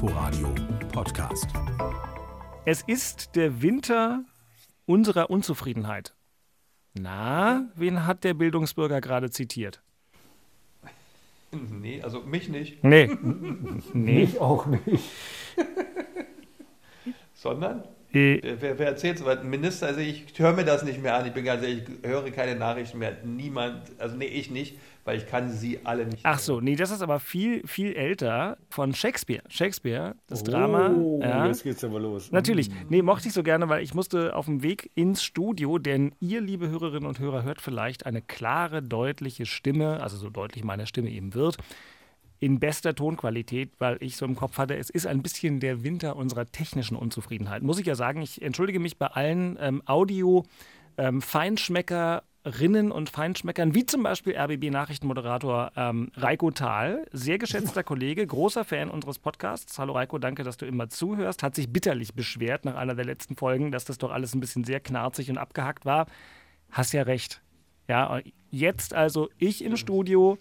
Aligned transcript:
Inforadio 0.00 0.54
Podcast. 0.92 1.46
Es 2.64 2.80
ist 2.80 3.36
der 3.36 3.60
Winter 3.60 4.24
unserer 4.86 5.28
Unzufriedenheit. 5.28 6.14
Na, 6.94 7.68
wen 7.74 8.06
hat 8.06 8.24
der 8.24 8.32
Bildungsbürger 8.32 9.02
gerade 9.02 9.28
zitiert? 9.28 9.82
Nee, 11.52 12.00
also 12.00 12.22
mich 12.22 12.48
nicht. 12.48 12.82
Nee. 12.82 13.14
nee. 13.92 14.22
Ich 14.22 14.40
auch 14.40 14.64
nicht. 14.64 15.04
Sondern? 17.34 17.84
Äh, 18.14 18.40
Wer, 18.58 18.78
wer 18.78 18.86
erzählt 18.86 19.18
so 19.18 19.26
was? 19.26 19.40
Ein 19.40 19.50
Minister, 19.50 19.88
also 19.88 20.00
ich 20.00 20.26
höre 20.38 20.54
mir 20.54 20.64
das 20.64 20.82
nicht 20.82 21.02
mehr 21.02 21.14
an. 21.14 21.26
Ich 21.26 21.34
bin 21.34 21.44
ganz 21.44 21.62
ehrlich, 21.62 21.82
ich 22.02 22.08
höre 22.08 22.30
keine 22.30 22.56
Nachrichten 22.56 23.00
mehr. 23.00 23.18
Niemand, 23.22 23.82
also 23.98 24.16
nee, 24.16 24.24
ich 24.24 24.50
nicht, 24.50 24.78
weil 25.04 25.18
ich 25.18 25.26
kann 25.26 25.50
sie 25.50 25.80
alle 25.84 26.06
nicht. 26.06 26.20
Ach 26.24 26.38
so, 26.38 26.60
nee, 26.60 26.76
das 26.76 26.90
ist 26.90 27.02
aber 27.02 27.20
viel, 27.20 27.66
viel 27.66 27.94
älter 27.94 28.58
von 28.68 28.94
Shakespeare. 28.94 29.42
Shakespeare, 29.48 30.14
das 30.26 30.42
Drama. 30.44 30.90
Oh, 30.96 31.20
Ja. 31.22 31.46
jetzt 31.46 31.62
geht's 31.62 31.82
aber 31.84 32.00
los. 32.00 32.30
Natürlich. 32.30 32.70
Nee, 32.88 33.02
mochte 33.02 33.28
ich 33.28 33.34
so 33.34 33.42
gerne, 33.42 33.68
weil 33.68 33.82
ich 33.82 33.94
musste 33.94 34.34
auf 34.36 34.46
dem 34.46 34.62
Weg 34.62 34.90
ins 34.94 35.22
Studio, 35.22 35.78
denn 35.78 36.12
ihr, 36.20 36.40
liebe 36.40 36.68
Hörerinnen 36.68 37.08
und 37.08 37.18
Hörer, 37.18 37.42
hört 37.42 37.60
vielleicht 37.60 38.06
eine 38.06 38.22
klare, 38.22 38.82
deutliche 38.82 39.46
Stimme, 39.46 40.02
also 40.02 40.16
so 40.16 40.30
deutlich 40.30 40.64
meine 40.64 40.86
Stimme 40.86 41.10
eben 41.10 41.34
wird, 41.34 41.56
in 42.38 42.58
bester 42.58 42.94
Tonqualität, 42.94 43.72
weil 43.78 43.98
ich 44.00 44.16
so 44.16 44.24
im 44.24 44.34
Kopf 44.34 44.56
hatte, 44.58 44.74
es 44.76 44.88
ist 44.90 45.06
ein 45.06 45.22
bisschen 45.22 45.60
der 45.60 45.84
Winter 45.84 46.16
unserer 46.16 46.46
technischen 46.46 46.96
Unzufriedenheit. 46.96 47.62
Muss 47.62 47.78
ich 47.78 47.86
ja 47.86 47.94
sagen, 47.94 48.22
ich 48.22 48.40
entschuldige 48.40 48.80
mich 48.80 48.96
bei 48.98 49.06
allen 49.08 49.58
ähm, 49.60 49.82
Audio-Feinschmeckerinnen 52.42 52.90
und 52.90 53.10
Feinschmeckern, 53.10 53.74
wie 53.74 53.84
zum 53.84 54.02
Beispiel 54.02 54.34
RBB-Nachrichtenmoderator 54.34 55.72
ähm, 55.76 56.10
Reiko 56.16 56.50
Thal, 56.50 57.06
sehr 57.12 57.38
geschätzter 57.38 57.82
Kollege, 57.82 58.26
großer 58.26 58.64
Fan 58.64 58.90
unseres 58.90 59.18
Podcasts. 59.18 59.78
Hallo 59.78 59.92
Reiko, 59.92 60.18
danke, 60.18 60.42
dass 60.42 60.56
du 60.56 60.64
immer 60.66 60.88
zuhörst. 60.88 61.42
Hat 61.42 61.54
sich 61.54 61.70
bitterlich 61.70 62.14
beschwert 62.14 62.64
nach 62.64 62.76
einer 62.76 62.94
der 62.94 63.04
letzten 63.04 63.36
Folgen, 63.36 63.72
dass 63.72 63.84
das 63.84 63.98
doch 63.98 64.10
alles 64.10 64.34
ein 64.34 64.40
bisschen 64.40 64.64
sehr 64.64 64.80
knarzig 64.80 65.30
und 65.30 65.36
abgehackt 65.36 65.84
war. 65.84 66.06
Hast 66.70 66.92
ja 66.92 67.02
recht. 67.02 67.42
Ja, 67.88 68.20
jetzt 68.50 68.94
also 68.94 69.28
ich 69.38 69.62
im 69.62 69.76
Studio, 69.76 70.38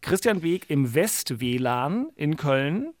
Christian 0.00 0.42
Weg 0.42 0.70
im 0.70 0.94
West-WLAN 0.94 2.08
in 2.14 2.36
Köln 2.36 2.94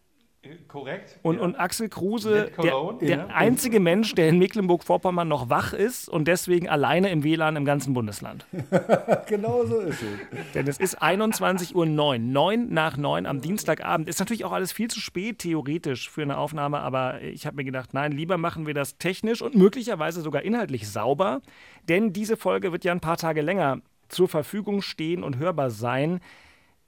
Korrekt? 0.68 1.18
und, 1.22 1.36
ja. 1.36 1.42
und 1.42 1.56
Axel 1.56 1.90
Kruse, 1.90 2.30
Mit 2.30 2.64
der, 2.64 2.72
Cologne, 2.72 2.98
der 3.00 3.16
ja. 3.18 3.26
einzige 3.26 3.78
Mensch, 3.78 4.14
der 4.14 4.30
in 4.30 4.38
Mecklenburg-Vorpommern 4.38 5.28
noch 5.28 5.50
wach 5.50 5.74
ist 5.74 6.08
und 6.08 6.28
deswegen 6.28 6.66
alleine 6.66 7.10
im 7.10 7.22
WLAN 7.22 7.56
im 7.56 7.66
ganzen 7.66 7.92
Bundesland. 7.92 8.46
Genau 9.26 9.64
so 9.64 9.78
ist 9.80 10.02
es. 10.02 10.52
Denn 10.54 10.66
es 10.66 10.78
ist 10.78 11.00
21.09 11.00 11.74
Uhr, 11.74 11.86
9 11.86 12.68
nach 12.72 12.96
9 12.96 13.26
am 13.26 13.40
Dienstagabend. 13.40 14.08
Ist 14.08 14.18
natürlich 14.18 14.44
auch 14.44 14.52
alles 14.52 14.72
viel 14.72 14.88
zu 14.88 14.98
spät, 14.98 15.38
theoretisch, 15.38 16.10
für 16.10 16.22
eine 16.22 16.36
Aufnahme, 16.36 16.80
aber 16.80 17.20
ich 17.22 17.46
habe 17.46 17.56
mir 17.56 17.64
gedacht, 17.64 17.92
nein, 17.92 18.12
lieber 18.12 18.38
machen 18.38 18.66
wir 18.66 18.74
das 18.74 18.96
technisch 18.96 19.42
und 19.42 19.54
möglicherweise 19.54 20.22
sogar 20.22 20.42
inhaltlich 20.42 20.88
sauber, 20.88 21.42
denn 21.88 22.12
diese 22.12 22.36
Folge 22.36 22.72
wird 22.72 22.84
ja 22.84 22.92
ein 22.92 23.00
paar 23.00 23.18
Tage 23.18 23.42
länger 23.42 23.82
zur 24.08 24.28
Verfügung 24.28 24.82
stehen 24.82 25.22
und 25.22 25.38
hörbar 25.38 25.70
sein, 25.70 26.20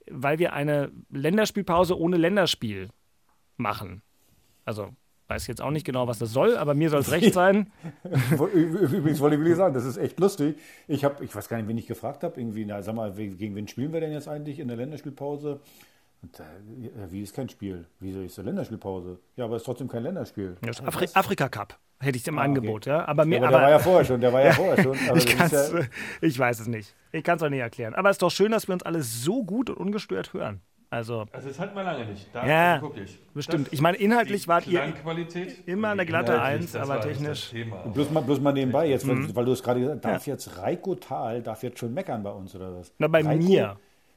weil 0.09 0.39
wir 0.39 0.53
eine 0.53 0.91
Länderspielpause 1.09 1.97
ohne 1.97 2.17
Länderspiel 2.17 2.89
machen. 3.57 4.01
Also, 4.65 4.89
weiß 5.27 5.47
jetzt 5.47 5.61
auch 5.61 5.71
nicht 5.71 5.85
genau, 5.85 6.07
was 6.07 6.19
das 6.19 6.31
soll, 6.31 6.57
aber 6.57 6.73
mir 6.73 6.89
soll 6.89 7.01
es 7.01 7.11
recht 7.11 7.33
sein. 7.41 7.71
Übrigens 8.53 9.19
wollte 9.19 9.35
ich 9.37 9.55
sagen, 9.55 9.73
das 9.73 9.85
ist 9.85 9.97
echt 9.97 10.19
lustig. 10.19 10.57
Ich 10.87 11.03
habe, 11.03 11.23
ich 11.23 11.33
weiß 11.35 11.47
gar 11.49 11.57
nicht, 11.57 11.67
wen 11.67 11.77
ich 11.77 11.87
gefragt 11.87 12.23
habe, 12.23 12.39
irgendwie, 12.39 12.65
na, 12.65 12.81
sag 12.81 12.95
mal, 12.95 13.11
gegen 13.13 13.55
wen 13.55 13.67
spielen 13.67 13.93
wir 13.93 13.99
denn 14.01 14.11
jetzt 14.11 14.27
eigentlich 14.27 14.59
in 14.59 14.67
der 14.67 14.77
Länderspielpause? 14.77 15.59
Und, 16.21 16.39
äh, 16.39 16.43
ja, 16.85 17.11
wie 17.11 17.21
ist 17.21 17.35
kein 17.35 17.49
Spiel? 17.49 17.85
Wieso 17.99 18.21
ist 18.21 18.37
der 18.37 18.45
Länderspielpause? 18.45 19.19
Ja, 19.35 19.45
aber 19.45 19.55
es 19.57 19.61
ist 19.61 19.65
trotzdem 19.65 19.87
kein 19.89 20.03
Länderspiel. 20.03 20.55
Das 20.61 20.81
Afri 20.81 21.07
Afrika 21.13 21.49
Cup 21.49 21.77
hätte 21.99 22.17
ich 22.17 22.27
im 22.27 22.37
Ah, 22.37 22.41
okay. 22.41 22.47
Angebot, 22.49 22.85
ja. 22.85 23.05
Aber 23.05 23.23
Ja, 23.23 23.27
mir, 23.27 23.37
aber 23.43 23.49
der 23.51 23.61
war 23.61 23.69
ja 23.69 23.79
vorher 23.79 24.05
schon, 24.05 24.21
der 24.21 24.31
war 24.33 24.41
ja 24.43 24.51
vorher 24.53 24.81
schon. 24.83 24.97
Aber 25.09 25.17
ich, 25.17 25.33
ja, 25.37 25.45
äh, 25.47 25.85
ich 26.21 26.39
weiß 26.39 26.59
es 26.61 26.67
nicht. 26.67 26.93
Ich 27.11 27.23
kann 27.23 27.37
es 27.37 27.43
auch 27.43 27.49
nicht 27.49 27.59
erklären. 27.59 27.93
Aber 27.93 28.09
es 28.09 28.15
ist 28.15 28.21
doch 28.21 28.31
schön, 28.31 28.51
dass 28.51 28.67
wir 28.67 28.73
uns 28.73 28.83
alle 28.83 29.01
so 29.03 29.43
gut 29.43 29.69
und 29.69 29.77
ungestört 29.77 30.33
hören. 30.33 30.61
Also, 30.93 31.25
Also 31.31 31.47
das 31.47 31.59
hatten 31.59 31.75
wir 31.75 31.83
lange 31.83 32.05
nicht. 32.05 32.27
Da, 32.33 32.45
Ja, 32.45 32.81
wirklich. 32.81 33.17
bestimmt. 33.33 33.65
Das- 33.67 33.73
Ich 33.73 33.81
meine, 33.81 33.97
inhaltlich 33.97 34.43
die 34.43 34.47
wart 34.47 34.67
ihr 34.67 34.81
immer 35.65 35.89
eine 35.89 36.05
glatte 36.05 36.39
Eins, 36.39 36.75
aber 36.75 37.01
technisch- 37.01 37.51
bloß, 37.93 38.11
mal, 38.11 38.21
bloß 38.21 38.39
mal 38.39 38.53
nebenbei 38.53 38.87
jetzt, 38.89 39.07
weil, 39.07 39.15
Mhm. 39.15 39.35
weil 39.35 39.45
du 39.45 39.53
es 39.53 39.63
gerade 39.63 39.79
gesagt 39.79 40.05
hast, 40.05 40.13
darf 40.13 40.27
jetzt 40.27 40.57
Reiko 40.59 40.93
Thal, 40.95 41.41
darf 41.41 41.63
jetzt 41.63 41.79
schon 41.79 41.93
meckern 41.95 42.21
bei 42.21 42.29
uns 42.29 42.55
oder 42.55 42.75
was? 42.75 42.93
Na, 42.99 43.07
bei 43.07 43.21
Reiko, 43.23 43.43
mir. 43.43 43.75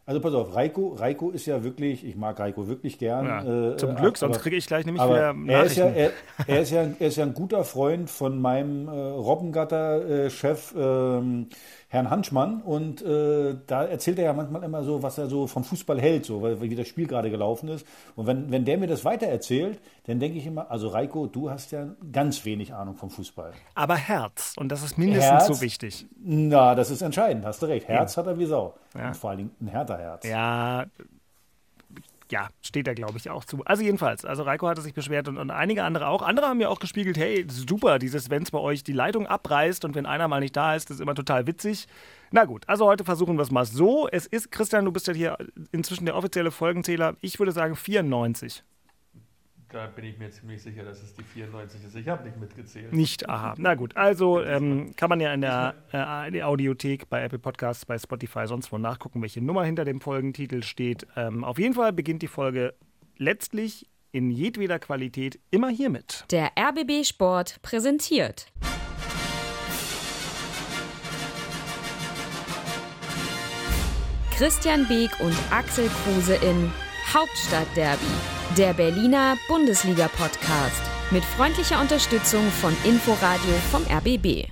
Also 0.09 0.21
pass 0.21 0.35
auf, 0.35 0.55
Reiko, 0.55 0.91
Reiko 0.91 1.31
ist 1.31 1.47
ja 1.47 1.65
wirklich, 1.65 2.07
ich 2.07 2.15
mag 2.15 2.39
Reiko 2.39 2.69
wirklich 2.69 2.97
gern. 2.99 3.27
Ja, 3.27 3.73
äh, 3.73 3.77
zum 3.77 3.91
äh, 3.91 3.95
Glück, 3.95 4.17
sonst 4.19 4.35
aber- 4.37 4.43
kriege 4.43 4.57
ich 4.57 4.67
gleich 4.67 4.85
nämlich 4.87 5.03
wieder 5.03 5.35
er 5.49 5.65
ist, 5.65 5.77
ja, 5.77 5.87
Nachrichten. 5.87 6.13
er, 6.47 6.55
er, 6.57 6.61
ist 6.63 6.71
ja, 6.71 6.83
er 7.01 7.09
ist 7.09 7.17
ja 7.17 7.25
ein 7.25 7.35
guter 7.35 7.65
Freund 7.65 8.09
von 8.11 8.39
meinem 8.41 8.87
äh, 8.87 8.91
Robbengatter-Chef 8.93 10.75
ähm, 10.79 11.49
Herrn 11.97 12.11
Hanschmann 12.11 12.61
und 12.61 13.01
äh, 13.03 13.57
da 13.67 13.85
erzählt 13.85 14.19
er 14.19 14.27
ja 14.27 14.33
manchmal 14.35 14.63
immer 14.65 14.85
so, 14.85 15.03
was 15.03 15.17
er 15.17 15.29
so 15.29 15.47
vom 15.47 15.65
Fußball 15.65 15.99
hält, 15.99 16.27
so 16.27 16.43
weil, 16.43 16.61
wie 16.61 16.75
das 16.75 16.87
Spiel 16.87 17.07
gerade 17.07 17.31
gelaufen 17.31 17.71
ist. 17.71 17.87
Und 18.17 18.27
wenn, 18.27 18.51
wenn 18.51 18.67
der 18.67 18.77
mir 18.77 18.87
das 18.87 19.05
weiter 19.07 19.27
erzählt, 19.27 19.81
dann 20.07 20.21
denke 20.21 20.37
ich 20.37 20.47
immer, 20.47 20.71
also 20.71 20.89
Reiko, 20.89 21.27
du 21.27 21.51
hast 21.51 21.73
ja 21.73 21.87
ganz 22.13 22.45
wenig 22.45 22.75
Ahnung 22.75 22.97
vom 22.97 23.09
Fußball. 23.09 23.53
Aber 23.75 23.97
Herz. 23.97 24.53
Und 24.59 24.69
das 24.71 24.83
ist 24.83 24.99
mindestens 24.99 25.31
Herz? 25.31 25.47
so 25.47 25.61
wichtig. 25.63 26.07
Na, 26.23 26.75
das 26.75 26.91
ist 26.91 27.01
entscheidend, 27.01 27.47
hast 27.47 27.63
du 27.63 27.67
recht. 27.67 27.89
Herz 27.89 28.17
hat 28.19 28.27
er 28.27 28.39
wie 28.39 28.47
Sau. 28.47 28.75
Ja. 28.95 29.09
Und 29.09 29.17
vor 29.17 29.31
allen 29.31 29.39
Dingen 29.39 29.51
ein 29.63 29.69
härter 29.69 29.97
Herz. 29.97 30.29
Ja, 30.29 30.85
ja, 32.31 32.49
steht 32.61 32.89
er, 32.89 32.95
glaube 32.95 33.19
ich, 33.19 33.31
auch 33.31 33.45
zu. 33.45 33.63
Also 33.65 33.83
jedenfalls, 33.83 34.25
also 34.25 34.43
Reiko 34.43 34.69
hatte 34.69 34.83
sich 34.83 34.95
beschwert 34.95 35.29
und, 35.29 35.39
und 35.39 35.51
einige 35.51 35.85
andere 35.85 36.09
auch. 36.09 36.23
Andere 36.23 36.47
haben 36.47 36.59
mir 36.59 36.71
auch 36.71 36.81
gespiegelt, 36.81 37.17
hey, 37.17 37.47
super, 37.49 37.99
dieses, 37.99 38.31
wenn 38.31 38.43
es 38.43 38.51
bei 38.51 38.59
euch 38.59 38.85
die 38.85 38.93
Leitung 38.93 39.27
abreißt 39.27 39.85
und 39.85 39.95
wenn 39.95 40.07
einer 40.07 40.29
mal 40.29 40.41
nicht 40.41 40.57
da 40.57 40.75
ist, 40.75 40.91
das 40.91 40.97
ist 40.97 41.01
immer 41.01 41.15
total 41.15 41.47
witzig. 41.47 41.87
Na 42.31 42.45
gut, 42.45 42.69
also 42.69 42.87
heute 42.87 43.05
versuchen 43.05 43.37
wir 43.37 43.43
es 43.43 43.51
mal 43.51 43.65
so. 43.65 44.09
Es 44.09 44.27
ist, 44.27 44.51
Christian, 44.51 44.85
du 44.85 44.93
bist 44.93 45.07
ja 45.07 45.15
hier 45.15 45.39
inzwischen 45.73 46.07
der 46.07 46.17
offizielle 46.17 46.51
Folgenzähler. 46.51 47.17
Ich 47.21 47.39
würde 47.39 47.53
sagen 47.53 47.77
94. 47.77 48.65
Da 49.69 49.89
bin 49.89 50.05
ich 50.05 50.17
mir 50.17 50.31
ziemlich 50.31 50.63
sicher, 50.63 50.85
dass 50.85 51.03
es 51.03 51.13
die 51.15 51.25
94 51.25 51.85
ist. 51.85 51.97
Ich 51.97 52.09
habe 52.09 52.23
nicht 52.25 52.39
mitgezählt. 52.39 52.93
Nicht, 52.93 53.29
aha. 53.29 53.55
Na 53.59 53.75
gut, 53.75 53.97
also 53.97 54.41
ähm, 54.41 54.95
kann 54.97 55.09
man 55.09 55.19
ja 55.19 55.35
in 55.35 55.41
der, 55.41 55.75
äh, 55.93 56.29
in 56.29 56.35
der 56.35 56.47
Audiothek 56.47 57.09
bei 57.09 57.23
Apple 57.25 57.41
Podcasts, 57.41 57.85
bei 57.85 57.99
Spotify, 57.99 58.47
sonst 58.47 58.71
wo 58.71 58.79
nachgucken, 58.79 59.21
welche 59.23 59.41
Nummer 59.41 59.65
hinter 59.65 59.85
dem 59.85 60.01
Folgentitel 60.01 60.63
steht. 60.63 61.07
Ähm, 61.17 61.43
auf 61.43 61.59
jeden 61.59 61.75
Fall 61.75 61.93
beginnt 61.93 62.23
die 62.23 62.29
Folge 62.29 62.75
letztlich 63.17 63.89
in 64.13 64.31
jedweder 64.31 64.79
Qualität 64.79 65.41
immer 65.51 65.69
hiermit. 65.69 66.25
Der 66.31 66.53
RBB 66.57 67.05
Sport 67.05 67.61
präsentiert. 67.63 68.47
Christian 74.37 74.87
Beek 74.87 75.11
und 75.21 75.35
Axel 75.51 75.89
Kruse 76.05 76.37
in 76.37 76.71
Hauptstadtderby, 77.15 78.05
der 78.59 78.75
Berliner 78.75 79.37
Bundesliga-Podcast. 79.47 80.83
Mit 81.13 81.25
freundlicher 81.25 81.81
Unterstützung 81.81 82.43
von 82.51 82.77
Inforadio 82.83 83.55
vom 83.71 83.83
RBB. 83.85 84.49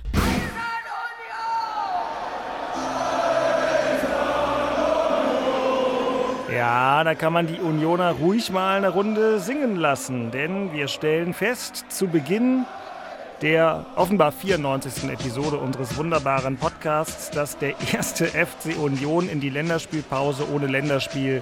Ja, 6.55 7.03
da 7.03 7.13
kann 7.13 7.33
man 7.33 7.47
die 7.47 7.59
Unioner 7.59 8.13
ruhig 8.13 8.49
mal 8.51 8.77
eine 8.77 8.89
Runde 8.89 9.41
singen 9.41 9.75
lassen, 9.75 10.31
denn 10.31 10.71
wir 10.71 10.87
stellen 10.87 11.33
fest, 11.33 11.85
zu 11.89 12.07
Beginn 12.07 12.65
der 13.41 13.85
offenbar 13.97 14.31
94. 14.31 15.09
Episode 15.09 15.57
unseres 15.57 15.97
wunderbaren 15.97 16.55
Podcasts, 16.55 17.29
dass 17.31 17.57
der 17.57 17.75
erste 17.93 18.25
FC 18.27 18.77
Union 18.79 19.27
in 19.27 19.41
die 19.41 19.49
Länderspielpause 19.49 20.49
ohne 20.49 20.67
Länderspiel 20.67 21.41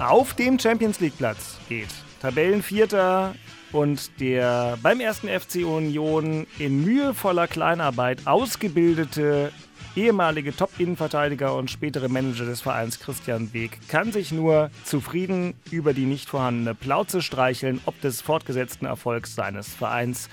auf 0.00 0.34
dem 0.34 0.58
Champions 0.58 1.00
League 1.00 1.16
Platz 1.18 1.58
geht. 1.68 1.88
Tabellenvierter 2.20 3.34
und 3.72 4.20
der 4.20 4.78
beim 4.82 5.00
ersten 5.00 5.28
FC 5.28 5.56
Union 5.66 6.46
in 6.58 6.84
mühevoller 6.84 7.46
Kleinarbeit 7.48 8.26
ausgebildete 8.26 9.52
ehemalige 9.96 10.54
Top-Innenverteidiger 10.54 11.54
und 11.54 11.70
spätere 11.70 12.08
Manager 12.08 12.44
des 12.44 12.60
Vereins 12.60 13.00
Christian 13.00 13.52
Weg 13.52 13.88
kann 13.88 14.12
sich 14.12 14.30
nur 14.30 14.70
zufrieden 14.84 15.54
über 15.70 15.92
die 15.92 16.06
nicht 16.06 16.28
vorhandene 16.28 16.74
Plauze 16.74 17.20
streicheln, 17.20 17.80
ob 17.84 18.00
des 18.00 18.20
fortgesetzten 18.20 18.86
Erfolgs 18.86 19.34
seines 19.34 19.74
Vereins. 19.74 20.28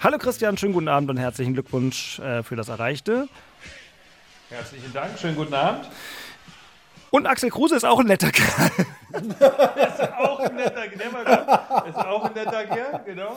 Hallo 0.00 0.18
Christian, 0.18 0.58
schönen 0.58 0.74
guten 0.74 0.88
Abend 0.88 1.08
und 1.08 1.16
herzlichen 1.16 1.54
Glückwunsch 1.54 2.18
äh, 2.18 2.42
für 2.42 2.56
das 2.56 2.68
Erreichte. 2.68 3.28
Herzlichen 4.50 4.92
Dank, 4.92 5.18
schönen 5.18 5.36
guten 5.36 5.54
Abend. 5.54 5.88
Und 7.10 7.26
Axel 7.26 7.50
Kruse 7.50 7.76
ist 7.76 7.84
auch 7.84 8.00
ein 8.00 8.06
netter 8.06 8.30
Kerl. 8.30 8.70
Auch 10.18 10.40
ein 10.40 10.56
netter, 10.56 10.82
der 10.88 11.12
war 11.12 11.24
gut. 11.24 11.88
Ist 11.88 11.96
auch 11.96 12.24
ein 12.24 12.32
netter 12.34 12.64
Kerl, 12.64 13.00
genau. 13.04 13.36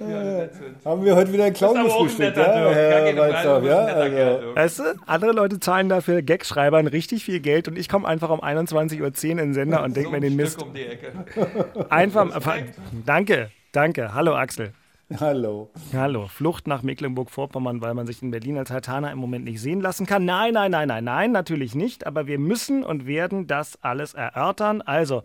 ja, 0.00 0.48
sind. 0.52 0.84
Haben 0.84 1.04
wir 1.04 1.16
heute 1.16 1.32
wieder 1.32 1.44
ein 1.44 1.52
Clown 1.52 1.84
gefrühstückt, 1.84 2.36
ja, 2.36 2.44
Herr 2.44 3.62
ja? 3.62 3.84
Also. 3.86 4.54
Weißt 4.54 4.78
du, 4.78 4.82
andere 5.06 5.32
Leute 5.32 5.58
zahlen 5.58 5.88
dafür 5.88 6.22
Gagschreibern 6.22 6.86
richtig 6.86 7.24
viel 7.24 7.40
Geld 7.40 7.66
und 7.68 7.76
ich 7.76 7.88
komme 7.88 8.06
einfach 8.06 8.30
um 8.30 8.40
21.10 8.40 9.00
Uhr 9.00 9.30
in 9.30 9.36
den 9.38 9.54
Sender 9.54 9.82
und 9.82 9.96
denke 9.96 10.10
So 10.10 10.14
mir 10.14 10.20
den 10.20 10.36
Mist. 10.36 10.54
Stück 10.54 10.68
um 10.68 10.74
die 10.74 10.86
Ecke. 10.86 11.12
Einfach, 11.90 12.40
danke, 13.04 13.50
danke. 13.72 14.14
Hallo 14.14 14.36
Axel. 14.36 14.72
Hallo. 15.20 15.70
Hallo, 15.92 16.26
Flucht 16.26 16.66
nach 16.66 16.82
Mecklenburg-Vorpommern, 16.82 17.80
weil 17.80 17.94
man 17.94 18.08
sich 18.08 18.22
in 18.22 18.32
Berlin 18.32 18.58
als 18.58 18.70
Hatana 18.70 19.12
im 19.12 19.18
Moment 19.18 19.44
nicht 19.44 19.60
sehen 19.60 19.80
lassen 19.80 20.04
kann. 20.04 20.24
Nein, 20.24 20.54
nein, 20.54 20.72
nein, 20.72 20.88
nein, 20.88 21.04
nein, 21.04 21.30
natürlich 21.30 21.76
nicht. 21.76 22.06
Aber 22.08 22.26
wir 22.26 22.40
müssen 22.40 22.82
und 22.82 23.06
werden 23.06 23.46
das 23.46 23.80
alles 23.84 24.14
erörtern. 24.14 24.82
Also, 24.82 25.22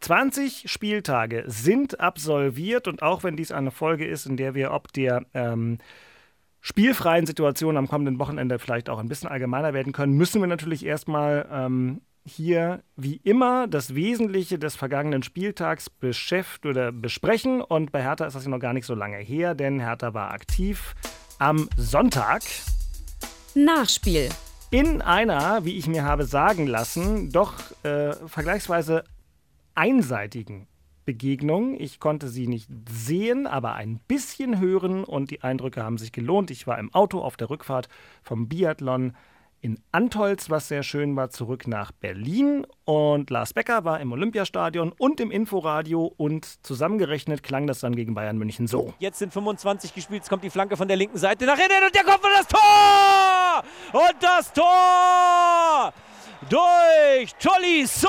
20 0.00 0.70
Spieltage 0.70 1.44
sind 1.46 2.00
absolviert 2.00 2.88
und 2.88 3.02
auch 3.02 3.22
wenn 3.22 3.36
dies 3.36 3.52
eine 3.52 3.70
Folge 3.70 4.06
ist, 4.06 4.24
in 4.24 4.38
der 4.38 4.54
wir 4.54 4.72
ob 4.72 4.90
der 4.94 5.26
ähm, 5.34 5.76
spielfreien 6.62 7.26
Situation 7.26 7.76
am 7.76 7.88
kommenden 7.88 8.18
Wochenende 8.18 8.58
vielleicht 8.58 8.88
auch 8.88 8.98
ein 8.98 9.08
bisschen 9.08 9.28
allgemeiner 9.28 9.74
werden 9.74 9.92
können, 9.92 10.14
müssen 10.14 10.40
wir 10.40 10.48
natürlich 10.48 10.86
erstmal 10.86 11.46
ähm, 11.52 12.00
hier 12.24 12.82
wie 12.96 13.16
immer 13.16 13.66
das 13.66 13.94
Wesentliche 13.94 14.58
des 14.58 14.76
vergangenen 14.76 15.22
Spieltags 15.22 15.90
beschäft 15.90 16.66
oder 16.66 16.92
besprechen. 16.92 17.60
Und 17.60 17.92
bei 17.92 18.02
Hertha 18.02 18.26
ist 18.26 18.34
das 18.34 18.44
ja 18.44 18.50
noch 18.50 18.60
gar 18.60 18.72
nicht 18.72 18.86
so 18.86 18.94
lange 18.94 19.18
her, 19.18 19.54
denn 19.54 19.80
Hertha 19.80 20.14
war 20.14 20.32
aktiv 20.32 20.94
am 21.38 21.68
Sonntag 21.76 22.42
Nachspiel. 23.54 24.28
in 24.70 25.02
einer, 25.02 25.64
wie 25.64 25.76
ich 25.76 25.86
mir 25.86 26.04
habe 26.04 26.24
sagen 26.24 26.66
lassen, 26.66 27.30
doch 27.30 27.54
äh, 27.82 28.12
vergleichsweise 28.26 29.04
einseitigen 29.74 30.66
Begegnung. 31.04 31.80
Ich 31.80 31.98
konnte 31.98 32.28
sie 32.28 32.46
nicht 32.46 32.68
sehen, 32.88 33.46
aber 33.46 33.74
ein 33.74 33.98
bisschen 34.06 34.60
hören 34.60 35.02
und 35.02 35.30
die 35.30 35.42
Eindrücke 35.42 35.82
haben 35.82 35.98
sich 35.98 36.12
gelohnt. 36.12 36.50
Ich 36.50 36.66
war 36.66 36.78
im 36.78 36.92
Auto 36.94 37.20
auf 37.20 37.36
der 37.36 37.50
Rückfahrt 37.50 37.88
vom 38.22 38.48
Biathlon 38.48 39.14
in 39.60 39.78
Antolz, 39.92 40.48
was 40.48 40.68
sehr 40.68 40.82
schön 40.82 41.14
war, 41.16 41.30
zurück 41.30 41.66
nach 41.66 41.92
Berlin. 41.92 42.66
Und 42.84 43.30
Lars 43.30 43.52
Becker 43.52 43.84
war 43.84 44.00
im 44.00 44.12
Olympiastadion 44.12 44.92
und 44.96 45.20
im 45.20 45.30
Inforadio 45.30 46.12
und 46.16 46.64
zusammengerechnet 46.64 47.42
klang 47.42 47.66
das 47.66 47.80
dann 47.80 47.94
gegen 47.94 48.14
Bayern 48.14 48.38
München 48.38 48.66
so. 48.66 48.94
Jetzt 48.98 49.18
sind 49.18 49.32
25 49.32 49.94
gespielt, 49.94 50.22
es 50.22 50.28
kommt 50.28 50.44
die 50.44 50.50
Flanke 50.50 50.76
von 50.76 50.88
der 50.88 50.96
linken 50.96 51.18
Seite 51.18 51.44
nach 51.46 51.58
innen 51.58 51.84
und 51.84 51.94
der 51.94 52.04
kommt 52.04 52.20
von 52.20 52.30
das 52.36 52.46
Tor! 52.48 53.64
Und 53.92 54.22
das 54.22 54.52
Tor! 54.52 55.92
Durch 56.48 57.34
Tolisso! 57.34 58.08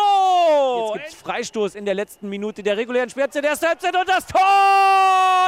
Jetzt 0.94 0.94
gibt 0.94 1.08
es 1.08 1.16
Freistoß 1.16 1.76
in 1.76 1.84
der 1.84 1.96
letzten 1.96 2.30
Minute 2.30 2.64
der 2.64 2.78
regulären 2.78 3.10
Sperrzeit 3.10 3.44
der 3.44 3.52
ersten 3.52 3.68
Halbzeit 3.68 3.94
und 3.94 4.08
das 4.08 4.26
Tor! 4.26 4.40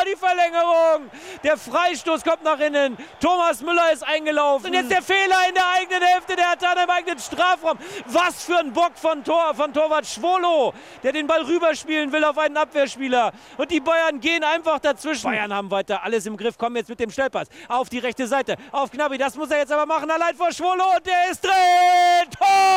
Die 0.05 0.17
Verlängerung! 0.17 1.09
Der 1.43 1.55
Freistoß 1.55 2.25
kommt 2.25 2.43
nach 2.43 2.59
innen. 2.59 2.97
Thomas 3.21 3.61
Müller 3.61 3.93
ist 3.93 4.03
eingelaufen. 4.03 4.67
Und 4.67 4.73
jetzt 4.73 4.91
der 4.91 5.01
Fehler 5.01 5.47
in 5.47 5.55
der 5.55 5.63
eigenen 5.77 6.03
Hälfte. 6.03 6.35
Der 6.35 6.51
hat 6.51 6.61
im 6.61 6.89
eigenen 6.89 7.19
Strafraum. 7.19 7.77
Was 8.07 8.43
für 8.43 8.57
ein 8.57 8.73
Bock 8.73 8.97
von 8.97 9.23
Tor, 9.23 9.55
von 9.55 9.71
Torwart 9.73 10.05
Schwolo, 10.05 10.73
der 11.03 11.13
den 11.13 11.25
Ball 11.25 11.41
rüberspielen 11.43 12.11
will 12.11 12.25
auf 12.25 12.37
einen 12.37 12.57
Abwehrspieler. 12.57 13.31
Und 13.57 13.71
die 13.71 13.79
Bayern 13.79 14.19
gehen 14.19 14.43
einfach 14.43 14.79
dazwischen. 14.79 15.23
Bayern 15.23 15.53
haben 15.53 15.71
weiter 15.71 16.03
alles 16.03 16.25
im 16.25 16.35
Griff, 16.35 16.57
kommen 16.57 16.75
jetzt 16.75 16.89
mit 16.89 16.99
dem 16.99 17.11
Schnellpass 17.11 17.47
auf 17.69 17.87
die 17.89 17.99
rechte 17.99 18.27
Seite. 18.27 18.57
Auf 18.71 18.91
Gnabry, 18.91 19.17
das 19.17 19.35
muss 19.35 19.49
er 19.51 19.59
jetzt 19.59 19.71
aber 19.71 19.85
machen. 19.85 20.11
Allein 20.11 20.35
vor 20.35 20.51
Schwolo 20.51 20.83
und 20.97 21.05
der 21.05 21.31
ist 21.31 21.43
drin. 21.43 22.29
Tor 22.37 22.72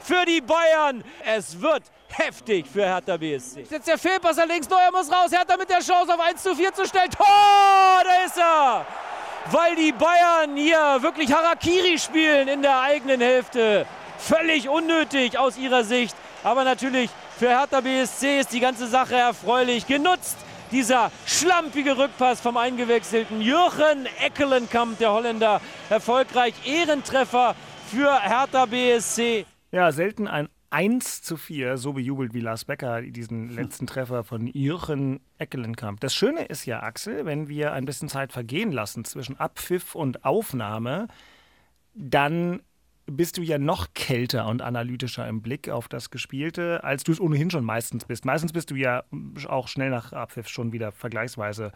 für 0.00 0.24
die 0.26 0.40
Bayern. 0.40 1.04
Es 1.24 1.60
wird 1.60 1.82
heftig 2.08 2.66
für 2.66 2.84
Hertha 2.84 3.16
BSC. 3.16 3.66
Jetzt 3.70 3.86
der 3.86 3.98
Fehlpasser 3.98 4.46
links, 4.46 4.68
Neuer 4.68 4.90
muss 4.90 5.10
raus. 5.10 5.30
Hertha 5.30 5.56
mit 5.56 5.68
der 5.68 5.80
Chance 5.80 6.14
auf 6.14 6.20
1 6.20 6.42
zu 6.42 6.54
4 6.54 6.72
zu 6.74 6.86
stellen. 6.86 7.10
Tor, 7.10 7.26
da 8.04 8.24
ist 8.24 8.38
er. 8.38 8.86
Weil 9.50 9.76
die 9.76 9.92
Bayern 9.92 10.56
hier 10.56 10.98
wirklich 11.00 11.32
Harakiri 11.32 11.98
spielen 11.98 12.48
in 12.48 12.62
der 12.62 12.80
eigenen 12.80 13.20
Hälfte. 13.20 13.86
Völlig 14.18 14.68
unnötig 14.68 15.38
aus 15.38 15.56
ihrer 15.56 15.84
Sicht. 15.84 16.16
Aber 16.42 16.64
natürlich 16.64 17.10
für 17.38 17.48
Hertha 17.48 17.80
BSC 17.80 18.40
ist 18.40 18.52
die 18.52 18.60
ganze 18.60 18.86
Sache 18.86 19.14
erfreulich 19.14 19.86
genutzt. 19.86 20.36
Dieser 20.70 21.10
schlampige 21.26 21.96
Rückpass 21.96 22.40
vom 22.40 22.58
eingewechselten 22.58 23.40
Jürgen 23.40 24.06
Eckelenkamp, 24.20 24.98
der 24.98 25.12
Holländer, 25.12 25.62
erfolgreich 25.88 26.54
Ehrentreffer 26.66 27.54
für 27.88 28.20
Hertha 28.20 28.66
BSC. 28.66 29.46
Ja, 29.72 29.92
selten 29.92 30.28
ein 30.28 30.48
1 30.70 31.22
zu 31.22 31.38
4, 31.38 31.78
so 31.78 31.94
bejubelt 31.94 32.34
wie 32.34 32.40
Lars 32.40 32.66
Becker 32.66 33.00
diesen 33.00 33.48
letzten 33.48 33.86
Treffer 33.86 34.24
von 34.24 34.46
Jürgen 34.46 35.20
Eckelenkamp. 35.38 36.00
Das 36.00 36.14
Schöne 36.14 36.44
ist 36.44 36.66
ja, 36.66 36.82
Axel, 36.82 37.24
wenn 37.24 37.48
wir 37.48 37.72
ein 37.72 37.86
bisschen 37.86 38.10
Zeit 38.10 38.32
vergehen 38.32 38.72
lassen 38.72 39.04
zwischen 39.06 39.38
Abpfiff 39.38 39.94
und 39.94 40.24
Aufnahme, 40.26 41.08
dann 41.94 42.60
bist 43.06 43.38
du 43.38 43.42
ja 43.42 43.56
noch 43.56 43.94
kälter 43.94 44.46
und 44.48 44.60
analytischer 44.60 45.26
im 45.26 45.40
Blick 45.40 45.70
auf 45.70 45.88
das 45.88 46.10
Gespielte, 46.10 46.84
als 46.84 47.04
du 47.04 47.12
es 47.12 47.20
ohnehin 47.20 47.50
schon 47.50 47.64
meistens 47.64 48.04
bist. 48.04 48.26
Meistens 48.26 48.52
bist 48.52 48.70
du 48.70 48.74
ja 48.74 49.04
auch 49.46 49.68
schnell 49.68 49.88
nach 49.88 50.12
Abpfiff 50.12 50.48
schon 50.48 50.72
wieder 50.72 50.92
vergleichsweise 50.92 51.72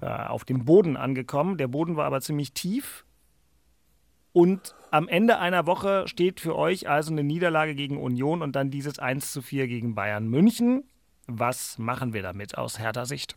äh, 0.00 0.06
auf 0.06 0.46
dem 0.46 0.64
Boden 0.64 0.96
angekommen. 0.96 1.58
Der 1.58 1.68
Boden 1.68 1.96
war 1.96 2.06
aber 2.06 2.22
ziemlich 2.22 2.54
tief. 2.54 3.04
Und 4.32 4.74
am 4.90 5.08
Ende 5.08 5.38
einer 5.38 5.66
Woche 5.66 6.06
steht 6.06 6.40
für 6.40 6.56
euch 6.56 6.88
also 6.88 7.12
eine 7.12 7.22
Niederlage 7.24 7.74
gegen 7.74 7.96
Union 8.00 8.42
und 8.42 8.54
dann 8.56 8.70
dieses 8.70 8.98
1 8.98 9.32
zu 9.32 9.42
4 9.42 9.66
gegen 9.66 9.94
Bayern 9.94 10.28
München. 10.28 10.84
Was 11.26 11.78
machen 11.78 12.12
wir 12.12 12.22
damit 12.22 12.56
aus 12.58 12.78
Hertha 12.78 13.04
Sicht? 13.06 13.36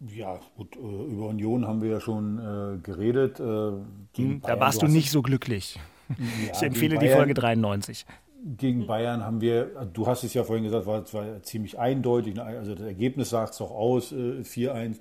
Ja, 0.00 0.40
gut, 0.56 0.76
äh, 0.76 0.78
über 0.78 1.26
Union 1.26 1.66
haben 1.66 1.82
wir 1.82 1.90
ja 1.90 2.00
schon 2.00 2.38
äh, 2.38 2.78
geredet. 2.82 3.38
Äh, 3.38 3.72
gegen 4.14 4.40
Da 4.40 4.48
Bayern, 4.48 4.60
warst 4.60 4.80
du 4.82 4.86
nicht 4.86 5.10
so 5.10 5.20
glücklich. 5.22 5.78
Ja, 6.08 6.52
Ich 6.54 6.62
empfehle 6.62 6.98
die 6.98 7.04
Bayern- 7.06 7.18
Folge 7.18 7.34
93. 7.34 8.06
Gegen 8.56 8.86
Bayern 8.86 9.22
haben 9.22 9.42
wir, 9.42 9.66
du 9.92 10.06
hast 10.06 10.24
es 10.24 10.32
ja 10.32 10.44
vorhin 10.44 10.64
gesagt, 10.64 10.86
war, 10.86 11.02
es 11.02 11.12
war 11.12 11.42
ziemlich 11.42 11.78
eindeutig. 11.78 12.34
ne? 12.34 12.42
Also 12.42 12.74
das 12.74 12.86
Ergebnis 12.86 13.28
sagt 13.28 13.52
es 13.52 13.58
doch 13.58 13.70
aus, 13.70 14.12
äh, 14.12 14.42
4-1. 14.42 14.98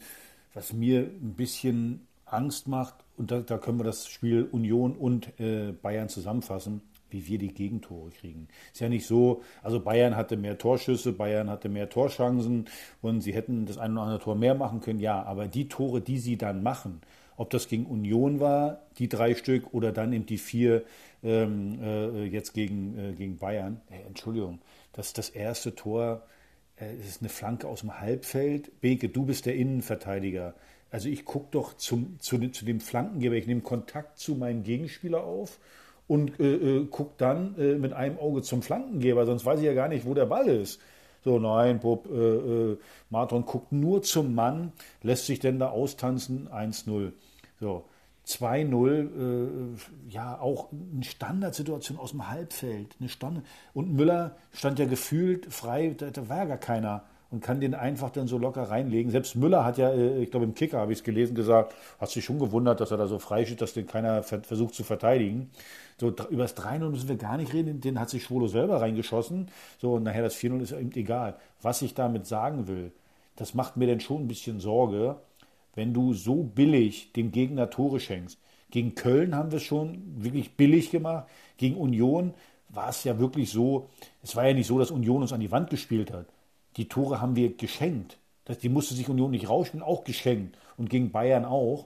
Was 0.54 0.74
mir 0.74 1.00
ein 1.00 1.36
bisschen 1.36 2.06
Angst 2.26 2.68
macht, 2.68 2.96
und 3.20 3.32
da, 3.32 3.42
da 3.42 3.58
können 3.58 3.78
wir 3.78 3.84
das 3.84 4.08
Spiel 4.08 4.48
Union 4.52 4.96
und 4.96 5.40
äh, 5.40 5.74
Bayern 5.74 6.10
zusammenfassen, 6.10 6.82
wie 7.10 7.28
wir 7.28 7.38
die 7.38 7.54
Gegentore 7.54 8.10
kriegen. 8.12 8.48
Ist 8.72 8.80
ja 8.80 8.90
nicht 8.90 9.06
so, 9.06 9.42
also 9.62 9.80
Bayern 9.80 10.16
hatte 10.16 10.38
mehr 10.38 10.58
Torschüsse, 10.58 11.12
Bayern 11.12 11.50
hatte 11.50 11.70
mehr 11.70 11.90
Torchancen 11.90 12.66
und 13.02 13.22
sie 13.22 13.34
hätten 13.34 13.66
das 13.66 13.78
ein 13.78 13.92
oder 13.92 14.04
andere 14.04 14.20
Tor 14.20 14.36
mehr 14.36 14.56
machen 14.56 14.80
können, 14.80 15.00
ja, 15.00 15.22
aber 15.24 15.48
die 15.48 15.68
Tore, 15.68 16.02
die 16.02 16.18
sie 16.18 16.38
dann 16.38 16.64
machen, 16.64 17.02
ob 17.36 17.50
das 17.50 17.68
gegen 17.68 17.86
Union 17.86 18.40
war, 18.40 18.84
die 18.98 19.10
drei 19.10 19.36
Stück, 19.36 19.74
oder 19.74 19.92
dann 19.92 20.14
eben 20.14 20.26
die 20.26 20.38
vier 20.38 20.84
ähm, 21.24 21.80
äh, 21.82 22.26
jetzt 22.26 22.54
gegen, 22.54 22.98
äh, 22.98 23.14
gegen 23.14 23.38
Bayern. 23.38 23.82
Hey, 23.90 24.04
Entschuldigung, 24.08 24.60
das 24.94 25.14
das 25.14 25.30
erste 25.30 25.76
Tor, 25.76 26.24
äh, 26.78 26.94
es 27.00 27.08
ist 27.08 27.22
eine 27.22 27.30
Flanke 27.30 27.68
aus 27.68 27.82
dem 27.82 28.00
Halbfeld. 28.00 28.80
Beke, 28.82 29.10
du 29.10 29.26
bist 29.26 29.46
der 29.46 29.56
Innenverteidiger. 29.56 30.54
Also 30.92 31.10
ich 31.10 31.26
gucke 31.26 31.48
doch 31.52 31.76
zum, 31.78 32.20
zu, 32.20 32.38
dem- 32.38 32.54
zu 32.54 32.66
dem 32.66 32.80
Flankengeber, 32.80 33.36
ich 33.36 33.48
nehme 33.48 33.62
Kontakt 33.62 34.18
zu 34.20 34.36
meinem 34.36 34.64
Gegenspieler 34.64 35.24
auf 35.24 35.60
und 36.08 36.40
äh, 36.40 36.56
äh, 36.56 36.86
gucke 36.88 37.14
dann 37.18 37.56
äh, 37.60 37.76
mit 37.76 37.94
einem 37.94 38.18
Auge 38.18 38.42
zum 38.42 38.62
Flankengeber, 38.64 39.26
sonst 39.26 39.46
weiß 39.46 39.60
ich 39.60 39.66
ja 39.66 39.74
gar 39.74 39.88
nicht, 39.88 40.06
wo 40.06 40.14
der 40.14 40.26
Ball 40.26 40.48
ist. 40.48 40.80
So, 41.24 41.38
nein, 41.38 41.80
Bob, 41.80 42.08
äh, 42.10 42.16
äh, 42.72 42.78
Marton 43.10 43.46
guckt 43.46 43.72
nur 43.72 44.02
zum 44.02 44.34
Mann, 44.34 44.72
lässt 45.04 45.26
sich 45.26 45.40
denn 45.40 45.60
da 45.60 45.70
austanzen, 45.70 46.48
1-0. 46.50 47.12
So, 47.60 47.84
2-0, 48.26 49.76
äh, 49.76 49.78
ja, 50.10 50.40
auch 50.40 50.70
eine 50.72 51.04
Standardsituation 51.04 51.98
aus 52.00 52.12
dem 52.12 52.30
Halbfeld. 52.30 52.96
Eine 53.00 53.10
Standard 53.10 53.44
und 53.74 53.94
Müller 53.94 54.38
stand 54.54 54.80
ja 54.80 54.86
gefühlt 54.86 55.52
frei, 55.54 55.94
da, 55.98 56.10
da 56.10 56.30
war 56.30 56.46
gar 56.48 56.58
keiner 56.58 57.04
und 57.32 57.42
kann 57.42 57.62
den 57.62 57.76
einfach 57.76 58.10
dann 58.10 58.28
so 58.28 58.38
locker 58.38 58.64
reinlegen. 58.64 59.12
Selbst 59.12 59.36
Müller 59.36 59.64
hat 59.64 59.78
ja, 59.78 59.92
äh, 59.92 60.24
ich 60.24 60.32
glaube 60.32 60.46
im 60.46 60.56
Kicker 60.56 60.80
habe 60.80 60.92
ich 60.92 61.00
es 61.00 61.04
gelesen, 61.04 61.36
gesagt, 61.36 61.76
hat 62.00 62.10
sich 62.10 62.26
schon 62.26 62.40
gewundert, 62.40 62.80
dass 62.80 62.92
er 62.92 62.98
da 62.98 63.08
so 63.08 63.20
frei 63.20 63.46
steht, 63.46 63.62
dass 63.62 63.74
den 63.74 63.86
keiner 63.86 64.24
ver 64.24 64.42
versucht 64.42 64.74
zu 64.74 64.84
verteidigen. 64.84 65.52
So, 66.00 66.10
über 66.30 66.44
das 66.44 66.58
3-0 66.58 66.90
müssen 66.90 67.10
wir 67.10 67.18
gar 67.18 67.38
nicht 67.38 67.54
reden, 67.54 67.82
den 67.82 68.00
hat 68.00 68.10
sich 68.10 68.24
Schwolo 68.24 68.48
selber 68.48 68.82
reingeschossen. 68.82 69.50
So, 69.80 69.94
und 69.96 70.04
nachher 70.04 70.24
das 70.24 70.36
4-0 70.38 70.62
ist 70.62 70.72
eben 70.72 70.92
egal. 70.96 71.36
Was 71.62 71.82
ich 71.82 71.94
damit 71.94 72.26
sagen 72.26 72.68
will, 72.68 72.92
das 73.36 73.54
macht 73.54 73.78
mir 73.78 73.88
dann 73.88 74.00
schon 74.00 74.24
ein 74.24 74.28
bisschen 74.28 74.60
Sorge, 74.60 75.18
wenn 75.76 75.94
du 75.94 76.14
so 76.14 76.44
billig 76.44 77.12
dem 77.14 77.32
Gegner 77.32 77.70
Tore 77.70 78.00
schenkst. 78.00 78.40
Gegen 78.72 78.96
Köln 78.96 79.36
haben 79.36 79.52
wir 79.52 79.58
es 79.58 79.64
schon 79.64 80.02
wirklich 80.18 80.56
billig 80.56 80.92
gemacht. 80.92 81.28
Gegen 81.58 81.76
Union 81.76 82.34
war 82.70 82.90
es 82.90 83.04
ja 83.04 83.18
wirklich 83.20 83.50
so, 83.50 83.90
es 84.22 84.36
war 84.36 84.48
ja 84.48 84.54
nicht 84.54 84.68
so, 84.68 84.78
dass 84.78 84.92
Union 84.92 85.22
uns 85.22 85.34
an 85.34 85.40
die 85.40 85.52
Wand 85.52 85.70
gespielt 85.70 86.12
hat. 86.12 86.26
Die 86.78 86.88
Tore 86.88 87.22
haben 87.22 87.36
wir 87.36 87.56
geschenkt. 87.56 88.18
Die 88.64 88.70
musste 88.70 88.96
sich 88.96 89.10
Union 89.10 89.32
nicht 89.32 89.50
rausspielen, 89.50 89.86
auch 89.86 90.04
geschenkt. 90.04 90.58
Und 90.78 90.90
gegen 90.90 91.12
Bayern 91.12 91.46
auch. 91.46 91.86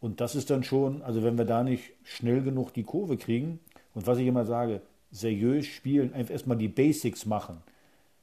Und 0.00 0.20
das 0.20 0.34
ist 0.34 0.50
dann 0.50 0.62
schon, 0.62 1.02
also 1.02 1.22
wenn 1.22 1.36
wir 1.36 1.44
da 1.44 1.62
nicht 1.62 1.92
schnell 2.04 2.42
genug 2.42 2.72
die 2.72 2.84
Kurve 2.84 3.16
kriegen, 3.16 3.60
und 3.94 4.06
was 4.06 4.18
ich 4.18 4.26
immer 4.26 4.44
sage, 4.44 4.80
seriös 5.10 5.66
spielen, 5.66 6.14
einfach 6.14 6.32
erstmal 6.32 6.56
die 6.56 6.68
Basics 6.68 7.26
machen. 7.26 7.58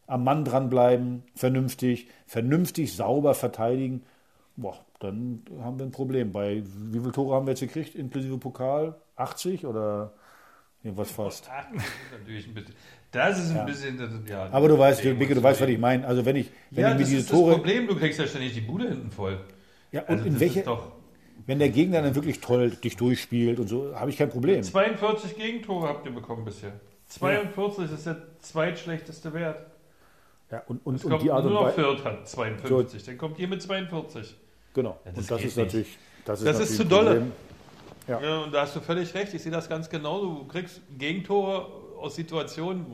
Am 0.08 0.24
Mann 0.24 0.46
dranbleiben, 0.46 1.24
vernünftig, 1.36 2.08
vernünftig 2.28 2.96
sauber 2.96 3.34
verteidigen 3.34 4.04
boah, 4.56 4.78
dann 5.00 5.44
haben 5.62 5.80
wir 5.80 5.86
ein 5.86 5.92
Problem. 5.92 6.32
Bei 6.32 6.64
wie 6.66 7.00
viele 7.00 7.12
Tore 7.12 7.36
haben 7.36 7.46
wir 7.46 7.52
jetzt 7.52 7.62
gekriegt, 7.62 7.96
inklusive 7.96 8.38
Pokal? 8.38 8.96
80 9.16 9.66
oder 9.66 10.14
irgendwas 10.86 11.12
fast? 11.12 11.50
Ach, 11.52 11.66
das 11.74 11.84
ist 11.84 11.92
natürlich 12.20 12.48
ein 12.48 12.54
bisschen. 12.54 12.76
Das 13.12 13.40
ist 13.40 13.50
ein 13.52 13.56
Ja. 13.58 13.64
bisschen. 13.64 13.98
Das, 13.98 14.10
ja, 14.30 14.50
Aber 14.52 14.68
du 14.68 14.78
weißt, 14.78 15.02
Bicke, 15.04 15.36
du 15.36 15.42
weißt, 15.44 15.62
was 15.62 15.70
ich 15.70 15.80
meine. 15.80 16.06
Also 16.08 16.26
wenn 16.26 16.36
ich, 16.36 16.50
wenn 16.72 16.82
Ja, 16.84 16.90
ich 16.90 16.94
mir 16.96 17.00
das 17.02 17.10
diese 17.10 17.22
ist 17.22 17.30
Tore. 17.30 17.52
das 17.52 17.58
Problem. 17.58 17.88
Du 17.88 17.96
kriegst 17.96 18.20
ja 18.20 18.28
ständig 18.28 18.54
die 18.54 18.62
Bude 18.62 18.88
hinten 18.90 19.12
voll. 19.12 19.40
Ja, 19.92 20.02
und 20.02 20.10
Also 20.18 20.26
in 20.26 20.40
welche, 20.40 20.66
wenn 21.48 21.60
der 21.60 21.70
Gegner 21.70 22.02
dann 22.02 22.16
wirklich 22.16 22.40
toll 22.42 22.72
dich 22.72 22.98
durchspielt 22.98 23.60
und 23.60 23.68
so, 23.68 23.96
habe 23.96 24.10
ich 24.10 24.18
kein 24.18 24.30
Problem. 24.30 24.62
42 24.64 25.36
Gegentore 25.38 25.88
habt 25.88 26.06
ihr 26.06 26.12
bekommen 26.14 26.44
bisher. 26.44 26.74
42 27.08 27.92
ist 27.92 28.06
der 28.06 28.18
zweitschlechteste 28.40 29.34
Wert. 29.34 29.66
Ja, 30.52 30.64
und, 30.68 30.86
und, 30.86 31.04
und 31.06 31.22
die 31.24 31.32
Art 31.32 31.44
nur 31.46 31.60
und 31.60 31.66
Weise. 31.68 31.76
Fürth 31.76 32.04
hat 32.04 32.28
52. 32.28 33.04
Dann 33.04 33.18
kommt 33.18 33.40
ihr 33.40 33.48
mit 33.48 33.62
42. 33.62 34.36
Genau. 34.74 35.00
Ja, 35.06 35.12
das 35.12 35.18
und 35.20 35.32
das 35.32 35.38
ist 35.44 35.46
nicht. 35.46 35.66
natürlich. 35.66 35.98
Das 36.26 36.40
ist, 36.40 36.48
Das 36.48 36.60
ist 36.60 36.76
zu 36.76 36.86
dolle. 36.86 37.28
Ja. 38.08 38.20
Ja. 38.22 38.40
und 38.40 38.54
da 38.54 38.62
hast 38.62 38.76
du 38.76 38.80
völlig 38.82 39.14
recht. 39.14 39.34
Ich 39.34 39.42
sehe 39.44 39.52
das 39.52 39.68
ganz 39.70 39.90
genau. 39.90 40.22
Du 40.22 40.48
kriegst 40.48 40.82
Gegentore 40.98 41.66
aus 42.00 42.16
Situationen, 42.16 42.86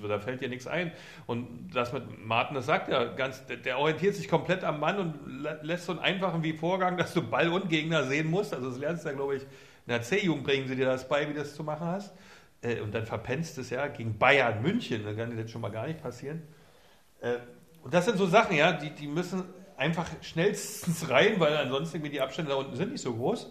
wo 0.00 0.06
da 0.06 0.20
fällt 0.20 0.40
dir 0.40 0.48
nichts 0.48 0.66
ein. 0.66 0.92
Und 1.26 1.70
das 1.74 1.92
mit 1.92 2.24
Martin, 2.24 2.54
das 2.54 2.66
sagt 2.66 2.88
ja 2.88 3.04
ganz, 3.04 3.42
der, 3.46 3.78
orientiert 3.78 4.14
sich 4.14 4.28
komplett 4.28 4.62
am 4.64 4.78
Mann 4.80 4.98
und 4.98 5.44
lä- 5.44 5.60
lässt 5.62 5.86
so 5.86 5.92
einen 5.92 6.00
einfachen 6.00 6.42
wie 6.42 6.52
Vorgang, 6.52 6.96
dass 6.96 7.14
du 7.14 7.22
Ball 7.22 7.48
und 7.48 7.68
Gegner 7.68 8.04
sehen 8.04 8.30
musst. 8.30 8.54
Also 8.54 8.68
das 8.70 8.78
lernst 8.78 9.04
du 9.04 9.08
ja, 9.08 9.14
glaube 9.14 9.36
ich, 9.36 9.42
in 9.42 9.48
der 9.88 10.02
C-Jugend 10.02 10.44
bringen 10.44 10.68
sie 10.68 10.76
dir 10.76 10.86
das 10.86 11.08
bei, 11.08 11.28
wie 11.28 11.32
du 11.32 11.38
das 11.40 11.54
zu 11.54 11.64
machen 11.64 11.86
hast. 11.86 12.14
Äh, 12.60 12.80
Und 12.80 12.94
dann 12.94 13.06
verpennst 13.06 13.56
du 13.56 13.62
es 13.62 13.70
ja 13.70 13.86
gegen 13.88 14.18
Bayern 14.18 14.62
München. 14.62 15.02
Da 15.04 15.14
kann 15.14 15.30
dir 15.34 15.42
das 15.42 15.50
schon 15.50 15.62
mal 15.62 15.70
gar 15.70 15.86
nicht 15.86 16.00
passieren. 16.02 16.42
Äh, 17.20 17.38
Und 17.82 17.92
das 17.94 18.04
sind 18.04 18.18
so 18.18 18.26
Sachen, 18.26 18.56
ja, 18.56 18.72
die, 18.72 18.90
die 18.90 19.06
müssen 19.08 19.42
einfach 19.76 20.06
schnellstens 20.22 21.08
rein, 21.10 21.40
weil 21.40 21.56
ansonsten 21.56 22.02
die 22.02 22.20
Abstände 22.20 22.50
da 22.50 22.56
unten 22.58 22.76
sind 22.76 22.92
nicht 22.92 23.00
so 23.02 23.14
groß. 23.14 23.50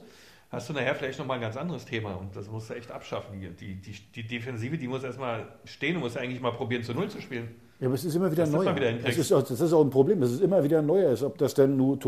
Hast 0.50 0.70
du 0.70 0.74
nachher 0.74 0.96
vielleicht 0.96 1.20
nochmal 1.20 1.38
ein 1.38 1.42
ganz 1.42 1.58
anderes 1.58 1.84
Thema 1.84 2.14
und 2.14 2.34
das 2.34 2.50
musst 2.50 2.70
du 2.70 2.74
echt 2.74 2.90
abschaffen. 2.90 3.40
Die, 3.42 3.50
die, 3.50 3.76
die, 3.76 3.94
die 4.16 4.28
Defensive, 4.28 4.78
die 4.78 4.88
muss 4.88 5.04
erstmal 5.04 5.46
stehen 5.66 5.98
und 5.98 6.04
muss 6.04 6.16
eigentlich 6.16 6.40
mal 6.40 6.52
probieren, 6.52 6.84
zu 6.84 6.94
Null 6.94 7.10
zu 7.10 7.22
spielen. 7.22 7.50
Ja, 7.80 7.88
aber 7.88 7.96
es 7.96 8.06
ist 8.06 8.16
immer 8.16 8.32
wieder 8.32 8.44
das 8.44 8.52
neu. 8.52 8.64
Das 9.04 9.18
ist, 9.18 9.32
auch, 9.34 9.44
das 9.44 9.60
ist 9.60 9.74
auch 9.74 9.84
ein 9.84 9.90
Problem, 9.90 10.22
dass 10.22 10.32
es 10.32 10.40
immer 10.40 10.64
wieder 10.64 10.82
neuer 10.82 11.12
ist. 11.12 11.22
Ob 11.22 11.38
das 11.38 11.54
denn 11.54 11.76
nur 11.76 12.00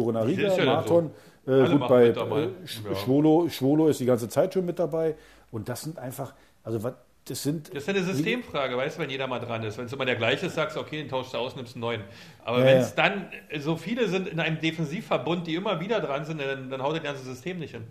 ist 0.47 0.57
ja 0.57 0.65
Marton, 0.65 1.11
so. 1.45 1.51
äh, 1.51 1.69
gut 1.69 1.87
bei 1.87 2.07
äh. 2.07 2.95
Schwolo, 2.95 3.49
Schwolo 3.49 3.89
ist 3.89 3.99
die 3.99 4.05
ganze 4.05 4.29
Zeit 4.29 4.53
schon 4.53 4.65
mit 4.65 4.79
dabei. 4.79 5.15
Und 5.51 5.67
das 5.67 5.81
sind 5.81 5.99
einfach, 5.99 6.33
also 6.63 6.81
was, 6.81 6.93
das 7.29 7.43
sind. 7.43 7.69
Das 7.69 7.83
ist 7.83 7.89
eine 7.89 8.03
Systemfrage, 8.03 8.75
weißt 8.75 8.97
du, 8.97 9.01
wenn 9.01 9.09
jeder 9.09 9.27
mal 9.27 9.39
dran 9.39 9.63
ist. 9.63 9.77
Wenn 9.77 9.85
es 9.85 9.93
immer 9.93 10.05
der 10.05 10.15
gleiche 10.15 10.47
ist, 10.47 10.55
sagst 10.55 10.75
du, 10.75 10.79
okay, 10.79 10.97
den 10.97 11.09
tauschst 11.09 11.33
du 11.33 11.37
aus, 11.37 11.55
nimmst 11.55 11.75
einen 11.75 11.81
neuen. 11.81 12.01
Aber 12.43 12.59
Ja, 12.59 12.65
wenn 12.65 12.77
ja. 12.77 12.81
es 12.81 12.95
dann 12.95 13.27
so 13.59 13.75
viele 13.75 14.07
sind 14.07 14.27
in 14.27 14.39
einem 14.39 14.59
Defensivverbund, 14.59 15.47
die 15.47 15.55
immer 15.55 15.79
wieder 15.79 15.99
dran 15.99 16.25
sind, 16.25 16.41
dann, 16.41 16.69
dann 16.69 16.81
haut 16.81 16.95
das 16.95 17.03
ganze 17.03 17.23
System 17.23 17.59
nicht 17.59 17.71
hin. 17.73 17.83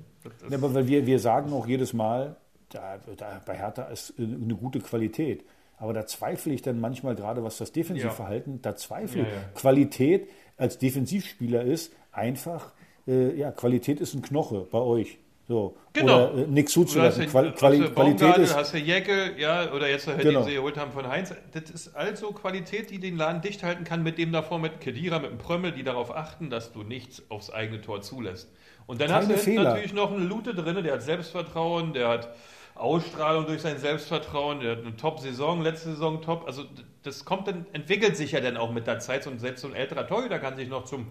Ja, 0.49 0.57
aber 0.57 0.75
weil 0.75 0.87
wir, 0.87 1.07
wir 1.07 1.19
sagen 1.19 1.53
auch 1.53 1.67
jedes 1.67 1.93
Mal, 1.93 2.37
da, 2.71 2.99
da, 3.17 3.41
bei 3.47 3.57
Hertha 3.57 3.85
ist 3.85 4.15
eine 4.19 4.55
gute 4.55 4.81
Qualität. 4.81 5.45
Aber 5.79 5.93
da 5.93 6.07
zweifle 6.07 6.53
ich 6.53 6.63
dann 6.63 6.81
manchmal 6.81 7.15
gerade, 7.15 7.45
was 7.45 7.59
das 7.59 7.73
Defensivverhalten, 7.73 8.61
da 8.63 8.75
zweifle 8.75 9.23
ich. 9.23 9.29
Ja, 9.29 9.35
ja. 9.35 9.41
Qualität 9.55 10.29
als 10.57 10.79
Defensivspieler 10.79 11.63
ist 11.63 11.93
einfach, 12.11 12.73
äh, 13.07 13.37
ja, 13.37 13.53
Qualität 13.53 14.01
ist 14.01 14.15
ein 14.15 14.23
Knoche 14.23 14.67
bei 14.71 14.79
euch. 14.79 15.19
So. 15.49 15.77
Genau. 15.95 16.29
Oder 16.31 16.43
äh, 16.43 16.47
nichts 16.47 16.75
Du 16.75 16.81
hast 16.83 16.89
zuzulassen. 16.91 17.23
ja- 17.23 17.29
Quali 17.31 17.49
hast 17.51 17.59
Quali 17.59 17.79
du 17.79 17.91
Qualität 17.91 18.37
ist. 18.37 18.55
hast 18.57 18.75
du 18.75 18.79
Jäcke, 18.79 19.33
ja, 19.39 19.73
oder 19.73 19.89
jetzt, 19.89 20.07
halt, 20.07 20.21
Genau. 20.21 20.41
den 20.41 20.49
sie 20.49 20.55
geholt 20.57 20.77
haben 20.77 20.93
von 20.93 21.09
Heinz. 21.09 21.35
Das 21.53 21.71
ist 21.71 21.97
also 21.97 22.33
Qualität, 22.33 22.91
die 22.91 22.99
den 22.99 23.17
Laden 23.17 23.41
dicht 23.41 23.63
halten 23.63 23.85
kann, 23.85 24.03
mit 24.03 24.19
dem 24.19 24.31
davor, 24.31 24.59
mit 24.59 24.81
Kedira, 24.81 25.19
mit 25.19 25.31
dem 25.31 25.39
Prömmel, 25.39 25.73
die 25.73 25.83
darauf 25.85 26.15
achten, 26.15 26.51
dass 26.51 26.73
du 26.73 26.83
nichts 26.83 27.23
aufs 27.31 27.51
eigene 27.51 27.81
Tor 27.81 28.03
zulässt. 28.03 28.53
Und 28.87 29.01
dann 29.01 29.11
hast 29.11 29.25
du 29.25 29.35
Keine 29.35 29.43
hinten 29.43 29.59
Fehler. 29.59 29.71
natürlich 29.71 29.95
noch 29.95 30.13
einen 30.13 30.29
Lute 30.29 30.55
drin, 30.55 30.83
der 30.85 30.93
hat 30.95 31.03
Selbstvertrauen, 31.03 31.95
der 31.95 32.09
hat 32.09 32.29
Ausstrahlung 32.75 33.47
durch 33.47 33.63
sein 33.63 33.79
Selbstvertrauen, 33.79 34.61
der 34.61 34.73
hat 34.77 34.83
eine 34.85 34.97
Top-Saison, 34.97 35.63
letzte 35.63 35.91
Saison 35.91 36.21
top. 36.23 36.47
Also 36.47 36.65
das 37.03 37.25
kommt 37.25 37.49
dann, 37.49 37.67
entwickelt 37.73 38.17
sich 38.19 38.33
ja 38.33 38.41
dann 38.41 38.57
auch 38.59 38.71
mit 38.71 38.87
der 38.87 38.99
Zeit 39.01 39.27
und 39.27 39.39
selbst 39.41 39.63
so 39.63 39.69
ein 39.69 39.75
älterer 39.75 40.07
Torhüter 40.07 40.39
kann 40.39 40.57
sich 40.57 40.69
noch 40.69 40.85
zum, 40.85 41.11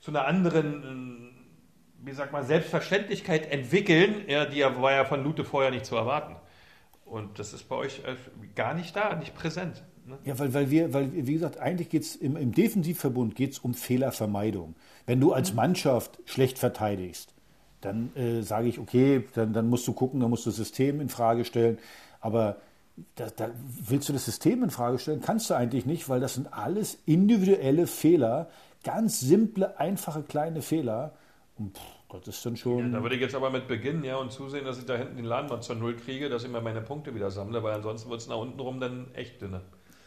zu 0.00 0.10
einer 0.10 0.26
anderen 0.26 0.82
ähm, 0.84 1.30
wie 1.98 2.12
sagt 2.12 2.32
man, 2.32 2.46
Selbstverständlichkeit 2.46 3.50
entwickeln, 3.50 4.22
ja, 4.28 4.44
die 4.44 4.62
war 4.62 4.92
ja 4.92 5.04
von 5.04 5.22
Lute 5.24 5.44
vorher 5.44 5.70
nicht 5.70 5.86
zu 5.86 5.96
erwarten. 5.96 6.36
Und 7.04 7.38
das 7.38 7.52
ist 7.52 7.68
bei 7.68 7.76
euch 7.76 8.02
äh, 8.04 8.16
gar 8.54 8.74
nicht 8.74 8.94
da, 8.94 9.14
nicht 9.16 9.34
präsent. 9.34 9.82
Ne? 10.06 10.18
Ja, 10.24 10.38
weil, 10.38 10.52
weil 10.54 10.70
wir, 10.70 10.92
weil, 10.92 11.10
wie 11.12 11.32
gesagt, 11.32 11.58
eigentlich 11.58 11.88
geht 11.88 12.02
es 12.02 12.16
im, 12.16 12.36
im 12.36 12.52
Defensivverbund 12.52 13.34
geht's 13.34 13.58
um 13.58 13.74
Fehlervermeidung. 13.74 14.74
Wenn 15.06 15.20
du 15.20 15.28
Mhm. 15.28 15.32
als 15.34 15.54
Mannschaft 15.54 16.18
schlecht 16.26 16.58
verteidigst, 16.58 17.34
dann 17.80 18.14
äh, 18.16 18.42
sage 18.42 18.68
ich, 18.68 18.78
okay, 18.78 19.24
dann, 19.34 19.52
dann 19.52 19.68
musst 19.68 19.86
du 19.86 19.92
gucken, 19.92 20.20
dann 20.20 20.30
musst 20.30 20.44
du 20.46 20.50
das 20.50 20.56
System 20.56 21.00
in 21.00 21.08
Frage 21.08 21.44
stellen. 21.44 21.78
Aber 22.20 22.56
da, 23.14 23.28
da 23.34 23.50
willst 23.86 24.08
du 24.08 24.12
das 24.12 24.24
System 24.24 24.62
in 24.64 24.70
Frage 24.70 24.98
stellen? 24.98 25.20
Kannst 25.22 25.48
du 25.50 25.54
eigentlich 25.54 25.86
nicht, 25.86 26.08
weil 26.08 26.20
das 26.20 26.34
sind 26.34 26.52
alles 26.52 26.98
individuelle 27.06 27.86
Fehler, 27.86 28.48
ganz 28.82 29.20
simple, 29.20 29.78
einfache, 29.78 30.22
kleine 30.22 30.62
Fehler. 30.62 31.12
Und 31.58 31.76
pff, 31.76 31.82
das 32.24 32.28
ist 32.36 32.46
dann 32.46 32.56
schon. 32.56 32.92
Da 32.92 33.02
würde 33.02 33.16
ich 33.16 33.20
jetzt 33.20 33.34
aber 33.34 33.50
mit 33.50 33.66
beginnen, 33.68 34.04
ja, 34.04 34.16
und 34.16 34.30
zusehen, 34.32 34.64
dass 34.64 34.78
ich 34.78 34.86
da 34.86 34.96
hinten 34.96 35.16
den 35.16 35.24
Laden 35.24 35.48
mal 35.48 35.60
zur 35.60 35.76
Null 35.76 35.94
kriege, 35.96 36.28
dass 36.28 36.44
ich 36.44 36.50
mir 36.50 36.60
meine 36.60 36.80
Punkte 36.80 37.14
wieder 37.14 37.30
sammle, 37.30 37.62
weil 37.62 37.74
ansonsten 37.74 38.08
wird 38.10 38.20
es 38.20 38.28
nach 38.28 38.36
unten 38.38 38.58
rum 38.60 38.78
dann 38.80 39.06
echt 39.14 39.40
dünne. 39.42 39.60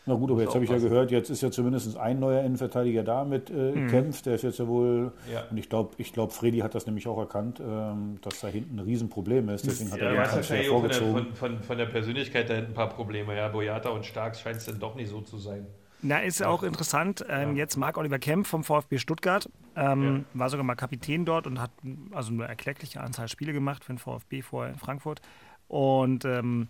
Na 0.07 0.15
gut, 0.15 0.31
aber 0.31 0.41
jetzt 0.41 0.55
habe 0.55 0.63
ich 0.63 0.69
ja 0.71 0.77
aufpassen. 0.77 0.89
gehört, 0.93 1.11
jetzt 1.11 1.29
ist 1.29 1.41
ja 1.41 1.51
zumindest 1.51 1.95
ein 1.95 2.19
neuer 2.19 2.41
Innenverteidiger 2.41 3.03
da 3.03 3.23
mit 3.23 3.51
äh, 3.51 3.85
Kempf, 3.87 4.23
der 4.23 4.33
ist 4.33 4.41
jetzt 4.41 4.57
ja 4.57 4.67
wohl, 4.67 5.11
Ja. 5.31 5.43
und 5.51 5.57
ich 5.57 5.69
glaube, 5.69 5.91
ich 5.99 6.11
glaub, 6.11 6.31
Freddy 6.31 6.57
hat 6.59 6.73
das 6.73 6.87
nämlich 6.87 7.07
auch 7.07 7.19
erkannt, 7.19 7.59
ähm, 7.59 8.17
dass 8.23 8.39
da 8.41 8.47
hinten 8.47 8.79
ein 8.79 8.85
Riesenproblem 8.85 9.49
ist, 9.49 9.67
deswegen 9.67 9.91
hat 9.91 9.99
Ja, 9.99 10.05
er 10.05 10.09
du 10.11 10.15
den 10.15 10.23
Transfer 10.23 10.37
wahrscheinlich 10.55 10.69
auch 10.71 10.79
von 10.79 10.89
der, 10.89 10.97
vorgezogen. 10.97 11.35
von, 11.35 11.51
von, 11.57 11.63
von 11.63 11.77
der 11.77 11.85
Persönlichkeit 11.85 12.49
da 12.49 12.55
hinten 12.55 12.71
ein 12.71 12.73
paar 12.73 12.89
Probleme. 12.89 13.35
Ja, 13.37 13.49
Boyata 13.49 13.89
und 13.89 14.03
Stark 14.05 14.35
scheint 14.37 14.57
es 14.57 14.65
dann 14.65 14.79
doch 14.79 14.95
nicht 14.95 15.09
so 15.09 15.21
zu 15.21 15.37
sein. 15.37 15.67
Na, 16.01 16.19
ist 16.19 16.41
auch 16.43 16.63
interessant. 16.63 17.23
Ähm, 17.29 17.55
Jetzt 17.55 17.77
Marc-Oliver 17.77 18.19
Kempf 18.19 18.49
vom 18.49 18.63
VfB 18.63 18.97
Stuttgart. 18.97 19.49
Ähm, 19.75 20.25
War 20.33 20.49
sogar 20.49 20.63
mal 20.63 20.75
Kapitän 20.75 21.25
dort 21.25 21.45
und 21.47 21.61
hat 21.61 21.71
also 22.11 22.31
eine 22.33 22.47
erkleckliche 22.47 23.01
Anzahl 23.01 23.27
Spiele 23.27 23.53
gemacht 23.53 23.83
für 23.83 23.93
den 23.93 23.99
VfB 23.99 24.41
vorher 24.41 24.73
in 24.73 24.79
Frankfurt. 24.79 25.21
Und 25.67 26.25
ähm, 26.25 26.67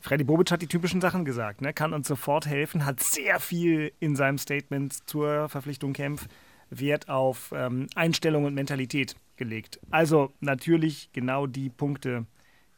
Freddy 0.00 0.24
Bobic 0.24 0.50
hat 0.50 0.62
die 0.62 0.66
typischen 0.66 1.00
Sachen 1.00 1.24
gesagt. 1.24 1.60
Ne? 1.62 1.72
Kann 1.72 1.92
uns 1.94 2.08
sofort 2.08 2.46
helfen, 2.46 2.84
hat 2.84 3.00
sehr 3.00 3.38
viel 3.38 3.92
in 4.00 4.16
seinem 4.16 4.36
Statement 4.38 5.08
zur 5.08 5.48
Verpflichtung 5.48 5.92
Kempf 5.92 6.26
Wert 6.70 7.08
auf 7.08 7.52
ähm, 7.54 7.86
Einstellung 7.94 8.44
und 8.44 8.54
Mentalität 8.54 9.14
gelegt. 9.36 9.78
Also 9.90 10.32
natürlich 10.40 11.10
genau 11.12 11.46
die 11.46 11.70
Punkte, 11.70 12.26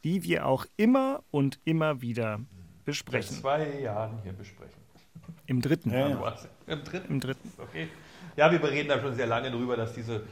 die 0.02 0.23
wir 0.23 0.46
auch 0.46 0.66
immer 0.76 1.23
und 1.30 1.58
immer 1.64 2.02
wieder 2.02 2.38
Seit 2.38 2.84
besprechen. 2.84 3.37
zwei 3.37 3.80
Jahren 3.80 4.20
hier 4.23 4.32
besprechen. 4.34 4.84
Im 5.46 5.60
dritten. 5.60 5.90
Ja, 5.90 6.08
ja. 6.08 6.14
Du 6.14 6.20
warst 6.20 6.48
Im 6.66 6.84
dritten. 6.84 7.12
Im 7.12 7.20
dritten. 7.20 7.52
Okay. 7.58 7.88
Ja, 8.36 8.50
wir 8.50 8.62
reden 8.62 8.88
da 8.88 9.00
schon 9.00 9.14
sehr 9.14 9.26
lange 9.26 9.50
drüber, 9.50 9.76
dass 9.76 9.94
diese 9.94 10.22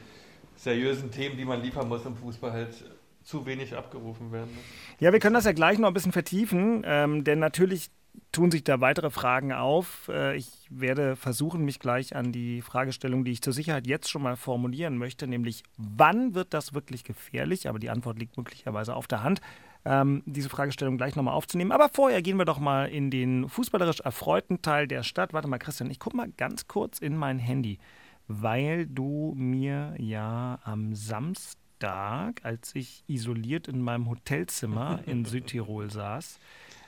seriösen 0.55 1.11
Themen, 1.11 1.37
die 1.37 1.45
man 1.45 1.61
liefern 1.61 1.87
muss 1.87 2.05
im 2.05 2.15
Fußball, 2.15 2.51
halt 2.51 2.83
zu 3.23 3.45
wenig 3.45 3.75
abgerufen 3.75 4.31
werden. 4.31 4.51
ne? 4.51 4.57
Ja, 4.99 5.13
wir 5.13 5.19
können 5.19 5.35
das 5.35 5.45
ja 5.45 5.53
gleich 5.53 5.77
noch 5.79 5.87
ein 5.87 5.93
bisschen 5.93 6.11
vertiefen, 6.11 6.83
ähm, 6.85 7.23
denn 7.23 7.39
natürlich 7.39 7.89
tun 8.31 8.51
sich 8.51 8.63
da 8.63 8.81
weitere 8.81 9.09
Fragen 9.09 9.53
auf. 9.53 10.09
Äh, 10.11 10.35
ich 10.35 10.67
werde 10.69 11.15
versuchen, 11.15 11.63
mich 11.65 11.79
gleich 11.79 12.15
an 12.15 12.31
die 12.31 12.61
Fragestellung, 12.61 13.23
die 13.23 13.31
ich 13.31 13.41
zur 13.41 13.53
Sicherheit 13.53 13.87
jetzt 13.87 14.09
schon 14.09 14.21
mal 14.21 14.35
formulieren 14.35 14.97
möchte, 14.97 15.27
nämlich 15.27 15.63
wann 15.77 16.33
wird 16.35 16.53
das 16.53 16.73
wirklich 16.73 17.03
gefährlich? 17.03 17.69
Aber 17.69 17.79
die 17.79 17.89
Antwort 17.89 18.19
liegt 18.19 18.37
möglicherweise 18.37 18.95
auf 18.95 19.07
der 19.07 19.23
Hand. 19.23 19.41
Ähm, 19.85 20.23
diese 20.25 20.49
Fragestellung 20.49 20.97
gleich 20.97 21.15
nochmal 21.15 21.33
aufzunehmen. 21.33 21.71
Aber 21.71 21.89
vorher 21.89 22.21
gehen 22.21 22.37
wir 22.37 22.45
doch 22.45 22.59
mal 22.59 22.85
in 22.85 23.11
den 23.11 23.49
fußballerisch 23.49 23.99
erfreuten 23.99 24.61
Teil 24.61 24.87
der 24.87 25.03
Stadt. 25.03 25.33
Warte 25.33 25.47
mal, 25.47 25.57
Christian, 25.57 25.91
ich 25.91 25.99
gucke 25.99 26.15
mal 26.15 26.29
ganz 26.37 26.67
kurz 26.67 26.99
in 26.99 27.17
mein 27.17 27.37
Handy, 27.37 27.79
weil 28.27 28.85
du 28.87 29.33
mir 29.35 29.95
ja 29.97 30.59
am 30.63 30.95
Samstag, 30.95 32.39
als 32.43 32.73
ich 32.75 33.03
isoliert 33.07 33.67
in 33.67 33.81
meinem 33.81 34.09
Hotelzimmer 34.09 35.01
in 35.05 35.25
Südtirol 35.25 35.91
saß, 35.91 36.39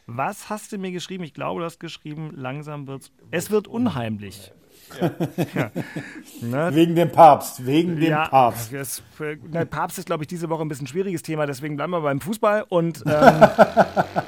was 0.08 0.50
hast 0.50 0.72
du 0.72 0.78
mir 0.78 0.92
geschrieben? 0.92 1.24
Ich 1.24 1.34
glaube, 1.34 1.62
du 1.62 1.66
hast 1.66 1.80
geschrieben, 1.80 2.32
langsam 2.36 2.88
wird's. 2.88 3.12
Es 3.32 3.50
wird 3.52 3.68
unheimlich. 3.68 4.52
Ja. 5.54 5.72
Ne? 6.42 6.70
Wegen 6.74 6.96
dem 6.96 7.12
Papst, 7.12 7.66
wegen 7.66 7.98
dem 8.00 8.12
Papst. 8.14 8.74
Das, 8.74 9.02
äh, 9.22 9.38
na, 9.50 9.64
Papst 9.64 9.98
ist, 9.98 10.06
glaube 10.06 10.24
ich, 10.24 10.28
diese 10.28 10.50
Woche 10.50 10.62
ein 10.64 10.68
bisschen 10.68 10.84
ein 10.84 10.88
schwieriges 10.88 11.22
Thema, 11.22 11.46
deswegen 11.46 11.78
bleiben 11.78 11.92
wir 11.92 12.02
beim 12.02 12.20
Fußball. 12.20 12.66
Und 12.68 13.02
ähm, 13.06 13.12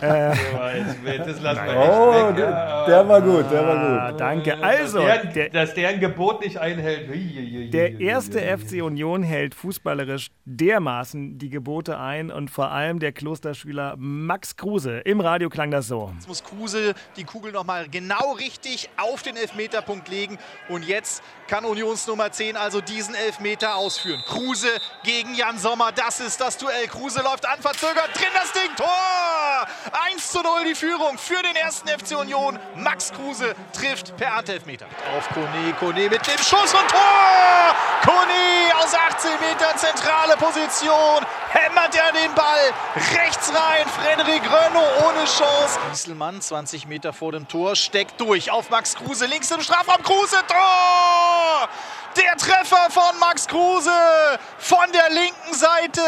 Ja, 0.02 0.34
jetzt, 1.06 1.28
das 1.28 1.42
lassen 1.42 1.66
wir 1.66 1.76
Oh, 1.78 2.12
echt 2.14 2.28
weg. 2.30 2.36
der, 2.38 2.50
Ja. 2.50 2.86
der 2.86 3.10
war 3.10 3.22
gut, 3.22 3.52
der 3.52 3.62
ah, 3.62 3.68
war 3.68 4.12
gut. 4.12 4.20
danke. 4.22 4.58
Also, 4.64 5.00
dass, 5.06 5.34
der, 5.34 5.50
dass 5.50 5.74
der 5.74 5.90
ein 5.90 6.00
Gebot 6.00 6.42
nicht 6.42 6.58
einhält. 6.58 7.10
Der 7.74 8.00
erste. 8.00 8.40
FC 8.40 8.82
Union 8.82 9.24
hält 9.24 9.54
fußballerisch 9.54 10.30
dermaßen 10.46 11.38
die 11.38 11.50
Gebote 11.50 12.00
ein 12.00 12.32
und 12.32 12.50
vor 12.50 12.72
allem 12.72 13.00
der 13.00 13.12
Klosterschüler 13.12 13.96
Max 13.98 14.56
Kruse. 14.56 15.00
Im 15.00 15.20
Radio 15.20 15.50
klang 15.50 15.72
das 15.72 15.88
so. 15.88 16.12
Jetzt 16.16 16.28
muss 16.28 16.44
Kruse 16.44 16.94
die 17.18 17.26
Kugel 17.26 17.52
nochmal 17.52 17.88
genau 17.90 18.34
richtig 18.34 18.90
auf 18.98 19.24
den 19.24 19.36
Elfmeterpunkt 19.36 20.08
legen. 20.08 20.38
Und 20.70 20.84
jetzt 20.84 21.24
kann 21.48 21.64
Unions 21.66 22.06
Nummer 22.08 22.32
10 22.32 22.58
also 22.58 22.82
diesen 22.82 23.16
Elfmeter 23.16 23.76
ausführen. 23.76 24.22
Kruse 24.28 24.70
gegen 25.04 25.34
Jan 25.34 25.58
Sommer. 25.58 25.92
Das 25.92 26.20
ist 26.20 26.42
das 26.42 26.58
Duell. 26.58 26.88
Kruse 26.88 27.22
läuft 27.22 27.46
an, 27.46 27.62
verzögert, 27.62 28.10
drin 28.14 28.28
das 28.34 28.52
Ding. 28.52 28.76
Tor! 28.76 29.68
1 30.12 30.30
zu 30.30 30.42
0 30.42 30.66
die 30.66 30.76
Führung 30.76 31.18
für 31.18 31.42
den 31.42 31.56
ersten 31.56 31.88
FC 31.88 32.18
Union. 32.18 32.60
Max 32.76 33.12
Kruse 33.14 33.56
trifft 33.72 34.16
per 34.18 34.36
Handelfmeter. 34.36 34.88
Auf 35.18 35.30
Kone, 35.30 35.74
Kone 35.80 36.10
mit 36.10 36.28
dem 36.28 36.38
Schuss 36.38 36.74
und 36.74 36.88
Tor! 36.90 37.76
Kone 38.04 38.76
aus 38.84 38.94
18 38.94 39.32
Metern 39.40 39.78
zentrale 39.78 40.36
Position. 40.38 41.26
Hämmert 41.50 41.96
er 41.96 42.12
den 42.12 42.34
Ball 42.36 42.74
rechts 43.16 43.52
rein. 43.54 43.86
Frederik 43.88 44.44
Renault 44.44 45.04
ohne 45.08 45.26
Chance. 45.26 45.80
Gieselmann 45.90 46.42
20 46.42 46.88
Meter 46.88 47.14
vor 47.14 47.32
dem 47.32 47.48
Tor 47.48 47.76
steckt 47.76 48.20
durch 48.20 48.52
auf 48.52 48.70
Max 48.70 48.96
Kruse. 48.96 49.26
Links 49.26 49.50
im 49.52 49.62
Strafraum. 49.62 50.04
Kruse, 50.04 50.37
Tor! 50.44 51.70
Der 52.18 52.36
Treffer 52.36 52.90
von 52.90 53.20
Max 53.20 53.48
Kruse 53.48 53.92
von 54.58 54.92
der 54.92 55.08
linken 55.14 55.54
Seite 55.54 56.02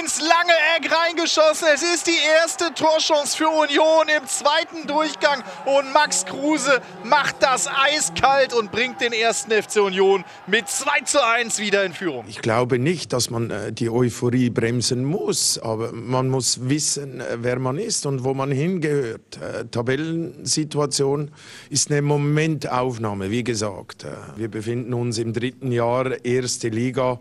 ins 0.00 0.18
lange 0.18 0.54
Eck 0.76 0.90
reingeschossen. 0.90 1.68
Es 1.74 1.82
ist 1.82 2.06
die 2.06 2.18
erste 2.40 2.72
Torchance 2.72 3.36
für 3.36 3.48
Union 3.48 4.06
im 4.08 4.26
zweiten 4.26 4.86
Durchgang 4.86 5.42
und 5.66 5.92
Max 5.92 6.24
Kruse 6.24 6.80
macht 7.04 7.36
das 7.40 7.68
eiskalt 7.68 8.54
und 8.54 8.72
bringt 8.72 9.02
den 9.02 9.12
ersten 9.12 9.50
FC 9.52 9.82
Union 9.82 10.24
mit 10.46 10.68
2 10.68 11.00
zu 11.04 11.22
1 11.22 11.58
wieder 11.58 11.84
in 11.84 11.92
Führung. 11.92 12.24
Ich 12.28 12.40
glaube 12.40 12.78
nicht, 12.78 13.12
dass 13.12 13.28
man 13.28 13.50
äh, 13.50 13.72
die 13.72 13.90
Euphorie 13.90 14.48
bremsen 14.48 15.04
muss, 15.04 15.58
aber 15.58 15.92
man 15.92 16.30
muss 16.30 16.66
wissen, 16.70 17.20
äh, 17.20 17.38
wer 17.40 17.58
man 17.58 17.76
ist 17.76 18.06
und 18.06 18.24
wo 18.24 18.32
man 18.32 18.50
hingehört. 18.50 19.36
Äh, 19.36 19.66
Tabellensituation 19.66 21.30
ist 21.68 21.90
eine 21.90 22.00
Momentaufnahme, 22.00 23.30
wie 23.30 23.44
gesagt. 23.44 24.06
Wir 24.36 24.48
befinden 24.48 24.94
uns 24.94 25.18
im 25.18 25.32
dritten 25.32 25.41
Jahr 25.62 26.24
erste 26.24 26.68
Liga. 26.68 27.18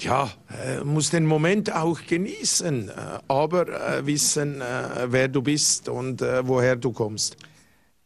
Ja, 0.00 0.30
äh, 0.64 0.84
muss 0.84 1.10
den 1.10 1.26
Moment 1.26 1.74
auch 1.74 2.00
genießen, 2.06 2.88
äh, 2.88 2.92
aber 3.26 3.68
äh, 3.68 4.06
wissen, 4.06 4.60
äh, 4.60 5.06
wer 5.08 5.26
du 5.26 5.42
bist 5.42 5.88
und 5.88 6.22
äh, 6.22 6.46
woher 6.46 6.76
du 6.76 6.92
kommst. 6.92 7.36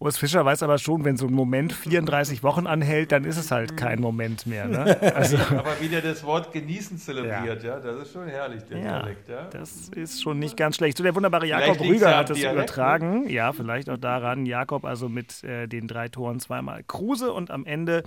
Urs 0.02 0.18
Fischer 0.18 0.44
weiß 0.44 0.64
aber 0.64 0.78
schon, 0.78 1.04
wenn 1.04 1.16
so 1.16 1.28
ein 1.28 1.32
Moment 1.32 1.72
34 1.72 2.42
Wochen 2.42 2.66
anhält, 2.66 3.12
dann 3.12 3.24
ist 3.24 3.36
es 3.36 3.52
halt 3.52 3.76
kein 3.76 4.00
Moment 4.00 4.46
mehr. 4.46 4.66
Ne? 4.66 4.98
Also, 5.14 5.36
aber 5.36 5.76
wie 5.80 5.88
der 5.88 6.00
das 6.00 6.24
Wort 6.24 6.52
genießen 6.52 6.98
zelebriert, 6.98 7.62
ja, 7.62 7.74
ja 7.74 7.80
das 7.80 8.06
ist 8.06 8.12
schon 8.12 8.26
herrlich, 8.26 8.62
der 8.64 8.78
ja, 8.78 8.98
Dialekt. 8.98 9.28
Ja? 9.28 9.44
Das 9.50 9.90
ist 9.90 10.22
schon 10.22 10.38
nicht 10.38 10.56
ganz 10.56 10.76
schlecht. 10.76 10.96
So, 10.96 11.04
der 11.04 11.14
wunderbare 11.14 11.46
Jakob 11.46 11.80
Rüger 11.80 12.16
hat 12.16 12.30
es 12.30 12.42
übertragen. 12.42 13.24
Ne? 13.24 13.32
Ja, 13.32 13.52
vielleicht 13.52 13.88
auch 13.90 13.98
daran. 13.98 14.46
Jakob 14.46 14.84
also 14.84 15.08
mit 15.08 15.44
äh, 15.44 15.68
den 15.68 15.86
drei 15.86 16.08
Toren 16.08 16.40
zweimal 16.40 16.82
Kruse 16.82 17.32
und 17.32 17.50
am 17.50 17.64
Ende 17.64 18.02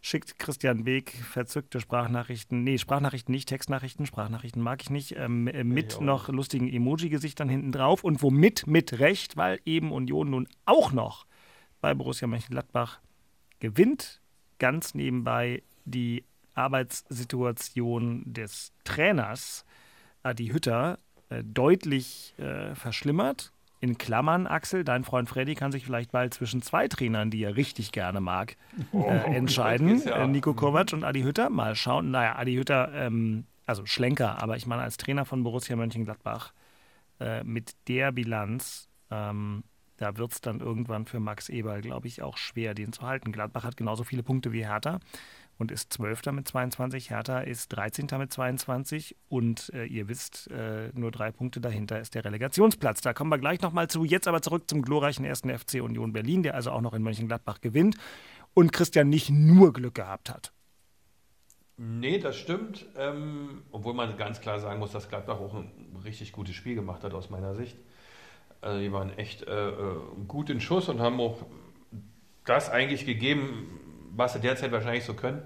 schickt 0.00 0.38
Christian 0.38 0.86
Weg 0.86 1.12
verzückte 1.12 1.80
Sprachnachrichten, 1.80 2.64
nee, 2.64 2.78
Sprachnachrichten 2.78 3.32
nicht, 3.32 3.48
Textnachrichten, 3.48 4.06
Sprachnachrichten 4.06 4.62
mag 4.62 4.82
ich 4.82 4.90
nicht, 4.90 5.16
ähm, 5.16 5.46
äh, 5.48 5.64
mit 5.64 5.94
ich 5.94 6.00
noch 6.00 6.28
lustigen 6.28 6.68
Emoji-Gesichtern 6.68 7.48
hinten 7.48 7.72
drauf 7.72 8.02
und 8.02 8.22
womit? 8.22 8.66
Mit 8.66 8.98
Recht, 8.98 9.36
weil 9.36 9.60
eben 9.64 9.92
Union 9.92 10.30
nun 10.30 10.48
auch 10.64 10.92
noch 10.92 11.26
bei 11.80 11.94
Borussia 11.94 12.26
Mönchengladbach 12.26 13.00
gewinnt, 13.58 14.20
ganz 14.58 14.94
nebenbei 14.94 15.62
die 15.84 16.24
Arbeitssituation 16.54 18.22
des 18.26 18.72
Trainers 18.84 19.64
Adi 20.22 20.48
Hütter 20.48 20.98
äh, 21.28 21.42
deutlich 21.44 22.34
äh, 22.38 22.74
verschlimmert 22.74 23.52
in 23.80 23.96
Klammern, 23.96 24.46
Axel, 24.46 24.84
dein 24.84 25.04
Freund 25.04 25.28
Freddy 25.28 25.54
kann 25.54 25.72
sich 25.72 25.84
vielleicht 25.84 26.12
bald 26.12 26.34
zwischen 26.34 26.60
zwei 26.60 26.86
Trainern, 26.86 27.30
die 27.30 27.42
er 27.42 27.56
richtig 27.56 27.92
gerne 27.92 28.20
mag, 28.20 28.56
oh, 28.92 29.04
äh, 29.04 29.34
entscheiden. 29.34 30.02
Ja. 30.04 30.24
Äh, 30.24 30.28
Nico 30.28 30.52
Kovac 30.52 30.92
und 30.92 31.02
Adi 31.02 31.22
Hütter. 31.22 31.48
Mal 31.48 31.74
schauen. 31.74 32.10
Naja, 32.10 32.36
Adi 32.36 32.54
Hütter, 32.54 32.92
ähm, 32.94 33.44
also 33.66 33.86
Schlenker, 33.86 34.42
aber 34.42 34.56
ich 34.56 34.66
meine 34.66 34.82
als 34.82 34.98
Trainer 34.98 35.24
von 35.24 35.42
Borussia 35.42 35.76
Mönchengladbach 35.76 36.52
äh, 37.20 37.42
mit 37.42 37.72
der 37.88 38.12
Bilanz, 38.12 38.88
ähm, 39.10 39.64
da 39.96 40.16
wird 40.16 40.32
es 40.32 40.40
dann 40.40 40.60
irgendwann 40.60 41.06
für 41.06 41.20
Max 41.20 41.48
Eberl, 41.48 41.80
glaube 41.80 42.06
ich, 42.06 42.22
auch 42.22 42.36
schwer, 42.36 42.74
den 42.74 42.92
zu 42.92 43.02
halten. 43.02 43.32
Gladbach 43.32 43.64
hat 43.64 43.76
genauso 43.76 44.04
viele 44.04 44.22
Punkte 44.22 44.52
wie 44.52 44.66
Hertha 44.66 44.98
und 45.60 45.70
ist 45.70 45.92
Zwölfter 45.92 46.32
mit 46.32 46.48
22. 46.48 47.10
Hertha 47.10 47.40
ist 47.40 47.68
13. 47.68 48.06
mit 48.18 48.32
22 48.32 49.14
und 49.28 49.70
äh, 49.74 49.84
ihr 49.84 50.08
wisst, 50.08 50.50
äh, 50.50 50.90
nur 50.94 51.10
drei 51.10 51.30
Punkte 51.30 51.60
dahinter 51.60 52.00
ist 52.00 52.14
der 52.14 52.24
Relegationsplatz. 52.24 53.02
Da 53.02 53.12
kommen 53.12 53.30
wir 53.30 53.38
gleich 53.38 53.60
nochmal 53.60 53.88
zu. 53.88 54.04
Jetzt 54.04 54.26
aber 54.26 54.40
zurück 54.40 54.68
zum 54.68 54.80
glorreichen 54.80 55.24
ersten 55.24 55.56
FC 55.56 55.82
Union 55.82 56.14
Berlin, 56.14 56.42
der 56.42 56.54
also 56.54 56.70
auch 56.70 56.80
noch 56.80 56.94
in 56.94 57.02
Mönchengladbach 57.02 57.60
gewinnt 57.60 57.96
und 58.54 58.72
Christian 58.72 59.10
nicht 59.10 59.28
nur 59.28 59.74
Glück 59.74 59.94
gehabt 59.94 60.30
hat. 60.30 60.52
Nee, 61.76 62.18
das 62.18 62.36
stimmt. 62.36 62.86
Ähm, 62.96 63.62
obwohl 63.70 63.92
man 63.94 64.16
ganz 64.16 64.40
klar 64.40 64.60
sagen 64.60 64.80
muss, 64.80 64.92
dass 64.92 65.08
Gladbach 65.08 65.40
auch 65.40 65.54
ein 65.54 65.70
richtig 66.04 66.32
gutes 66.32 66.54
Spiel 66.54 66.74
gemacht 66.74 67.04
hat 67.04 67.12
aus 67.12 67.28
meiner 67.28 67.54
Sicht. 67.54 67.76
Also 68.62 68.80
die 68.80 68.92
waren 68.92 69.16
echt 69.18 69.42
äh, 69.42 69.68
äh 69.68 69.96
gut 70.26 70.48
in 70.48 70.60
Schuss 70.60 70.88
und 70.88 71.00
haben 71.00 71.20
auch 71.20 71.44
das 72.44 72.70
eigentlich 72.70 73.06
gegeben, 73.06 73.80
was 74.16 74.34
sie 74.34 74.40
derzeit 74.40 74.72
wahrscheinlich 74.72 75.04
so 75.04 75.14
können. 75.14 75.42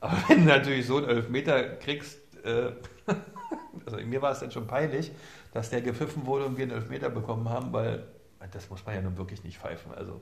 Aber 0.00 0.16
wenn 0.28 0.40
du 0.40 0.52
natürlich 0.52 0.86
so 0.86 0.98
einen 0.98 1.08
Elfmeter 1.08 1.76
kriegst, 1.76 2.18
äh, 2.44 2.72
also 3.86 3.98
mir 4.04 4.22
war 4.22 4.32
es 4.32 4.40
dann 4.40 4.50
schon 4.50 4.66
peinlich, 4.66 5.12
dass 5.52 5.70
der 5.70 5.80
gepfiffen 5.80 6.26
wurde 6.26 6.46
und 6.46 6.56
wir 6.56 6.64
einen 6.64 6.72
Elfmeter 6.72 7.10
bekommen 7.10 7.48
haben, 7.48 7.72
weil 7.72 8.04
das 8.50 8.68
muss 8.70 8.84
man 8.84 8.94
ja 8.94 9.02
nun 9.02 9.16
wirklich 9.16 9.44
nicht 9.44 9.58
pfeifen. 9.58 9.92
Also 9.94 10.20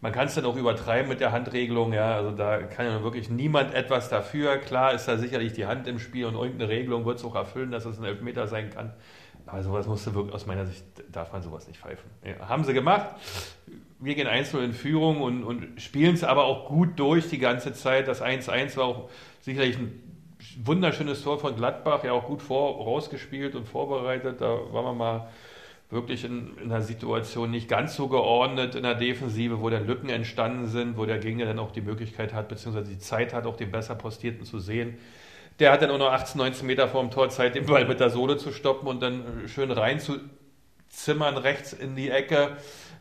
man 0.00 0.12
kann 0.12 0.26
es 0.26 0.34
dann 0.34 0.44
auch 0.44 0.56
übertreiben 0.56 1.08
mit 1.08 1.20
der 1.20 1.32
Handregelung, 1.32 1.92
ja, 1.92 2.14
also 2.14 2.30
da 2.30 2.62
kann 2.62 2.86
ja 2.86 2.94
nun 2.94 3.02
wirklich 3.02 3.30
niemand 3.30 3.74
etwas 3.74 4.08
dafür. 4.08 4.58
Klar 4.58 4.92
ist 4.92 5.08
da 5.08 5.16
sicherlich 5.16 5.54
die 5.54 5.66
Hand 5.66 5.88
im 5.88 5.98
Spiel 5.98 6.26
und 6.26 6.34
irgendeine 6.34 6.68
Regelung 6.68 7.04
wird 7.04 7.18
es 7.18 7.24
auch 7.24 7.34
erfüllen, 7.34 7.70
dass 7.70 7.84
es 7.84 7.98
ein 7.98 8.04
Elfmeter 8.04 8.46
sein 8.46 8.70
kann. 8.70 8.92
Aber 9.46 9.62
sowas 9.62 9.86
musste 9.86 10.14
wirklich, 10.14 10.34
aus 10.34 10.46
meiner 10.46 10.66
Sicht 10.66 10.84
darf 11.10 11.32
man 11.32 11.42
sowas 11.42 11.66
nicht 11.66 11.80
pfeifen. 11.80 12.10
Ja, 12.22 12.48
haben 12.48 12.64
sie 12.64 12.74
gemacht 12.74 13.08
wir 14.00 14.14
gehen 14.14 14.26
einzeln 14.26 14.64
in 14.64 14.72
Führung 14.72 15.20
und, 15.20 15.42
und 15.42 15.80
spielen 15.80 16.14
es 16.14 16.24
aber 16.24 16.44
auch 16.44 16.68
gut 16.68 16.98
durch 16.98 17.28
die 17.28 17.38
ganze 17.38 17.72
Zeit. 17.72 18.06
Das 18.08 18.22
1-1 18.22 18.76
war 18.76 18.84
auch 18.84 19.10
sicherlich 19.40 19.76
ein 19.76 20.00
wunderschönes 20.64 21.22
Tor 21.22 21.38
von 21.38 21.56
Gladbach, 21.56 22.04
ja 22.04 22.12
auch 22.12 22.26
gut 22.26 22.42
vor, 22.42 22.84
rausgespielt 22.84 23.54
und 23.54 23.66
vorbereitet. 23.66 24.40
Da 24.40 24.48
waren 24.72 24.84
wir 24.84 24.94
mal 24.94 25.28
wirklich 25.90 26.24
in, 26.24 26.56
in, 26.58 26.70
einer 26.70 26.82
Situation 26.82 27.50
nicht 27.50 27.68
ganz 27.68 27.96
so 27.96 28.08
geordnet 28.08 28.74
in 28.74 28.82
der 28.82 28.94
Defensive, 28.94 29.60
wo 29.60 29.70
dann 29.70 29.86
Lücken 29.86 30.10
entstanden 30.10 30.66
sind, 30.66 30.96
wo 30.96 31.06
der 31.06 31.18
Gegner 31.18 31.46
dann 31.46 31.58
auch 31.58 31.72
die 31.72 31.80
Möglichkeit 31.80 32.34
hat, 32.34 32.48
beziehungsweise 32.48 32.90
die 32.90 32.98
Zeit 32.98 33.32
hat, 33.32 33.46
auch 33.46 33.56
den 33.56 33.70
besser 33.70 33.94
postierten 33.94 34.44
zu 34.44 34.58
sehen. 34.58 34.98
Der 35.58 35.72
hat 35.72 35.82
dann 35.82 35.90
auch 35.90 35.98
noch 35.98 36.12
18, 36.12 36.38
19 36.38 36.66
Meter 36.66 36.88
vor 36.88 37.00
dem 37.02 37.10
Tor 37.10 37.30
Zeit, 37.30 37.54
den 37.54 37.66
Ball 37.66 37.86
mit 37.86 38.00
der 38.00 38.10
Sohle 38.10 38.36
zu 38.36 38.52
stoppen 38.52 38.86
und 38.86 39.02
dann 39.02 39.48
schön 39.48 39.70
reinzuzimmern 39.72 41.36
rechts 41.36 41.72
in 41.72 41.96
die 41.96 42.10
Ecke. 42.10 42.58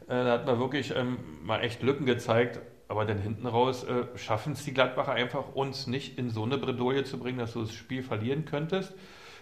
Äh, 0.08 0.24
da 0.24 0.32
hat 0.32 0.46
man 0.46 0.60
wirklich 0.60 0.94
ähm, 0.96 1.18
mal 1.44 1.62
echt 1.64 1.82
Lücken 1.82 2.06
gezeigt. 2.06 2.60
Aber 2.90 3.04
dann 3.04 3.20
hinten 3.20 3.46
raus 3.46 3.84
äh, 3.84 4.06
schaffen 4.18 4.54
es 4.54 4.64
die 4.64 4.74
Gladbacher 4.74 5.12
einfach, 5.12 5.54
uns 5.54 5.88
nicht 5.88 6.18
in 6.18 6.30
so 6.30 6.44
eine 6.44 6.58
Bredouille 6.58 7.04
zu 7.04 7.20
bringen, 7.20 7.38
dass 7.38 7.54
du 7.54 7.62
das 7.62 7.74
Spiel 7.74 8.02
verlieren 8.02 8.46
könntest. 8.46 8.94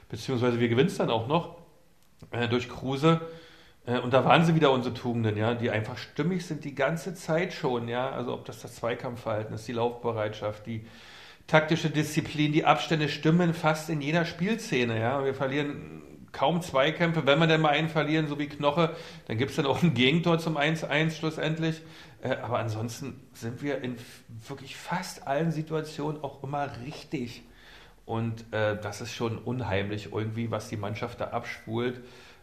Beziehungsweise 0.09 0.59
wir 0.59 0.67
gewinnen 0.67 0.87
es 0.87 0.97
dann 0.97 1.11
auch 1.11 1.27
noch 1.27 1.57
äh, 2.31 2.47
durch 2.47 2.69
Kruse. 2.69 3.21
Äh, 3.85 3.99
und 3.99 4.13
da 4.13 4.25
waren 4.25 4.43
sie 4.45 4.55
wieder 4.55 4.71
unsere 4.71 4.95
Tugenden, 4.95 5.37
ja, 5.37 5.53
die 5.53 5.69
einfach 5.69 5.97
stimmig 5.97 6.45
sind 6.45 6.63
die 6.65 6.75
ganze 6.75 7.13
Zeit 7.13 7.53
schon, 7.53 7.87
ja. 7.87 8.09
Also 8.09 8.33
ob 8.33 8.45
das 8.45 8.61
das 8.61 8.75
Zweikampfverhalten 8.75 9.53
ist, 9.53 9.67
die 9.67 9.73
Laufbereitschaft, 9.73 10.65
die 10.65 10.87
taktische 11.47 11.91
Disziplin, 11.91 12.51
die 12.51 12.65
Abstände 12.65 13.09
stimmen 13.09 13.53
fast 13.53 13.89
in 13.91 14.01
jeder 14.01 14.25
Spielszene, 14.25 14.99
ja. 14.99 15.23
Wir 15.23 15.35
verlieren 15.35 16.01
kaum 16.35 16.61
Zweikämpfe. 16.61 17.25
Wenn 17.25 17.39
wir 17.39 17.47
denn 17.47 17.61
mal 17.61 17.69
einen 17.69 17.89
verlieren, 17.89 18.27
so 18.27 18.37
wie 18.37 18.47
Knoche, 18.47 18.95
dann 19.27 19.37
gibt 19.37 19.51
es 19.51 19.57
dann 19.57 19.65
auch 19.65 19.81
ein 19.81 19.93
Gegentor 19.93 20.37
zum 20.37 20.57
1-1 20.57 21.11
schlussendlich. 21.11 21.81
Äh, 22.21 22.35
aber 22.35 22.59
ansonsten 22.59 23.21
sind 23.33 23.63
wir 23.63 23.81
in 23.81 23.95
wirklich 24.47 24.75
fast 24.75 25.27
allen 25.27 25.51
Situationen 25.51 26.23
auch 26.23 26.43
immer 26.43 26.69
richtig. 26.85 27.43
Und 28.05 28.53
äh, 28.53 28.77
das 28.79 29.01
ist 29.01 29.13
schon 29.13 29.37
unheimlich 29.37 30.11
irgendwie, 30.11 30.51
was 30.51 30.67
die 30.67 30.77
Mannschaft 30.77 31.21
da 31.21 31.29
abspult. 31.29 32.01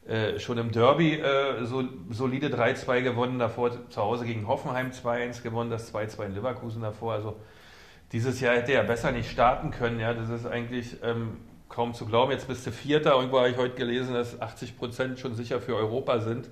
Äh, 0.08 0.40
schon 0.40 0.58
im 0.58 0.72
Derby 0.72 1.14
äh, 1.14 1.64
so, 1.64 1.84
solide 2.10 2.48
3-2 2.48 3.02
gewonnen, 3.02 3.38
davor 3.38 3.88
zu 3.88 4.02
Hause 4.02 4.24
gegen 4.24 4.48
Hoffenheim 4.48 4.90
2-1 4.90 5.42
gewonnen, 5.42 5.70
das 5.70 5.94
2-2 5.94 6.26
in 6.26 6.34
Leverkusen 6.34 6.82
davor. 6.82 7.12
Also 7.12 7.36
dieses 8.10 8.40
Jahr 8.40 8.56
hätte 8.56 8.72
er 8.72 8.82
besser 8.82 9.12
nicht 9.12 9.30
starten 9.30 9.70
können. 9.70 10.00
Ja, 10.00 10.12
das 10.12 10.28
ist 10.28 10.46
eigentlich 10.46 10.96
ähm, 11.04 11.36
kaum 11.72 11.94
zu 11.94 12.06
glauben. 12.06 12.30
Jetzt 12.30 12.46
bist 12.46 12.66
du 12.66 12.70
Vierter. 12.70 13.14
Irgendwo 13.14 13.38
habe 13.38 13.50
ich 13.50 13.56
heute 13.56 13.74
gelesen, 13.74 14.14
dass 14.14 14.40
80 14.40 14.76
Prozent 14.76 15.18
schon 15.18 15.34
sicher 15.34 15.60
für 15.60 15.74
Europa 15.74 16.20
sind. 16.20 16.48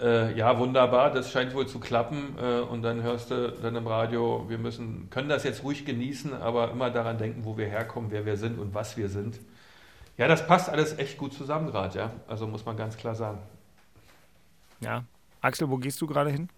Äh, 0.00 0.36
ja, 0.38 0.56
wunderbar, 0.60 1.10
das 1.10 1.32
scheint 1.32 1.54
wohl 1.54 1.66
zu 1.66 1.80
klappen. 1.80 2.36
Äh, 2.40 2.60
und 2.60 2.82
dann 2.82 3.02
hörst 3.02 3.32
du 3.32 3.50
dann 3.60 3.74
im 3.74 3.86
Radio, 3.86 4.44
wir 4.48 4.58
müssen, 4.58 5.10
können 5.10 5.28
das 5.28 5.42
jetzt 5.42 5.64
ruhig 5.64 5.84
genießen, 5.84 6.32
aber 6.34 6.70
immer 6.70 6.90
daran 6.90 7.18
denken, 7.18 7.44
wo 7.44 7.56
wir 7.58 7.66
herkommen, 7.66 8.10
wer 8.12 8.24
wir 8.24 8.36
sind 8.36 8.60
und 8.60 8.74
was 8.74 8.96
wir 8.96 9.08
sind. 9.08 9.40
Ja, 10.16 10.28
das 10.28 10.46
passt 10.46 10.68
alles 10.68 10.98
echt 10.98 11.18
gut 11.18 11.32
zusammen 11.32 11.66
gerade, 11.68 11.98
ja. 11.98 12.10
Also 12.28 12.46
muss 12.46 12.64
man 12.64 12.76
ganz 12.76 12.96
klar 12.96 13.14
sagen. 13.16 13.38
Ja. 14.80 15.04
Axel, 15.40 15.68
wo 15.70 15.76
gehst 15.78 16.00
du 16.00 16.06
gerade 16.06 16.30
hin? 16.30 16.48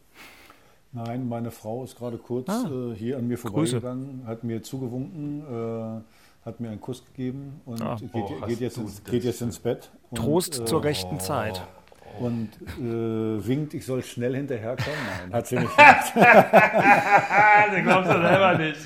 Nein, 0.92 1.28
meine 1.28 1.50
Frau 1.50 1.84
ist 1.84 1.96
gerade 1.96 2.18
kurz 2.18 2.48
Ah. 2.48 2.68
äh, 2.70 2.94
hier 2.94 3.16
an 3.18 3.28
mir 3.28 3.36
Grüße. 3.36 3.80
vorbeigegangen, 3.80 4.26
hat 4.26 4.44
mir 4.44 4.62
zugewunken, 4.62 5.40
äh, 5.42 6.00
hat 6.44 6.58
mir 6.60 6.68
einen 6.70 6.80
Kuss 6.80 7.04
gegeben 7.04 7.60
und 7.66 7.82
Ah. 7.82 7.96
geht, 8.00 8.10
Oh, 8.14 8.46
geht, 8.46 8.60
jetzt 8.60 8.76
ins, 8.78 9.04
geht 9.04 9.24
jetzt 9.24 9.42
ins 9.42 9.58
Bett. 9.58 9.90
Und, 10.10 10.16
Trost 10.18 10.60
äh, 10.60 10.64
zur 10.64 10.82
rechten 10.84 11.20
Zeit. 11.20 11.60
Und 12.18 12.48
äh, 12.78 13.46
winkt, 13.46 13.72
ich 13.72 13.86
soll 13.86 14.02
schnell 14.02 14.34
hinterherkommen. 14.34 14.98
Nein, 15.22 15.32
hat 15.32 15.46
sie 15.46 15.56
nicht. 15.58 15.70
Ah, 15.78 17.64
das 17.72 17.82
glaubst 17.82 18.10
du 18.10 18.20
selber 18.20 18.58
nicht. 18.58 18.80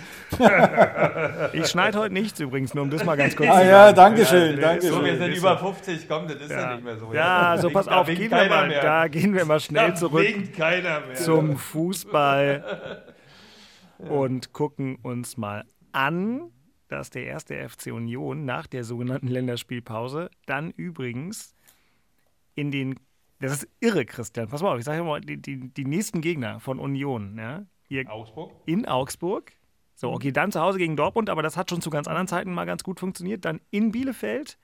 Ich 1.54 1.66
schneide 1.68 1.98
heute 1.98 2.12
nichts 2.12 2.38
übrigens, 2.40 2.74
nur 2.74 2.84
um 2.84 2.90
das 2.90 3.04
mal 3.04 3.16
ganz 3.16 3.34
kurz 3.36 3.48
ah 3.48 3.60
zu 3.60 3.66
ja, 3.66 3.84
sagen. 3.86 3.96
danke 3.96 4.26
schön, 4.26 4.54
nee, 4.56 4.60
danke 4.60 4.86
So, 4.88 5.00
wir 5.02 5.10
schön. 5.12 5.18
sind 5.18 5.30
ist 5.32 5.38
über 5.38 5.58
so. 5.58 5.66
50, 5.72 6.08
komm, 6.08 6.28
das 6.28 6.36
ist 6.36 6.50
ja, 6.50 6.60
Ja, 6.60 6.74
nicht 6.74 6.84
mehr 6.84 6.98
so. 6.98 7.14
ja 7.14 7.56
so 7.58 7.70
pass 7.70 7.88
auf, 7.88 8.06
gehen 8.06 8.30
wir 8.30 8.48
mal, 8.48 8.68
mehr. 8.68 8.82
da 8.82 9.08
gehen 9.08 9.32
wir 9.34 9.44
mal 9.44 9.60
schnell 9.60 9.90
Da 9.90 9.94
zurück 9.94 10.22
winkt 10.24 10.56
keiner 10.56 11.00
mehr. 11.00 11.14
zum 11.14 11.56
Fußball 11.56 13.04
und 13.98 14.52
gucken 14.52 14.96
uns 15.02 15.36
mal 15.36 15.64
an, 15.92 16.50
dass 16.88 17.10
der 17.10 17.26
erste 17.26 17.68
FC 17.68 17.86
Union 17.92 18.44
nach 18.44 18.66
der 18.66 18.84
sogenannten 18.84 19.28
Länderspielpause 19.28 20.30
dann 20.46 20.70
übrigens 20.70 21.54
in 22.54 22.70
den, 22.70 23.00
das 23.40 23.52
ist 23.52 23.68
irre, 23.80 24.04
Christian, 24.04 24.48
pass 24.48 24.62
mal 24.62 24.72
auf, 24.72 24.78
ich 24.78 24.84
sage 24.84 25.02
mal, 25.02 25.20
die, 25.20 25.40
die, 25.40 25.68
die 25.68 25.84
nächsten 25.84 26.20
Gegner 26.20 26.60
von 26.60 26.78
Union, 26.78 27.36
ja, 27.38 27.64
hier 27.88 28.10
Augsburg? 28.10 28.52
in 28.66 28.86
Augsburg. 28.86 29.52
So, 29.96 30.10
okay, 30.12 30.32
dann 30.32 30.50
zu 30.50 30.60
Hause 30.60 30.78
gegen 30.78 30.96
Dortmund, 30.96 31.30
aber 31.30 31.42
das 31.42 31.56
hat 31.56 31.70
schon 31.70 31.80
zu 31.80 31.90
ganz 31.90 32.08
anderen 32.08 32.26
Zeiten 32.26 32.52
mal 32.52 32.64
ganz 32.64 32.82
gut 32.82 32.98
funktioniert. 32.98 33.44
Dann 33.44 33.60
in 33.70 33.92
Bielefeld, 33.92 34.58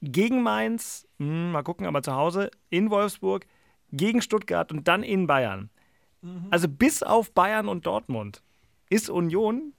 gegen 0.00 0.42
Mainz, 0.42 1.06
hm, 1.18 1.52
mal 1.52 1.62
gucken, 1.62 1.86
aber 1.86 2.02
zu 2.02 2.14
Hause, 2.14 2.50
in 2.70 2.90
Wolfsburg, 2.90 3.46
gegen 3.92 4.22
Stuttgart 4.22 4.72
und 4.72 4.88
dann 4.88 5.02
in 5.02 5.26
Bayern. 5.26 5.70
Also 6.50 6.68
bis 6.68 7.02
auf 7.02 7.32
Bayern 7.32 7.68
und 7.68 7.86
Dortmund 7.86 8.42
ist 8.90 9.10
Union 9.10 9.72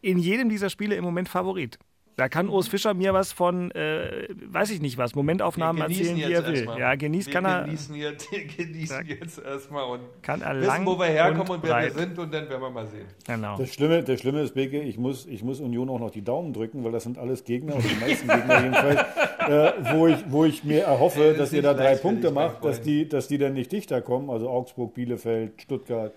in 0.00 0.18
jedem 0.18 0.48
dieser 0.48 0.70
Spiele 0.70 0.94
im 0.94 1.04
Moment 1.04 1.28
Favorit. 1.28 1.78
Da 2.20 2.28
kann 2.28 2.50
Urs 2.50 2.68
Fischer 2.68 2.92
mir 2.92 3.14
was 3.14 3.32
von, 3.32 3.70
äh, 3.70 4.28
weiß 4.28 4.72
ich 4.72 4.82
nicht 4.82 4.98
was, 4.98 5.14
Momentaufnahmen 5.14 5.80
erzählen, 5.80 6.16
wie 6.18 6.22
er 6.22 6.46
will. 6.46 6.68
Ja, 6.78 6.94
genießt 6.94 7.30
kann 7.30 7.46
er, 7.46 7.64
Genießen, 7.64 7.94
jetzt, 7.94 8.28
genießen 8.58 9.06
jetzt 9.06 9.38
erstmal 9.38 9.84
und 9.84 10.00
kann 10.20 10.42
er 10.42 10.60
wissen, 10.60 10.84
wo 10.84 10.98
wir 10.98 11.06
herkommen 11.06 11.52
und, 11.52 11.62
wer 11.62 11.70
breit. 11.70 11.96
wir 11.96 12.02
sind 12.02 12.18
und 12.18 12.34
dann 12.34 12.46
werden 12.50 12.60
wir 12.60 12.68
mal 12.68 12.86
sehen. 12.86 13.06
Genau. 13.26 13.56
Das 13.56 13.72
Schlimme, 13.72 14.02
das 14.02 14.20
Schlimme 14.20 14.42
ist, 14.42 14.52
Beke, 14.52 14.82
ich 14.82 14.98
muss, 14.98 15.24
ich 15.24 15.42
muss 15.42 15.60
Union 15.60 15.88
auch 15.88 15.98
noch 15.98 16.10
die 16.10 16.20
Daumen 16.20 16.52
drücken, 16.52 16.84
weil 16.84 16.92
das 16.92 17.04
sind 17.04 17.16
alles 17.16 17.44
Gegner, 17.44 17.76
oder 17.76 17.84
die 17.84 18.04
meisten 18.04 18.28
Gegner 18.34 18.64
jedenfalls, 18.64 19.00
äh, 19.48 19.94
wo, 19.94 20.06
ich, 20.06 20.18
wo 20.28 20.44
ich 20.44 20.62
mir 20.62 20.82
erhoffe, 20.82 21.30
Das 21.30 21.38
dass 21.38 21.52
ihr 21.54 21.62
da 21.62 21.72
drei 21.72 21.94
Punkte 21.94 22.32
macht, 22.32 22.62
dass 22.66 22.82
die, 22.82 23.08
dass 23.08 23.28
die 23.28 23.38
dann 23.38 23.54
nicht 23.54 23.72
dichter 23.72 24.02
kommen, 24.02 24.28
also 24.28 24.50
Augsburg, 24.50 24.92
Bielefeld, 24.92 25.62
Stuttgart. 25.62 26.12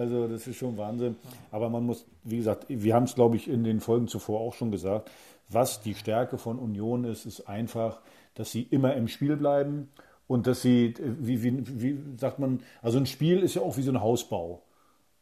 Also 0.00 0.26
das 0.26 0.46
ist 0.46 0.56
schon 0.56 0.78
Wahnsinn. 0.78 1.16
Aber 1.50 1.68
man 1.68 1.84
muss, 1.84 2.06
wie 2.24 2.38
gesagt, 2.38 2.66
wir 2.68 2.94
haben 2.94 3.04
es, 3.04 3.14
glaube 3.14 3.36
ich, 3.36 3.48
in 3.48 3.64
den 3.64 3.80
Folgen 3.80 4.08
zuvor 4.08 4.40
auch 4.40 4.54
schon 4.54 4.70
gesagt, 4.70 5.10
was 5.48 5.82
die 5.82 5.94
Stärke 5.94 6.38
von 6.38 6.58
Union 6.58 7.04
ist, 7.04 7.26
ist 7.26 7.48
einfach, 7.48 8.00
dass 8.34 8.50
sie 8.50 8.62
immer 8.62 8.94
im 8.94 9.08
Spiel 9.08 9.36
bleiben 9.36 9.90
und 10.26 10.46
dass 10.46 10.62
sie, 10.62 10.86
äh, 10.86 11.14
wie, 11.18 11.42
wie, 11.42 11.82
wie 11.82 11.98
sagt 12.16 12.38
man, 12.38 12.60
also 12.82 12.98
ein 12.98 13.06
Spiel 13.06 13.40
ist 13.40 13.54
ja 13.54 13.62
auch 13.62 13.76
wie 13.76 13.82
so 13.82 13.92
ein 13.92 14.00
Hausbau. 14.00 14.62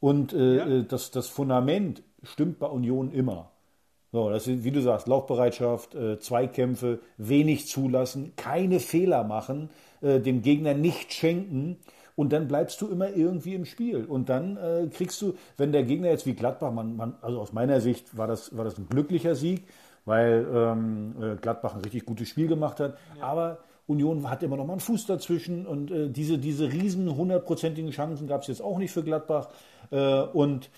Und 0.01 0.33
äh, 0.33 0.59
äh, 0.59 0.85
das, 0.85 1.11
das 1.11 1.27
Fundament 1.27 2.03
stimmt 2.23 2.59
bei 2.59 2.67
Union 2.69 3.11
immer. 3.11 3.51
So, 4.13 4.31
das 4.31 4.47
ist, 4.47 4.65
wie 4.65 4.71
du 4.71 4.81
sagst, 4.81 5.09
Laufbereitschaft, 5.09 5.95
äh, 5.95 6.19
Zweikämpfe, 6.19 7.01
wenig 7.17 7.67
zulassen, 7.67 8.33
keine 8.37 8.81
Fehler 8.81 9.25
machen, 9.25 9.71
äh, 10.03 10.21
dem 10.21 10.43
Gegner 10.43 10.75
nicht 10.75 11.13
schenken 11.13 11.79
und 12.19 12.33
dann 12.33 12.49
bleibst 12.49 12.81
du 12.81 12.89
immer 12.89 13.15
irgendwie 13.15 13.55
im 13.55 13.65
Spiel. 13.65 14.05
Und 14.05 14.29
dann 14.29 14.57
äh, 14.57 14.89
kriegst 14.89 15.23
du, 15.23 15.35
wenn 15.57 15.71
der 15.71 15.85
Gegner 15.85 16.09
jetzt 16.09 16.27
wie 16.27 16.35
Gladbach, 16.35 16.73
man, 16.73 16.97
man, 16.97 17.15
also 17.23 17.41
aus 17.41 17.53
meiner 17.53 17.81
Sicht 17.81 18.19
war 18.19 18.27
das, 18.27 18.57
war 18.57 18.65
das 18.65 18.77
ein 18.77 18.89
glücklicher 18.89 19.37
Sieg, 19.37 19.69
weil 20.05 20.45
ähm, 20.53 21.15
äh, 21.23 21.37
Gladbach 21.37 21.77
ein 21.77 21.81
richtig 21.81 22.07
gutes 22.07 22.29
Spiel 22.29 22.49
gemacht 22.49 22.81
hat. 22.81 22.99
Aber 23.21 23.59
Union 23.87 24.29
hat 24.29 24.43
immer 24.43 24.57
noch 24.57 24.67
mal 24.67 24.73
einen 24.73 24.81
Fuß 24.81 25.07
dazwischen 25.07 25.65
und 25.65 25.93
äh, 25.93 26.09
diese, 26.09 26.39
diese 26.39 26.73
riesen 26.73 27.17
hundertprozentigen 27.17 27.93
Chancen 27.93 28.27
gab 28.27 28.43
es 28.43 28.49
jetzt 28.49 28.63
auch 28.63 28.79
nicht 28.79 28.91
für 28.91 29.05
Gladbach. 29.05 29.51
Äh, 29.93 30.23
und 30.23 30.71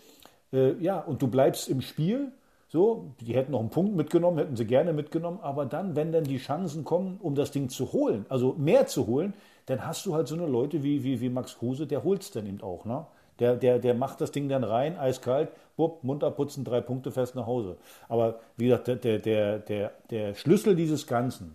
äh, 0.52 0.74
ja, 0.74 0.98
und 1.00 1.22
du 1.22 1.28
bleibst 1.28 1.70
im 1.70 1.80
Spiel. 1.80 2.32
So, 2.68 3.14
die 3.22 3.34
hätten 3.34 3.52
noch 3.52 3.60
einen 3.60 3.70
Punkt 3.70 3.96
mitgenommen, 3.96 4.36
hätten 4.36 4.56
sie 4.56 4.66
gerne 4.66 4.92
mitgenommen, 4.92 5.38
aber 5.40 5.64
dann, 5.64 5.96
wenn 5.96 6.12
dann 6.12 6.24
die 6.24 6.36
Chancen 6.36 6.84
kommen, 6.84 7.18
um 7.20 7.34
das 7.34 7.50
Ding 7.50 7.70
zu 7.70 7.92
holen, 7.92 8.26
also 8.28 8.54
mehr 8.58 8.86
zu 8.86 9.06
holen, 9.06 9.32
dann 9.70 9.86
hast 9.86 10.04
du 10.04 10.14
halt 10.14 10.26
so 10.26 10.34
eine 10.34 10.46
Leute 10.46 10.82
wie, 10.82 11.04
wie, 11.04 11.20
wie 11.20 11.28
Max 11.28 11.56
Kruse, 11.56 11.86
der 11.86 12.02
holt 12.02 12.22
es 12.22 12.32
dann 12.32 12.44
eben 12.46 12.60
auch. 12.60 12.84
Ne? 12.84 13.06
Der, 13.38 13.54
der, 13.54 13.78
der 13.78 13.94
macht 13.94 14.20
das 14.20 14.32
Ding 14.32 14.48
dann 14.48 14.64
rein, 14.64 14.98
eiskalt, 14.98 15.50
bupp, 15.76 16.02
munter 16.02 16.32
putzen, 16.32 16.64
drei 16.64 16.80
Punkte 16.80 17.12
fest 17.12 17.36
nach 17.36 17.46
Hause. 17.46 17.76
Aber 18.08 18.40
wie 18.56 18.64
gesagt, 18.64 18.88
der, 18.88 19.18
der, 19.20 19.60
der, 19.60 19.92
der, 20.10 20.34
Schlüssel 20.34 20.74
dieses 20.74 21.06
Ganzen 21.06 21.54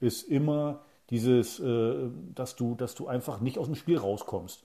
ist 0.00 0.24
immer 0.24 0.80
dieses, 1.10 1.60
äh, 1.60 1.94
dass, 2.34 2.56
du, 2.56 2.74
dass 2.74 2.96
du 2.96 3.06
einfach 3.06 3.40
nicht 3.40 3.58
aus 3.58 3.66
dem 3.66 3.76
Spiel 3.76 3.96
rauskommst. 3.96 4.64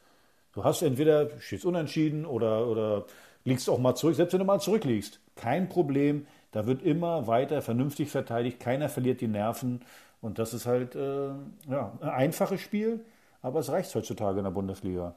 Du 0.54 0.64
hast 0.64 0.82
entweder, 0.82 1.30
stehst 1.40 1.66
unentschieden 1.66 2.26
oder, 2.26 2.68
oder 2.68 3.06
liegst 3.46 3.70
auch 3.70 3.78
mal 3.78 3.94
zurück, 3.94 4.16
selbst 4.16 4.34
wenn 4.34 4.40
du 4.40 4.46
mal 4.46 4.60
zurückliegst. 4.60 5.20
Kein 5.36 5.70
Problem, 5.70 6.26
da 6.52 6.66
wird 6.66 6.82
immer 6.82 7.28
weiter 7.28 7.62
vernünftig 7.62 8.10
verteidigt, 8.10 8.60
keiner 8.60 8.90
verliert 8.90 9.22
die 9.22 9.28
Nerven. 9.28 9.82
Und 10.22 10.40
das 10.40 10.54
ist 10.54 10.66
halt 10.66 10.96
äh, 10.96 11.30
ja, 11.68 11.94
ein 12.02 12.10
einfaches 12.10 12.62
Spiel, 12.62 13.06
aber 13.42 13.60
es 13.60 13.70
reicht 13.70 13.94
heutzutage 13.94 14.40
in 14.40 14.44
der 14.46 14.52
Bundesliga. 14.52 15.16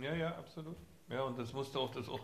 Ja, 0.00 0.14
ja, 0.14 0.28
absolut. 0.36 0.76
Ja, 1.08 1.22
und 1.22 1.38
das 1.38 1.52
musste 1.52 1.78
auch, 1.78 1.90
das 1.90 2.08
auch, 2.08 2.20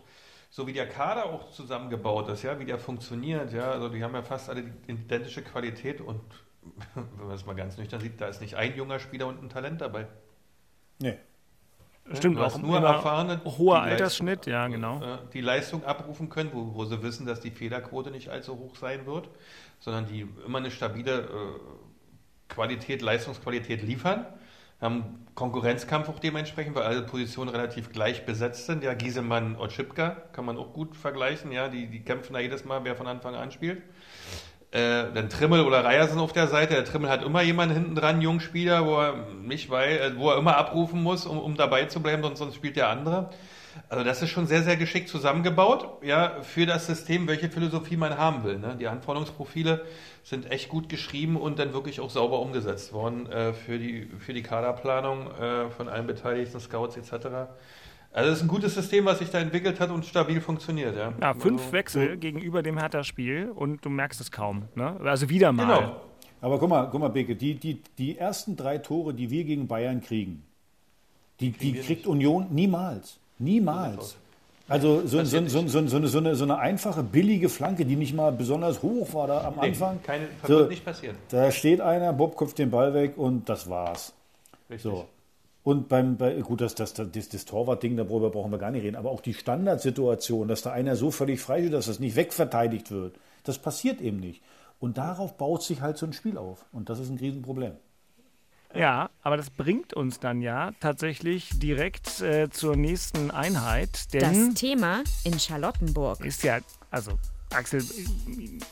so 0.49 0.65
wie 0.65 0.73
der 0.73 0.89
Kader 0.89 1.25
auch 1.25 1.51
zusammengebaut 1.51 2.27
ist, 2.29 2.41
ja, 2.41 2.59
wie 2.59 2.65
der 2.65 2.79
funktioniert, 2.79 3.53
ja, 3.53 3.71
also 3.71 3.89
die 3.89 4.03
haben 4.03 4.15
ja 4.15 4.23
fast 4.23 4.49
alle 4.49 4.63
die 4.63 4.91
identische 4.91 5.43
Qualität 5.43 6.01
und 6.01 6.21
wenn 6.95 7.27
man 7.27 7.35
es 7.35 7.45
mal 7.45 7.55
ganz 7.55 7.77
nüchtern 7.77 8.01
sieht, 8.01 8.19
da 8.19 8.27
ist 8.27 8.41
nicht 8.41 8.55
ein 8.55 8.75
junger 8.75 8.99
Spieler 8.99 9.27
und 9.27 9.43
ein 9.43 9.49
Talent 9.49 9.81
dabei. 9.81 10.07
Nee. 10.99 11.19
Stimmt, 12.13 12.37
du 12.37 12.41
hast 12.41 12.55
auch 12.55 12.61
nur 12.61 12.79
erfahrene, 12.79 13.39
hoher 13.45 13.83
die 13.85 13.91
Altersschnitt, 13.91 14.47
ja, 14.47 14.65
Leistung- 14.65 14.71
genau. 14.71 15.03
äh, 15.03 15.17
die 15.31 15.41
Leistung 15.41 15.85
abrufen 15.85 16.29
können, 16.29 16.49
wo, 16.51 16.73
wo 16.73 16.85
sie 16.85 17.03
wissen, 17.03 17.27
dass 17.27 17.39
die 17.39 17.51
Fehlerquote 17.51 18.09
nicht 18.09 18.29
allzu 18.29 18.57
hoch 18.57 18.75
sein 18.75 19.05
wird, 19.05 19.29
sondern 19.79 20.05
die 20.05 20.27
immer 20.45 20.59
eine 20.59 20.71
stabile 20.71 21.21
äh, 21.21 22.49
Qualität, 22.49 23.01
Leistungsqualität 23.01 23.81
liefern. 23.81 24.25
Haben 24.81 25.25
Konkurrenzkampf 25.35 26.07
auch 26.09 26.19
dementsprechend, 26.19 26.75
weil 26.75 26.83
alle 26.83 27.01
Positionen 27.01 27.49
relativ 27.49 27.91
gleich 27.91 28.25
besetzt 28.25 28.65
sind. 28.65 28.83
Ja, 28.83 28.93
Giesemann, 28.93 29.57
Otschipka 29.57 30.17
kann 30.31 30.45
man 30.45 30.57
auch 30.57 30.73
gut 30.73 30.95
vergleichen. 30.95 31.51
Ja, 31.51 31.67
die, 31.67 31.87
die 31.87 32.01
kämpfen 32.01 32.33
da 32.33 32.39
jedes 32.39 32.65
Mal, 32.65 32.83
wer 32.83 32.95
von 32.95 33.07
Anfang 33.07 33.35
an 33.35 33.51
spielt. 33.51 33.81
Äh, 34.71 35.11
dann 35.13 35.29
Trimmel 35.29 35.61
oder 35.61 35.83
Reier 35.83 36.07
sind 36.07 36.19
auf 36.19 36.31
der 36.31 36.47
Seite. 36.47 36.75
Der 36.75 36.85
Trimmel 36.85 37.09
hat 37.09 37.23
immer 37.23 37.41
jemanden 37.41 37.73
hinten 37.73 37.95
dran, 37.95 38.15
einen 38.15 38.21
jungen 38.21 38.39
Spieler, 38.39 38.85
wo 38.85 38.99
er 38.99 39.15
nicht 39.41 39.69
weil, 39.69 39.97
äh, 39.97 40.17
wo 40.17 40.29
er 40.29 40.37
immer 40.37 40.57
abrufen 40.57 41.01
muss, 41.01 41.25
um, 41.25 41.39
um 41.39 41.55
dabei 41.55 41.85
zu 41.85 42.01
bleiben, 42.01 42.21
sonst, 42.21 42.39
sonst 42.39 42.55
spielt 42.55 42.75
der 42.75 42.89
andere. 42.89 43.31
Also 43.87 44.03
das 44.03 44.21
ist 44.21 44.29
schon 44.29 44.47
sehr, 44.47 44.63
sehr 44.63 44.75
geschickt 44.77 45.09
zusammengebaut, 45.09 46.03
ja, 46.03 46.41
für 46.41 46.65
das 46.65 46.87
System, 46.87 47.27
welche 47.27 47.49
Philosophie 47.49 47.97
man 47.97 48.17
haben 48.17 48.43
will. 48.43 48.59
Ne? 48.59 48.75
Die 48.79 48.87
Anforderungsprofile 48.87 49.85
sind 50.23 50.51
echt 50.51 50.69
gut 50.69 50.89
geschrieben 50.89 51.37
und 51.37 51.59
dann 51.59 51.73
wirklich 51.73 51.99
auch 51.99 52.09
sauber 52.09 52.39
umgesetzt 52.39 52.93
worden 52.93 53.25
äh, 53.31 53.53
für, 53.53 53.79
die, 53.79 54.07
für 54.19 54.33
die 54.33 54.43
Kaderplanung 54.43 55.31
äh, 55.31 55.69
von 55.69 55.87
allen 55.87 56.07
beteiligten 56.07 56.59
Scouts 56.59 56.97
etc. 56.97 57.27
Also 58.11 58.31
es 58.31 58.37
ist 58.37 58.43
ein 58.43 58.47
gutes 58.47 58.73
System, 58.73 59.05
was 59.05 59.19
sich 59.19 59.29
da 59.29 59.39
entwickelt 59.39 59.79
hat 59.79 59.91
und 59.91 60.05
stabil 60.05 60.41
funktioniert. 60.41 60.95
Ja, 60.95 61.13
Ja, 61.21 61.33
fünf 61.33 61.61
also, 61.61 61.73
Wechsel 61.73 62.17
gegenüber 62.17 62.63
dem 62.63 62.77
Hertha-Spiel 62.77 63.51
und 63.53 63.85
du 63.85 63.89
merkst 63.89 64.19
es 64.19 64.31
kaum. 64.31 64.63
Ne? 64.75 64.99
Also 65.03 65.29
wieder 65.29 65.51
mal. 65.51 65.65
Genau. 65.65 66.01
Aber 66.41 66.57
guck 66.57 66.69
mal, 66.69 66.89
guck 66.89 67.01
mal, 67.01 67.09
Beke, 67.09 67.35
die, 67.35 67.55
die, 67.55 67.81
die 67.97 68.17
ersten 68.17 68.55
drei 68.55 68.77
Tore, 68.77 69.13
die 69.13 69.29
wir 69.29 69.43
gegen 69.43 69.67
Bayern 69.67 70.01
kriegen, 70.01 70.43
die, 71.39 71.51
die 71.51 71.75
wir 71.75 71.83
kriegt 71.83 72.07
Union 72.07 72.47
niemals. 72.49 73.19
Niemals. 73.39 74.17
Also 74.67 75.01
so, 75.07 75.23
so, 75.23 75.47
so, 75.47 75.57
eine, 75.79 76.07
so, 76.07 76.17
eine, 76.19 76.35
so 76.35 76.43
eine 76.43 76.59
einfache, 76.59 77.01
billige 77.01 77.49
Flanke, 77.49 77.85
die 77.85 77.95
nicht 77.95 78.13
mal 78.13 78.31
besonders 78.31 78.83
hoch 78.83 79.13
war 79.15 79.25
da 79.25 79.43
am 79.45 79.55
Nee, 79.55 79.69
Anfang. 79.69 79.99
keine, 80.03 80.27
wird 80.45 80.69
nicht 80.69 80.85
passieren. 80.85 81.15
Da 81.29 81.51
steht 81.51 81.81
einer, 81.81 82.13
Bob 82.13 82.37
köpft 82.37 82.59
den 82.59 82.69
Ball 82.69 82.93
weg 82.93 83.17
und 83.17 83.49
das 83.49 83.67
war's. 83.67 84.13
Richtig. 84.69 84.83
So. 84.83 85.05
Und 85.63 85.89
beim, 85.89 86.17
bei, 86.17 86.35
gut, 86.41 86.61
das, 86.61 86.75
das, 86.75 86.93
das, 86.93 87.09
das 87.11 87.45
Torwart-Ding, 87.45 87.97
darüber 87.97 88.29
brauchen 88.29 88.51
wir 88.51 88.59
gar 88.59 88.69
nicht 88.71 88.83
reden, 88.83 88.95
aber 88.95 89.09
auch 89.09 89.21
die 89.21 89.33
Standardsituation, 89.33 90.47
dass 90.47 90.61
da 90.61 90.71
einer 90.71 90.95
so 90.95 91.09
völlig 91.09 91.41
frei 91.41 91.61
steht, 91.61 91.73
dass 91.73 91.87
das 91.87 91.99
nicht 91.99 92.15
wegverteidigt 92.15 92.91
wird, 92.91 93.15
das 93.43 93.57
passiert 93.57 94.01
eben 94.01 94.19
nicht. 94.19 94.41
Und 94.79 94.97
darauf 94.99 95.35
baut 95.35 95.63
sich 95.63 95.81
halt 95.81 95.97
so 95.97 96.05
ein 96.05 96.13
Spiel 96.13 96.37
auf. 96.37 96.63
Und 96.71 96.89
das 96.89 96.99
ist 96.99 97.09
ein 97.09 97.17
Riesenproblem. 97.17 97.73
Ja, 98.75 99.09
aber 99.23 99.37
das 99.37 99.49
bringt 99.49 99.93
uns 99.93 100.19
dann 100.19 100.41
ja 100.41 100.71
tatsächlich 100.79 101.49
direkt 101.59 102.21
äh, 102.21 102.49
zur 102.49 102.75
nächsten 102.75 103.31
Einheit. 103.31 104.13
Das 104.13 104.53
Thema 104.53 105.03
in 105.23 105.39
Charlottenburg. 105.39 106.23
ist 106.23 106.43
ja, 106.43 106.59
also 106.91 107.17
Axel, 107.51 107.83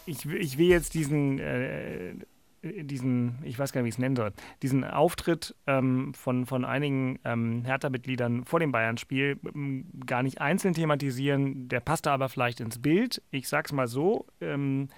ich, 0.05 0.25
ich 0.25 0.57
will 0.57 0.67
jetzt 0.67 0.93
diesen, 0.93 1.39
äh, 1.39 2.13
diesen, 2.61 3.39
ich 3.43 3.57
weiß 3.57 3.71
gar 3.71 3.81
nicht, 3.81 3.85
wie 3.85 3.89
ich 3.89 3.95
es 3.95 3.99
nennen 3.99 4.15
soll, 4.15 4.33
diesen 4.61 4.83
Auftritt 4.83 5.55
ähm, 5.65 6.13
von, 6.13 6.45
von 6.45 6.63
einigen 6.63 7.19
ähm, 7.25 7.63
Hertha-Mitgliedern 7.65 8.45
vor 8.45 8.59
dem 8.59 8.71
Bayern-Spiel 8.71 9.39
ähm, 9.43 9.87
gar 10.05 10.21
nicht 10.21 10.41
einzeln 10.41 10.75
thematisieren. 10.75 11.69
Der 11.69 11.79
passte 11.79 12.11
aber 12.11 12.29
vielleicht 12.29 12.59
ins 12.59 12.79
Bild. 12.79 13.23
Ich 13.31 13.47
sag's 13.47 13.71
mal 13.71 13.87
so. 13.87 14.27
Ähm, 14.41 14.89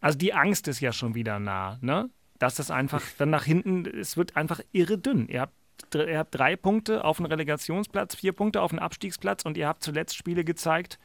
also 0.00 0.16
die 0.16 0.32
Angst 0.32 0.66
ist 0.68 0.80
ja 0.80 0.92
schon 0.92 1.14
wieder 1.14 1.38
nah, 1.38 1.78
ne? 1.82 2.10
Dass 2.38 2.56
das 2.56 2.70
einfach 2.70 3.02
dann 3.18 3.30
nach 3.30 3.44
hinten, 3.44 3.86
es 3.86 4.16
wird 4.16 4.36
einfach 4.36 4.60
irre 4.72 4.98
dünn. 4.98 5.28
Ihr 5.28 5.42
habt 5.42 5.54
ihr 5.94 6.18
habt 6.18 6.34
drei 6.34 6.56
Punkte 6.56 7.04
auf 7.04 7.18
einen 7.18 7.26
Relegationsplatz, 7.26 8.14
vier 8.14 8.32
Punkte 8.32 8.62
auf 8.62 8.72
einen 8.72 8.78
Abstiegsplatz 8.78 9.44
und 9.44 9.56
ihr 9.56 9.68
habt 9.68 9.82
zuletzt 9.82 10.16
Spiele 10.16 10.44
gezeigt, 10.44 10.98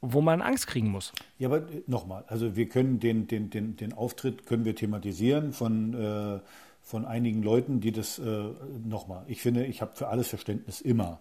wo 0.00 0.20
man 0.20 0.42
Angst 0.42 0.66
kriegen 0.66 0.88
muss. 0.88 1.12
Ja, 1.38 1.48
aber 1.48 1.58
äh, 1.70 1.82
nochmal, 1.86 2.24
also 2.26 2.56
wir 2.56 2.68
können 2.68 2.98
den, 2.98 3.28
den, 3.28 3.50
den, 3.50 3.76
den 3.76 3.92
Auftritt 3.92 4.46
können 4.46 4.64
wir 4.64 4.74
thematisieren 4.74 5.52
von, 5.52 5.94
äh, 5.94 6.40
von 6.80 7.04
einigen 7.04 7.42
Leuten, 7.42 7.80
die 7.80 7.92
das 7.92 8.18
äh, 8.18 8.44
nochmal. 8.84 9.24
Ich 9.28 9.40
finde, 9.40 9.64
ich 9.64 9.80
habe 9.80 9.92
für 9.94 10.08
alles 10.08 10.28
Verständnis 10.28 10.80
immer. 10.80 11.20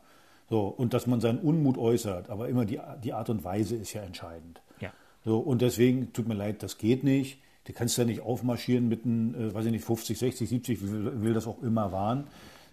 So, 0.49 0.67
und 0.67 0.93
dass 0.93 1.07
man 1.07 1.21
seinen 1.21 1.39
Unmut 1.39 1.77
äußert, 1.77 2.29
aber 2.29 2.49
immer 2.49 2.65
die, 2.65 2.79
die 3.03 3.13
Art 3.13 3.29
und 3.29 3.43
Weise 3.43 3.75
ist 3.75 3.93
ja 3.93 4.01
entscheidend. 4.01 4.61
Ja. 4.81 4.91
So, 5.23 5.39
und 5.39 5.61
deswegen 5.61 6.11
tut 6.11 6.27
mir 6.27 6.33
leid, 6.33 6.61
das 6.63 6.77
geht 6.77 7.03
nicht. 7.03 7.39
Du 7.65 7.73
kannst 7.73 7.97
ja 7.97 8.05
nicht 8.05 8.21
aufmarschieren 8.21 8.87
mit 8.87 9.05
einem, 9.05 9.35
äh, 9.35 9.53
weiß 9.53 9.65
ich 9.65 9.71
nicht, 9.71 9.85
50, 9.85 10.17
60, 10.17 10.49
70, 10.49 10.81
wie 10.81 11.23
will, 11.23 11.33
das 11.33 11.47
auch 11.47 11.61
immer 11.61 11.91
waren. 11.91 12.25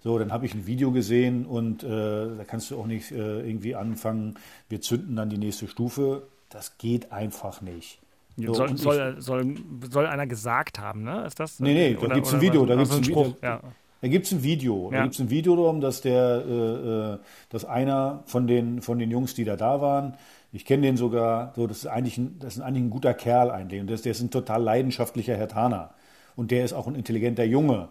So, 0.03 0.19
dann 0.19 0.33
habe 0.33 0.47
ich 0.47 0.55
ein 0.55 0.67
Video 0.67 0.93
gesehen 0.93 1.45
und 1.45 1.83
äh, 1.83 1.89
da 1.89 2.45
kannst 2.47 2.71
du 2.71 2.79
auch 2.79 2.87
nicht 2.87 3.11
äh, 3.11 3.41
irgendwie 3.41 3.75
anfangen, 3.75 4.37
wir 4.69 4.81
zünden 4.81 5.17
dann 5.17 5.29
die 5.29 5.39
nächste 5.39 5.67
Stufe. 5.67 6.23
Das 6.51 6.79
geht 6.79 7.13
einfach 7.13 7.61
nicht. 7.61 7.99
So, 8.37 8.55
soll, 8.55 8.77
soll, 8.77 9.21
soll, 9.21 9.55
soll, 9.91 10.07
einer 10.07 10.27
gesagt 10.27 10.79
haben, 10.79 11.03
ne? 11.03 11.25
Ist 11.27 11.41
das? 11.41 11.59
Nee, 11.59 11.75
nee, 11.75 11.99
da 12.01 12.15
gibt 12.15 12.27
es 12.29 12.35
ein 12.35 12.41
Video. 12.41 12.65
Da 12.65 12.77
gibt 12.77 12.89
es 12.89 12.97
ein 12.97 13.05
Spruch. 13.05 13.35
Ja. 13.43 13.61
Da 14.01 14.07
gibt 14.07 14.27
es 14.27 14.33
ein 14.33 14.43
Video. 14.45 14.91
Da 14.93 15.03
gibt 15.03 15.15
es 15.15 15.21
ein 15.21 15.31
Video 15.31 15.57
darum, 15.57 15.81
dass 15.81 16.01
der, 16.03 16.45
äh, 16.47 17.15
äh, 17.15 17.19
dass 17.51 17.65
einer 17.65 18.23
von 18.27 18.47
den, 18.47 18.81
von 18.81 18.99
den 18.99 19.11
Jungs, 19.11 19.35
die 19.35 19.45
da 19.45 19.57
da 19.57 19.81
waren, 19.81 20.15
ich 20.53 20.65
kenne 20.65 20.83
den 20.83 20.97
sogar, 20.97 21.53
so, 21.57 21.67
das 21.67 21.79
ist 21.79 21.87
eigentlich 21.87 22.19
ein, 22.19 22.39
das 22.39 22.57
ist 22.57 22.63
eigentlich 22.63 22.85
ein 22.85 22.91
guter 22.91 23.15
Kerl 23.15 23.51
eigentlich. 23.51 23.81
Und 23.81 23.91
das, 23.91 24.03
der 24.03 24.13
ist 24.13 24.21
ein 24.21 24.31
total 24.31 24.63
leidenschaftlicher 24.63 25.37
Herr 25.37 25.49
Taner. 25.49 25.95
Und 26.37 26.51
der 26.51 26.65
ist 26.65 26.73
auch 26.73 26.87
ein 26.87 26.95
intelligenter 26.95 27.45
Junge. 27.45 27.89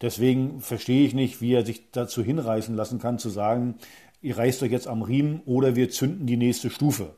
Deswegen 0.00 0.60
verstehe 0.60 1.04
ich 1.04 1.14
nicht, 1.14 1.40
wie 1.40 1.52
er 1.52 1.66
sich 1.66 1.90
dazu 1.90 2.22
hinreißen 2.22 2.74
lassen 2.74 2.98
kann, 2.98 3.18
zu 3.18 3.28
sagen, 3.28 3.74
ihr 4.22 4.38
reißt 4.38 4.62
euch 4.62 4.70
jetzt 4.70 4.88
am 4.88 5.02
Riemen 5.02 5.42
oder 5.44 5.76
wir 5.76 5.90
zünden 5.90 6.26
die 6.26 6.36
nächste 6.36 6.70
Stufe. 6.70 7.14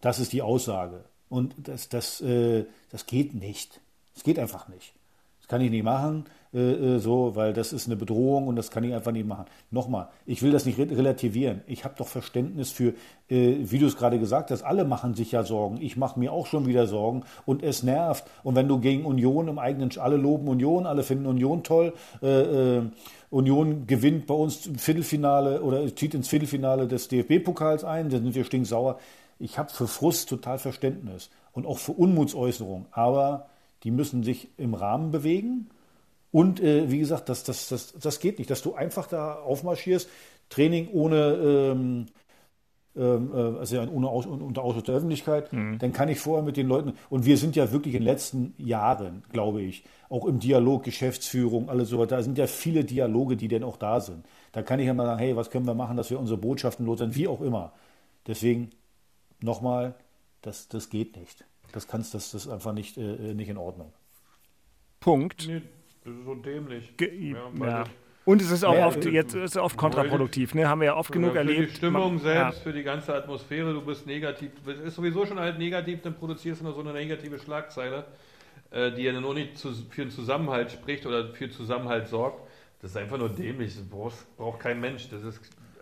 Das 0.00 0.18
ist 0.18 0.32
die 0.32 0.42
Aussage. 0.42 1.04
Und 1.28 1.54
das, 1.56 1.88
das, 1.88 2.20
äh, 2.20 2.64
das 2.90 3.06
geht 3.06 3.34
nicht. 3.34 3.80
Es 4.16 4.24
geht 4.24 4.38
einfach 4.38 4.68
nicht. 4.68 4.92
Das 5.38 5.48
kann 5.48 5.60
ich 5.60 5.70
nicht 5.70 5.84
machen. 5.84 6.26
Äh, 6.52 6.96
äh, 6.96 6.98
so, 6.98 7.36
weil 7.36 7.52
das 7.52 7.72
ist 7.72 7.86
eine 7.86 7.94
Bedrohung 7.94 8.48
und 8.48 8.56
das 8.56 8.72
kann 8.72 8.82
ich 8.82 8.92
einfach 8.92 9.12
nicht 9.12 9.26
machen. 9.26 9.44
Nochmal, 9.70 10.08
ich 10.26 10.42
will 10.42 10.50
das 10.50 10.66
nicht 10.66 10.78
relativieren. 10.78 11.60
Ich 11.68 11.84
habe 11.84 11.94
doch 11.96 12.08
Verständnis 12.08 12.70
für, 12.70 12.88
äh, 13.28 13.58
wie 13.60 13.78
du 13.78 13.86
es 13.86 13.96
gerade 13.96 14.18
gesagt 14.18 14.50
hast, 14.50 14.64
alle 14.64 14.84
machen 14.84 15.14
sich 15.14 15.30
ja 15.30 15.44
Sorgen. 15.44 15.78
Ich 15.80 15.96
mache 15.96 16.18
mir 16.18 16.32
auch 16.32 16.46
schon 16.46 16.66
wieder 16.66 16.88
Sorgen 16.88 17.22
und 17.46 17.62
es 17.62 17.84
nervt. 17.84 18.24
Und 18.42 18.56
wenn 18.56 18.66
du 18.66 18.80
gegen 18.80 19.04
Union 19.04 19.46
im 19.46 19.60
eigenen, 19.60 19.90
alle 19.98 20.16
loben 20.16 20.48
Union, 20.48 20.86
alle 20.86 21.04
finden 21.04 21.26
Union 21.26 21.62
toll, 21.62 21.92
äh, 22.20 22.78
äh, 22.78 22.82
Union 23.30 23.86
gewinnt 23.86 24.26
bei 24.26 24.34
uns 24.34 24.66
im 24.66 24.74
Viertelfinale 24.74 25.62
oder 25.62 25.94
zieht 25.94 26.14
ins 26.14 26.26
Viertelfinale 26.26 26.88
des 26.88 27.06
DFB-Pokals 27.06 27.84
ein, 27.84 28.10
dann 28.10 28.24
sind 28.24 28.34
wir 28.34 28.42
stinksauer. 28.42 28.98
Ich 29.38 29.56
habe 29.56 29.70
für 29.70 29.86
Frust 29.86 30.28
total 30.28 30.58
Verständnis 30.58 31.30
und 31.52 31.64
auch 31.64 31.78
für 31.78 31.92
Unmutsäußerungen, 31.92 32.86
aber 32.90 33.46
die 33.84 33.92
müssen 33.92 34.24
sich 34.24 34.48
im 34.58 34.74
Rahmen 34.74 35.12
bewegen 35.12 35.68
und 36.32 36.60
äh, 36.60 36.90
wie 36.90 36.98
gesagt, 36.98 37.28
das, 37.28 37.44
das, 37.44 37.68
das, 37.68 37.92
das 37.92 38.20
geht 38.20 38.38
nicht, 38.38 38.50
dass 38.50 38.62
du 38.62 38.74
einfach 38.74 39.06
da 39.06 39.34
aufmarschierst, 39.34 40.08
Training 40.48 40.88
ohne, 40.88 41.34
ähm, 41.34 42.06
ähm, 42.96 43.30
äh, 43.34 43.58
also 43.58 43.80
ohne 43.80 44.08
Aus, 44.08 44.26
unter 44.26 44.62
Ausschuss 44.62 44.84
der 44.84 44.96
Öffentlichkeit, 44.96 45.52
mhm. 45.52 45.78
dann 45.78 45.92
kann 45.92 46.08
ich 46.08 46.18
vorher 46.18 46.44
mit 46.44 46.56
den 46.56 46.68
Leuten, 46.68 46.94
und 47.08 47.24
wir 47.24 47.36
sind 47.36 47.56
ja 47.56 47.72
wirklich 47.72 47.94
in 47.94 48.00
den 48.00 48.06
letzten 48.06 48.54
Jahren, 48.58 49.24
glaube 49.32 49.62
ich, 49.62 49.84
auch 50.08 50.24
im 50.24 50.38
Dialog, 50.38 50.84
Geschäftsführung, 50.84 51.68
alles 51.68 51.88
so 51.88 51.98
weiter, 51.98 52.16
da 52.16 52.22
sind 52.22 52.38
ja 52.38 52.46
viele 52.46 52.84
Dialoge, 52.84 53.36
die 53.36 53.48
denn 53.48 53.64
auch 53.64 53.76
da 53.76 54.00
sind. 54.00 54.24
Da 54.52 54.62
kann 54.62 54.80
ich 54.80 54.86
ja 54.86 54.94
mal 54.94 55.06
sagen, 55.06 55.20
hey, 55.20 55.36
was 55.36 55.50
können 55.50 55.66
wir 55.66 55.74
machen, 55.74 55.96
dass 55.96 56.10
wir 56.10 56.18
unsere 56.18 56.38
Botschaften 56.38 56.86
loswerden, 56.86 57.14
wie 57.14 57.28
auch 57.28 57.40
immer. 57.40 57.72
Deswegen 58.26 58.70
nochmal, 59.40 59.94
das, 60.42 60.68
das 60.68 60.90
geht 60.90 61.16
nicht. 61.16 61.44
Das 61.72 61.86
kannst, 61.86 62.14
das, 62.14 62.32
das 62.32 62.46
ist 62.46 62.52
einfach 62.52 62.72
nicht, 62.72 62.96
äh, 62.98 63.34
nicht 63.34 63.48
in 63.48 63.56
Ordnung. 63.56 63.92
Punkt. 64.98 65.46
Nee 65.46 65.62
das 66.04 66.14
ist 66.14 66.24
so 66.24 66.34
dämlich. 66.34 66.96
Ge 66.96 67.32
ja, 67.32 67.50
ja. 67.66 67.84
Und 68.24 68.42
es 68.42 68.50
ist 68.50 68.64
auch 68.64 68.74
ja, 68.74 68.86
oft, 68.86 69.04
jetzt 69.06 69.34
ist 69.34 69.56
oft 69.56 69.76
kontraproduktiv, 69.76 70.54
ne? 70.54 70.68
Haben 70.68 70.82
wir 70.82 70.86
ja 70.86 70.96
oft 70.96 71.10
genug 71.10 71.32
für 71.32 71.38
erlebt. 71.38 71.58
Für 71.58 71.66
die 71.66 71.74
Stimmung 71.74 72.14
Man, 72.14 72.18
selbst, 72.18 72.58
ja. 72.58 72.62
für 72.62 72.72
die 72.72 72.82
ganze 72.82 73.14
Atmosphäre, 73.14 73.72
du 73.72 73.80
bist 73.80 74.06
negativ, 74.06 74.50
du 74.54 74.62
bist, 74.62 74.82
ist 74.82 74.94
sowieso 74.94 75.24
schon 75.26 75.40
halt 75.40 75.58
negativ, 75.58 76.02
dann 76.02 76.14
produzierst 76.14 76.60
du 76.60 76.66
noch 76.66 76.74
so 76.74 76.80
eine 76.80 76.92
negative 76.92 77.38
Schlagzeile, 77.38 78.04
äh, 78.70 78.92
die 78.92 79.02
ja 79.02 79.18
nur 79.18 79.34
nicht 79.34 79.58
für 79.58 80.02
einen 80.02 80.10
Zusammenhalt 80.10 80.70
spricht 80.70 81.06
oder 81.06 81.32
für 81.32 81.50
Zusammenhalt 81.50 82.08
sorgt. 82.08 82.46
Das 82.82 82.92
ist 82.92 82.96
einfach 82.96 83.18
nur 83.18 83.30
dämlich, 83.30 83.74
das 83.74 83.84
braucht, 83.84 84.36
braucht 84.36 84.60
kein 84.60 84.80
Mensch. 84.80 85.08
Das 85.08 85.22
ist, 85.22 85.40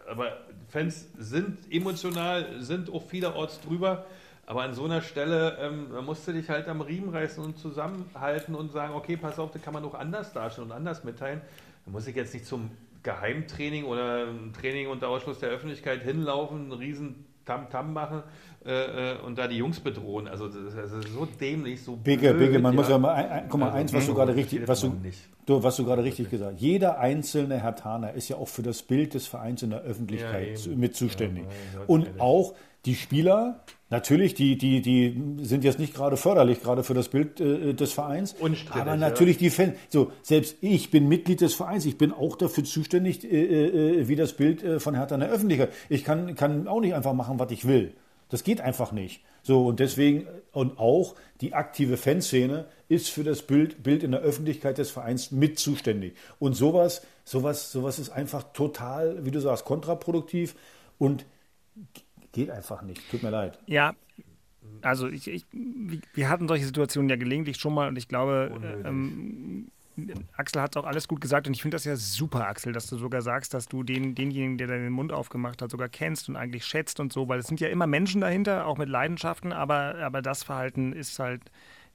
aber 0.08 0.38
Fans 0.68 1.08
sind 1.18 1.58
emotional, 1.70 2.60
sind 2.60 2.90
auch 2.92 3.02
vielerorts 3.02 3.60
drüber. 3.60 4.06
Aber 4.48 4.62
an 4.62 4.72
so 4.72 4.84
einer 4.86 5.02
Stelle 5.02 5.58
ähm, 5.60 5.88
da 5.92 6.00
musst 6.00 6.26
du 6.26 6.32
dich 6.32 6.48
halt 6.48 6.68
am 6.68 6.80
Riemen 6.80 7.10
reißen 7.10 7.44
und 7.44 7.58
zusammenhalten 7.58 8.54
und 8.54 8.72
sagen, 8.72 8.94
okay, 8.94 9.18
pass 9.18 9.38
auf, 9.38 9.50
das 9.50 9.60
kann 9.60 9.74
man 9.74 9.84
auch 9.84 9.92
anders 9.92 10.32
darstellen 10.32 10.68
und 10.68 10.72
anders 10.72 11.04
mitteilen. 11.04 11.42
Da 11.84 11.92
muss 11.92 12.06
ich 12.06 12.16
jetzt 12.16 12.32
nicht 12.32 12.46
zum 12.46 12.70
Geheimtraining 13.02 13.84
oder 13.84 14.26
Training 14.58 14.88
unter 14.88 15.08
Ausschluss 15.08 15.38
der 15.38 15.50
Öffentlichkeit 15.50 16.00
hinlaufen, 16.02 16.62
einen 16.62 16.72
riesen 16.72 17.26
Tam-Tam 17.44 17.92
machen 17.92 18.22
äh, 18.64 19.12
äh, 19.12 19.18
und 19.18 19.36
da 19.36 19.48
die 19.48 19.58
Jungs 19.58 19.80
bedrohen. 19.80 20.26
Also 20.26 20.48
das, 20.48 20.74
das 20.74 20.92
ist 20.92 21.12
so 21.12 21.26
dämlich, 21.26 21.82
so 21.82 21.96
Bigge, 21.96 22.32
blöd, 22.32 22.46
Bigge, 22.46 22.58
man 22.58 22.72
ja. 22.72 22.80
muss 22.80 22.88
ja 22.88 22.96
mal, 22.96 23.12
ein, 23.16 23.28
ein, 23.28 23.44
guck 23.50 23.60
mal, 23.60 23.66
also, 23.66 23.78
eins, 23.78 23.92
was 23.92 24.06
du 24.06 24.14
gerade 24.14 24.34
richtig, 24.34 24.66
was 24.66 24.80
du, 24.80 24.96
du, 25.44 25.62
was 25.62 25.76
du 25.76 25.84
gerade 25.84 26.04
richtig 26.04 26.30
gesagt 26.30 26.54
hast. 26.54 26.62
Jeder 26.62 26.98
einzelne 26.98 27.58
Herr 27.58 27.76
Taner 27.76 28.14
ist 28.14 28.30
ja 28.30 28.36
auch 28.36 28.48
für 28.48 28.62
das 28.62 28.82
Bild 28.82 29.12
des 29.12 29.26
Vereins 29.26 29.62
in 29.62 29.70
der 29.70 29.82
Öffentlichkeit 29.82 30.58
ja, 30.58 30.74
mit 30.74 30.96
zuständig. 30.96 31.44
Ja, 31.44 31.80
und 31.86 32.18
auch 32.18 32.54
die 32.84 32.94
Spieler, 32.94 33.64
natürlich, 33.90 34.34
die, 34.34 34.56
die, 34.56 34.80
die 34.80 35.44
sind 35.44 35.64
jetzt 35.64 35.78
nicht 35.78 35.94
gerade 35.94 36.16
förderlich, 36.16 36.62
gerade 36.62 36.84
für 36.84 36.94
das 36.94 37.08
Bild 37.08 37.40
äh, 37.40 37.74
des 37.74 37.92
Vereins. 37.92 38.34
Unstrittig, 38.38 38.80
aber 38.80 38.96
natürlich 38.96 39.36
ja. 39.36 39.40
die 39.40 39.50
Fans. 39.50 39.74
So, 39.88 40.12
selbst 40.22 40.56
ich 40.60 40.90
bin 40.90 41.08
Mitglied 41.08 41.40
des 41.40 41.54
Vereins. 41.54 41.86
Ich 41.86 41.98
bin 41.98 42.12
auch 42.12 42.36
dafür 42.36 42.64
zuständig, 42.64 43.24
äh, 43.24 44.00
äh, 44.00 44.08
wie 44.08 44.16
das 44.16 44.34
Bild 44.34 44.62
äh, 44.62 44.80
von 44.80 44.94
Hertha 44.94 45.14
in 45.14 45.20
der 45.20 45.30
Öffentlichkeit. 45.30 45.72
Ich 45.88 46.04
kann, 46.04 46.34
kann 46.34 46.68
auch 46.68 46.80
nicht 46.80 46.94
einfach 46.94 47.14
machen, 47.14 47.38
was 47.38 47.50
ich 47.50 47.66
will. 47.66 47.94
Das 48.28 48.44
geht 48.44 48.60
einfach 48.60 48.92
nicht. 48.92 49.22
So, 49.42 49.66
und 49.66 49.80
deswegen, 49.80 50.26
und 50.52 50.78
auch 50.78 51.14
die 51.40 51.54
aktive 51.54 51.96
Fanszene 51.96 52.66
ist 52.88 53.08
für 53.08 53.24
das 53.24 53.42
Bild, 53.42 53.82
Bild 53.82 54.02
in 54.02 54.10
der 54.10 54.20
Öffentlichkeit 54.20 54.78
des 54.78 54.90
Vereins 54.90 55.30
mit 55.30 55.58
zuständig. 55.58 56.14
Und 56.38 56.54
sowas, 56.54 57.02
sowas, 57.24 57.72
sowas 57.72 57.98
ist 57.98 58.10
einfach 58.10 58.52
total, 58.52 59.24
wie 59.24 59.30
du 59.30 59.40
sagst, 59.40 59.64
kontraproduktiv 59.64 60.54
und 60.98 61.24
geht 62.32 62.50
einfach 62.50 62.82
nicht. 62.82 63.10
Tut 63.10 63.22
mir 63.22 63.30
leid. 63.30 63.58
Ja, 63.66 63.94
also 64.82 65.08
ich, 65.08 65.28
ich, 65.28 65.46
wir 66.14 66.28
hatten 66.28 66.48
solche 66.48 66.64
Situationen 66.64 67.08
ja 67.08 67.16
gelegentlich 67.16 67.58
schon 67.58 67.74
mal 67.74 67.88
und 67.88 67.96
ich 67.96 68.08
glaube, 68.08 68.52
ähm, 68.84 69.68
Axel 70.36 70.62
hat 70.62 70.76
auch 70.76 70.84
alles 70.84 71.08
gut 71.08 71.20
gesagt 71.20 71.46
und 71.46 71.54
ich 71.54 71.62
finde 71.62 71.74
das 71.74 71.84
ja 71.84 71.96
super, 71.96 72.46
Axel, 72.46 72.72
dass 72.72 72.86
du 72.86 72.96
sogar 72.96 73.22
sagst, 73.22 73.54
dass 73.54 73.66
du 73.66 73.82
den, 73.82 74.14
denjenigen, 74.14 74.58
der 74.58 74.68
deinen 74.68 74.92
Mund 74.92 75.12
aufgemacht 75.12 75.60
hat, 75.60 75.70
sogar 75.70 75.88
kennst 75.88 76.28
und 76.28 76.36
eigentlich 76.36 76.64
schätzt 76.64 77.00
und 77.00 77.12
so, 77.12 77.28
weil 77.28 77.40
es 77.40 77.46
sind 77.46 77.60
ja 77.60 77.68
immer 77.68 77.86
Menschen 77.86 78.20
dahinter, 78.20 78.66
auch 78.66 78.78
mit 78.78 78.88
Leidenschaften, 78.88 79.52
aber, 79.52 79.96
aber 79.96 80.22
das 80.22 80.44
Verhalten 80.44 80.92
ist 80.92 81.18
halt 81.18 81.42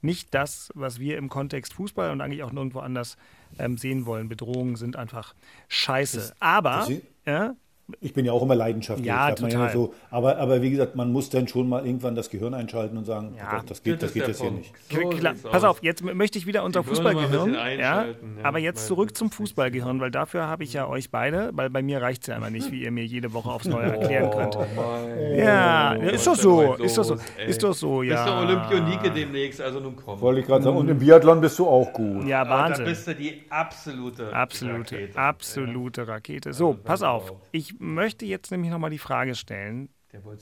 nicht 0.02 0.34
das, 0.34 0.70
was 0.74 0.98
wir 0.98 1.16
im 1.16 1.30
Kontext 1.30 1.72
Fußball 1.74 2.10
und 2.10 2.20
eigentlich 2.20 2.42
auch 2.42 2.52
nirgendwo 2.52 2.80
anders 2.80 3.16
ähm, 3.58 3.78
sehen 3.78 4.04
wollen. 4.04 4.28
Bedrohungen 4.28 4.76
sind 4.76 4.96
einfach 4.96 5.34
scheiße. 5.68 6.34
Aber, 6.40 6.86
ja, 7.24 7.54
ich 8.00 8.14
bin 8.14 8.24
ja 8.24 8.32
auch 8.32 8.42
immer 8.42 8.54
leidenschaftlich. 8.54 9.06
Ja, 9.06 9.32
total. 9.32 9.50
Ja 9.50 9.70
so, 9.70 9.94
aber, 10.10 10.38
aber 10.38 10.62
wie 10.62 10.70
gesagt, 10.70 10.96
man 10.96 11.12
muss 11.12 11.28
dann 11.28 11.48
schon 11.48 11.68
mal 11.68 11.84
irgendwann 11.84 12.14
das 12.14 12.30
Gehirn 12.30 12.54
einschalten 12.54 12.96
und 12.96 13.04
sagen, 13.04 13.34
ja, 13.36 13.52
das, 13.52 13.66
das 13.66 13.82
geht, 13.82 13.94
das, 13.94 14.00
das 14.00 14.12
geht 14.14 14.28
jetzt 14.28 14.40
hier 14.40 14.50
nicht. 14.50 14.72
So 14.90 15.10
Klar, 15.10 15.34
pass 15.42 15.64
auf, 15.64 15.82
jetzt 15.82 16.02
möchte 16.02 16.38
ich 16.38 16.46
wieder 16.46 16.64
unser 16.64 16.82
Fußballgehirn. 16.82 17.54
Ja, 17.54 17.68
ja, 17.68 18.06
aber 18.42 18.58
jetzt 18.58 18.86
zurück 18.86 19.14
zum 19.16 19.30
Fußballgehirn, 19.30 20.00
weil 20.00 20.10
dafür 20.10 20.46
habe 20.46 20.64
ich 20.64 20.72
ja 20.72 20.88
euch 20.88 21.10
beide, 21.10 21.50
weil 21.52 21.68
bei 21.68 21.82
mir 21.82 22.00
reicht 22.00 22.22
es 22.22 22.28
ja 22.28 22.36
immer 22.36 22.50
nicht, 22.50 22.72
wie 22.72 22.82
ihr 22.82 22.90
mir 22.90 23.04
jede 23.04 23.32
Woche 23.34 23.50
aufs 23.50 23.66
Neue 23.66 23.84
erklären 23.98 24.30
könnt. 24.30 24.56
Oh, 24.56 25.36
ja, 25.36 25.92
ist 25.92 26.26
doch 26.26 26.36
so, 26.36 26.74
ist 26.74 26.96
doch 26.96 27.04
so, 27.04 27.16
ist 27.46 27.62
doch 27.62 27.74
so, 27.74 28.02
ja. 28.02 28.24
Bist 28.24 28.28
du 28.28 28.38
Olympionike 28.38 29.10
demnächst, 29.10 29.60
also 29.60 29.80
nun 29.80 29.94
komm. 29.96 30.20
Wollte 30.20 30.40
ich 30.40 30.46
gerade 30.46 30.64
sagen, 30.64 30.76
und 30.76 30.88
im 30.88 30.98
Biathlon 30.98 31.40
bist 31.40 31.58
du 31.58 31.66
auch 31.66 31.92
gut. 31.92 32.26
Ja, 32.26 32.48
Wahnsinn. 32.48 32.84
Da 32.84 32.90
bist 32.90 33.06
du 33.06 33.14
die 33.14 33.42
absolute 33.50 34.32
Absolute, 34.32 34.96
Rakete. 34.96 35.18
absolute 35.18 36.08
Rakete. 36.08 36.52
So, 36.52 36.76
pass 36.82 37.02
auf, 37.02 37.32
ich 37.52 37.73
möchte 37.78 38.26
jetzt 38.26 38.50
nämlich 38.50 38.70
nochmal 38.70 38.90
die 38.90 38.98
Frage 38.98 39.34
stellen. 39.34 39.88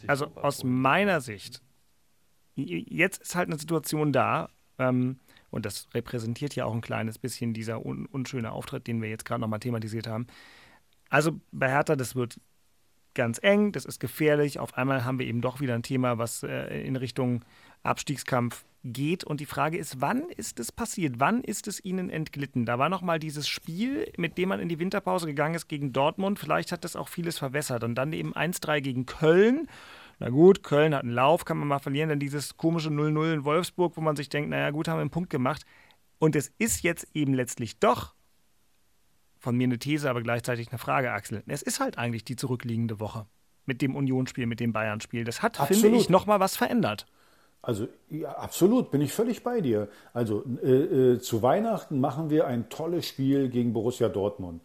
Also 0.09 0.27
aus 0.37 0.65
meiner 0.65 1.21
Sicht, 1.21 1.63
jetzt 2.55 3.23
ist 3.23 3.35
halt 3.35 3.49
eine 3.49 3.59
Situation 3.59 4.13
da, 4.13 4.49
Ähm, 4.79 5.19
und 5.51 5.67
das 5.67 5.87
repräsentiert 5.93 6.55
ja 6.57 6.65
auch 6.65 6.75
ein 6.75 6.81
kleines 6.81 7.19
bisschen 7.19 7.53
dieser 7.53 7.85
un 7.85 8.07
unschöne 8.07 8.53
Auftritt, 8.53 8.87
den 8.87 9.03
wir 9.03 9.11
jetzt 9.11 9.25
gerade 9.27 9.41
nochmal 9.41 9.61
thematisiert 9.61 10.07
haben. 10.07 10.27
Also 11.11 11.39
bei 11.53 11.69
Hertha, 11.69 11.95
das 11.95 12.17
wird 12.17 12.41
ganz 13.15 13.39
eng, 13.43 13.73
das 13.73 13.85
ist 13.85 14.01
gefährlich. 14.01 14.59
Auf 14.59 14.75
einmal 14.79 15.05
haben 15.05 15.19
wir 15.19 15.27
eben 15.27 15.43
doch 15.43 15.61
wieder 15.61 15.75
ein 15.75 15.83
Thema, 15.83 16.17
was 16.17 16.43
äh, 16.43 16.81
in 16.87 16.97
Richtung 16.97 17.45
Abstiegskampf 17.83 18.65
geht. 18.85 19.25
Und 19.25 19.41
die 19.41 19.47
Frage 19.47 19.79
ist, 19.79 20.01
wann 20.01 20.29
ist 20.31 20.59
es 20.61 20.73
passiert? 20.73 21.15
Wann 21.19 21.43
ist 21.43 21.69
es 21.69 21.85
ihnen 21.85 22.11
entglitten? 22.11 22.67
Da 22.67 22.79
war 22.79 22.89
noch 22.89 23.03
mal 23.03 23.19
dieses 23.19 23.49
Spiel, 23.49 24.11
mit 24.17 24.39
dem 24.39 24.49
man 24.49 24.61
in 24.61 24.69
die 24.69 24.79
Winterpause 24.79 25.27
gegangen 25.27 25.55
ist 25.55 25.69
gegen 25.69 25.93
Dortmund. 25.93 26.39
Vielleicht 26.39 26.73
hat 26.73 26.85
das 26.85 26.97
auch 26.97 27.09
vieles 27.09 27.39
verwässert. 27.39 27.85
Und 27.85 27.95
dann 27.95 28.13
eben 28.13 28.35
1-3 28.35 28.81
gegen 28.81 29.07
Köln. 29.07 29.69
Na 30.19 30.29
gut, 30.31 30.63
Köln 30.63 30.95
hat 30.95 31.03
einen 31.03 31.13
Lauf, 31.13 31.45
kann 31.45 31.59
man 31.59 31.69
mal 31.69 31.79
verlieren. 31.79 32.09
Dann 32.09 32.21
dieses 32.21 32.57
komische 32.57 32.91
0-0 32.91 33.35
in 33.35 33.45
Wolfsburg, 33.45 33.97
wo 33.97 34.01
man 34.01 34.17
sich 34.17 34.29
denkt, 34.29 34.51
naja 34.51 34.71
gut, 34.71 34.89
haben 34.89 34.97
wir 34.97 35.03
einen 35.03 35.11
Punkt 35.11 35.31
gemacht. 35.31 35.65
Und 36.19 36.37
es 36.37 36.53
ist 36.59 36.83
jetzt 36.83 37.09
eben 37.15 37.35
letztlich 37.35 37.79
doch 37.79 38.15
von 39.39 39.57
mir 39.57 39.65
eine 39.65 39.79
These, 39.79 40.09
aber 40.09 40.23
gleichzeitig 40.23 40.69
eine 40.69 40.79
Frage, 40.79 41.11
Axel. 41.11 41.43
Es 41.49 41.63
ist 41.63 41.81
halt 41.81 41.99
eigentlich 41.99 42.25
die 42.25 42.37
zurückliegende 42.37 43.01
Woche 43.01 43.27
mit 43.67 43.83
dem 43.83 43.97
Unionsspiel, 43.97 44.47
mit 44.47 44.61
dem 44.61 44.73
Bayern-Spiel. 44.73 45.25
Das 45.25 45.43
hat, 45.43 45.59
Absolut. 45.59 45.83
finde 45.83 45.99
ich, 45.99 46.09
nochmal 46.09 46.39
was 46.41 46.57
verändert. 46.57 47.07
Also 47.63 47.87
ja, 48.11 48.33
absolut, 48.33 48.91
bin 48.91 49.01
ich 49.01 49.13
völlig 49.13 49.45
bei 49.45 49.61
dir. 49.61 49.89
Also 50.13 50.45
äh, 50.63 50.69
äh, 50.69 51.21
zu 51.21 51.43
Weihnachten 51.43 52.01
machen 52.01 52.29
wir 52.29 52.47
ein 52.47 52.69
tolles 52.69 53.07
Spiel 53.07 53.49
gegen 53.49 53.73
Borussia 53.73 54.09
Dortmund. 54.09 54.63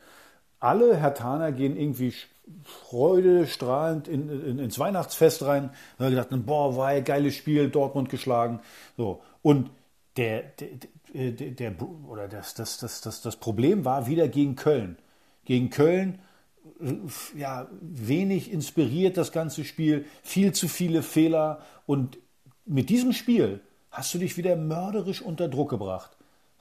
Alle 0.60 0.98
Hertaner 0.98 1.52
gehen 1.52 1.78
irgendwie 1.78 2.14
freudestrahlend 2.64 4.08
in, 4.08 4.30
in, 4.30 4.60
ins 4.60 4.80
Weihnachtsfest 4.80 5.44
rein. 5.46 5.70
Da 5.98 6.06
haben 6.06 6.12
gedacht, 6.12 6.30
boah, 6.46 6.76
war 6.76 7.00
geiles 7.02 7.36
Spiel, 7.36 7.70
Dortmund 7.70 8.10
geschlagen. 8.10 8.62
So 8.98 9.22
und 9.44 9.70
der, 10.18 10.42
der, 11.14 11.32
der, 11.32 11.52
der 11.52 11.74
oder 12.08 12.28
das, 12.28 12.56
das, 12.56 12.80
das, 12.80 13.02
das, 13.02 13.22
das 13.22 13.36
Problem 13.36 13.86
war 13.86 14.08
wieder 14.08 14.28
gegen 14.28 14.56
Köln. 14.56 14.98
Gegen 15.46 15.70
Köln 15.70 16.20
äh, 16.80 16.96
ja, 17.38 17.68
wenig 17.80 18.52
inspiriert 18.52 19.18
das 19.18 19.32
ganze 19.32 19.64
Spiel, 19.64 20.06
viel 20.24 20.54
zu 20.54 20.68
viele 20.68 21.04
Fehler 21.04 21.62
und 21.86 22.18
mit 22.68 22.90
diesem 22.90 23.14
Spiel 23.14 23.62
hast 23.92 24.14
du 24.14 24.20
dich 24.20 24.38
wieder 24.38 24.56
mörderisch 24.56 25.22
unter 25.22 25.48
Druck 25.48 25.70
gebracht. 25.70 26.12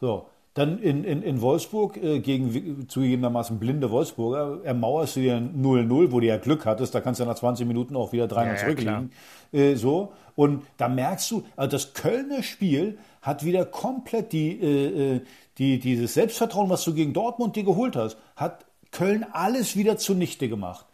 So, 0.00 0.26
dann 0.56 0.78
in, 0.78 1.04
in, 1.04 1.22
in 1.22 1.42
Wolfsburg 1.42 1.98
äh, 1.98 2.20
gegen 2.20 2.88
zugegebenermaßen 2.88 3.58
blinde 3.58 3.90
Wolfsburger 3.90 4.64
ermauerst 4.64 5.16
du 5.16 5.20
dir 5.20 5.36
0-0, 5.36 6.12
wo 6.12 6.20
du 6.20 6.26
ja 6.26 6.38
Glück 6.38 6.64
hattest, 6.64 6.94
da 6.94 7.02
kannst 7.02 7.20
du 7.20 7.26
nach 7.26 7.34
20 7.34 7.66
Minuten 7.66 7.94
auch 7.94 8.12
wieder 8.12 8.26
3 8.26 8.46
ja, 8.46 8.56
zurückliegen. 8.56 9.10
Ja, 9.52 9.60
äh, 9.60 9.76
so. 9.76 10.12
Und 10.34 10.64
da 10.78 10.88
merkst 10.88 11.30
du, 11.30 11.44
also 11.56 11.70
das 11.70 11.92
Kölner 11.92 12.42
Spiel 12.42 12.96
hat 13.20 13.44
wieder 13.44 13.66
komplett 13.66 14.32
die, 14.32 14.58
äh, 14.58 15.16
äh, 15.16 15.20
die, 15.58 15.78
dieses 15.78 16.14
Selbstvertrauen, 16.14 16.70
was 16.70 16.84
du 16.84 16.94
gegen 16.94 17.12
Dortmund 17.12 17.54
dir 17.56 17.64
geholt 17.64 17.94
hast, 17.94 18.16
hat 18.34 18.64
Köln 18.92 19.26
alles 19.32 19.76
wieder 19.76 19.98
zunichte 19.98 20.48
gemacht. 20.48 20.86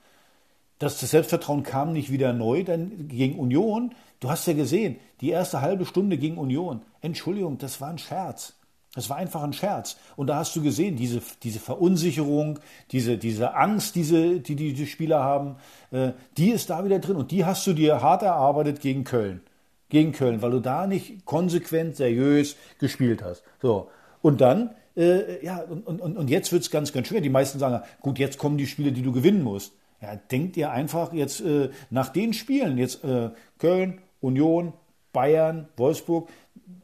Das, 0.80 0.98
das 0.98 1.12
Selbstvertrauen 1.12 1.62
kam 1.62 1.92
nicht 1.92 2.10
wieder 2.10 2.32
neu, 2.32 2.64
denn 2.64 3.06
gegen 3.06 3.38
Union 3.38 3.94
Du 4.22 4.30
hast 4.30 4.46
ja 4.46 4.52
gesehen, 4.52 4.98
die 5.20 5.30
erste 5.30 5.62
halbe 5.62 5.84
Stunde 5.84 6.16
gegen 6.16 6.38
Union. 6.38 6.82
Entschuldigung, 7.00 7.58
das 7.58 7.80
war 7.80 7.88
ein 7.88 7.98
Scherz. 7.98 8.54
Das 8.94 9.10
war 9.10 9.16
einfach 9.16 9.42
ein 9.42 9.52
Scherz. 9.52 9.96
Und 10.14 10.28
da 10.28 10.36
hast 10.36 10.54
du 10.54 10.62
gesehen, 10.62 10.94
diese, 10.94 11.20
diese 11.42 11.58
Verunsicherung, 11.58 12.60
diese, 12.92 13.18
diese 13.18 13.56
Angst, 13.56 13.96
diese, 13.96 14.38
die, 14.38 14.54
die 14.54 14.74
die 14.74 14.86
Spieler 14.86 15.24
haben, 15.24 15.56
äh, 15.90 16.12
die 16.36 16.50
ist 16.50 16.70
da 16.70 16.84
wieder 16.84 17.00
drin. 17.00 17.16
Und 17.16 17.32
die 17.32 17.44
hast 17.44 17.66
du 17.66 17.72
dir 17.72 18.00
hart 18.00 18.22
erarbeitet 18.22 18.80
gegen 18.80 19.02
Köln. 19.02 19.40
Gegen 19.88 20.12
Köln, 20.12 20.40
weil 20.40 20.52
du 20.52 20.60
da 20.60 20.86
nicht 20.86 21.24
konsequent, 21.24 21.96
seriös 21.96 22.54
gespielt 22.78 23.24
hast. 23.24 23.42
So. 23.60 23.90
Und 24.20 24.40
dann, 24.40 24.70
äh, 24.96 25.44
ja, 25.44 25.64
und, 25.68 26.00
und, 26.00 26.16
und 26.16 26.30
jetzt 26.30 26.52
wird 26.52 26.62
es 26.62 26.70
ganz, 26.70 26.92
ganz 26.92 27.08
schwer. 27.08 27.22
Die 27.22 27.28
meisten 27.28 27.58
sagen, 27.58 27.82
gut, 28.02 28.20
jetzt 28.20 28.38
kommen 28.38 28.56
die 28.56 28.68
Spiele, 28.68 28.92
die 28.92 29.02
du 29.02 29.10
gewinnen 29.10 29.42
musst. 29.42 29.72
Ja, 30.00 30.14
denkt 30.16 30.56
ihr 30.56 30.70
einfach 30.70 31.12
jetzt 31.12 31.40
äh, 31.40 31.70
nach 31.90 32.10
den 32.10 32.34
Spielen, 32.34 32.78
jetzt 32.78 33.02
äh, 33.02 33.30
Köln, 33.58 34.00
Union, 34.22 34.72
Bayern, 35.12 35.68
Wolfsburg 35.76 36.30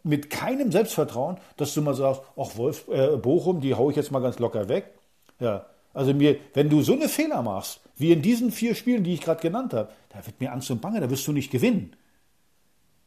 mit 0.03 0.31
keinem 0.31 0.70
Selbstvertrauen, 0.70 1.38
dass 1.57 1.72
du 1.74 1.83
mal 1.83 1.94
sagst, 1.94 2.22
ach 2.37 2.57
Wolf, 2.57 2.87
äh, 2.88 3.16
Bochum, 3.16 3.61
die 3.61 3.74
haue 3.74 3.90
ich 3.90 3.96
jetzt 3.96 4.11
mal 4.11 4.20
ganz 4.20 4.38
locker 4.38 4.68
weg. 4.68 4.92
Ja, 5.40 5.66
also 5.94 6.12
mir, 6.14 6.37
wenn 6.55 6.68
du 6.68 6.83
so 6.83 6.92
eine 6.92 7.09
Fehler 7.09 7.42
machst, 7.42 7.81
wie 7.96 8.12
in 8.12 8.22
diesen 8.22 8.53
vier 8.53 8.74
Spielen, 8.74 9.05
die 9.05 9.14
ich 9.14 9.20
gerade 9.20 9.40
genannt 9.40 9.72
habe, 9.72 9.90
da 10.11 10.24
wird 10.27 10.40
mir 10.40 10.53
Angst 10.53 10.70
und 10.70 10.81
Bange, 10.81 11.01
da 11.01 11.11
wirst 11.11 11.27
du 11.27 11.33
nicht 11.33 11.51
gewinnen. 11.51 11.96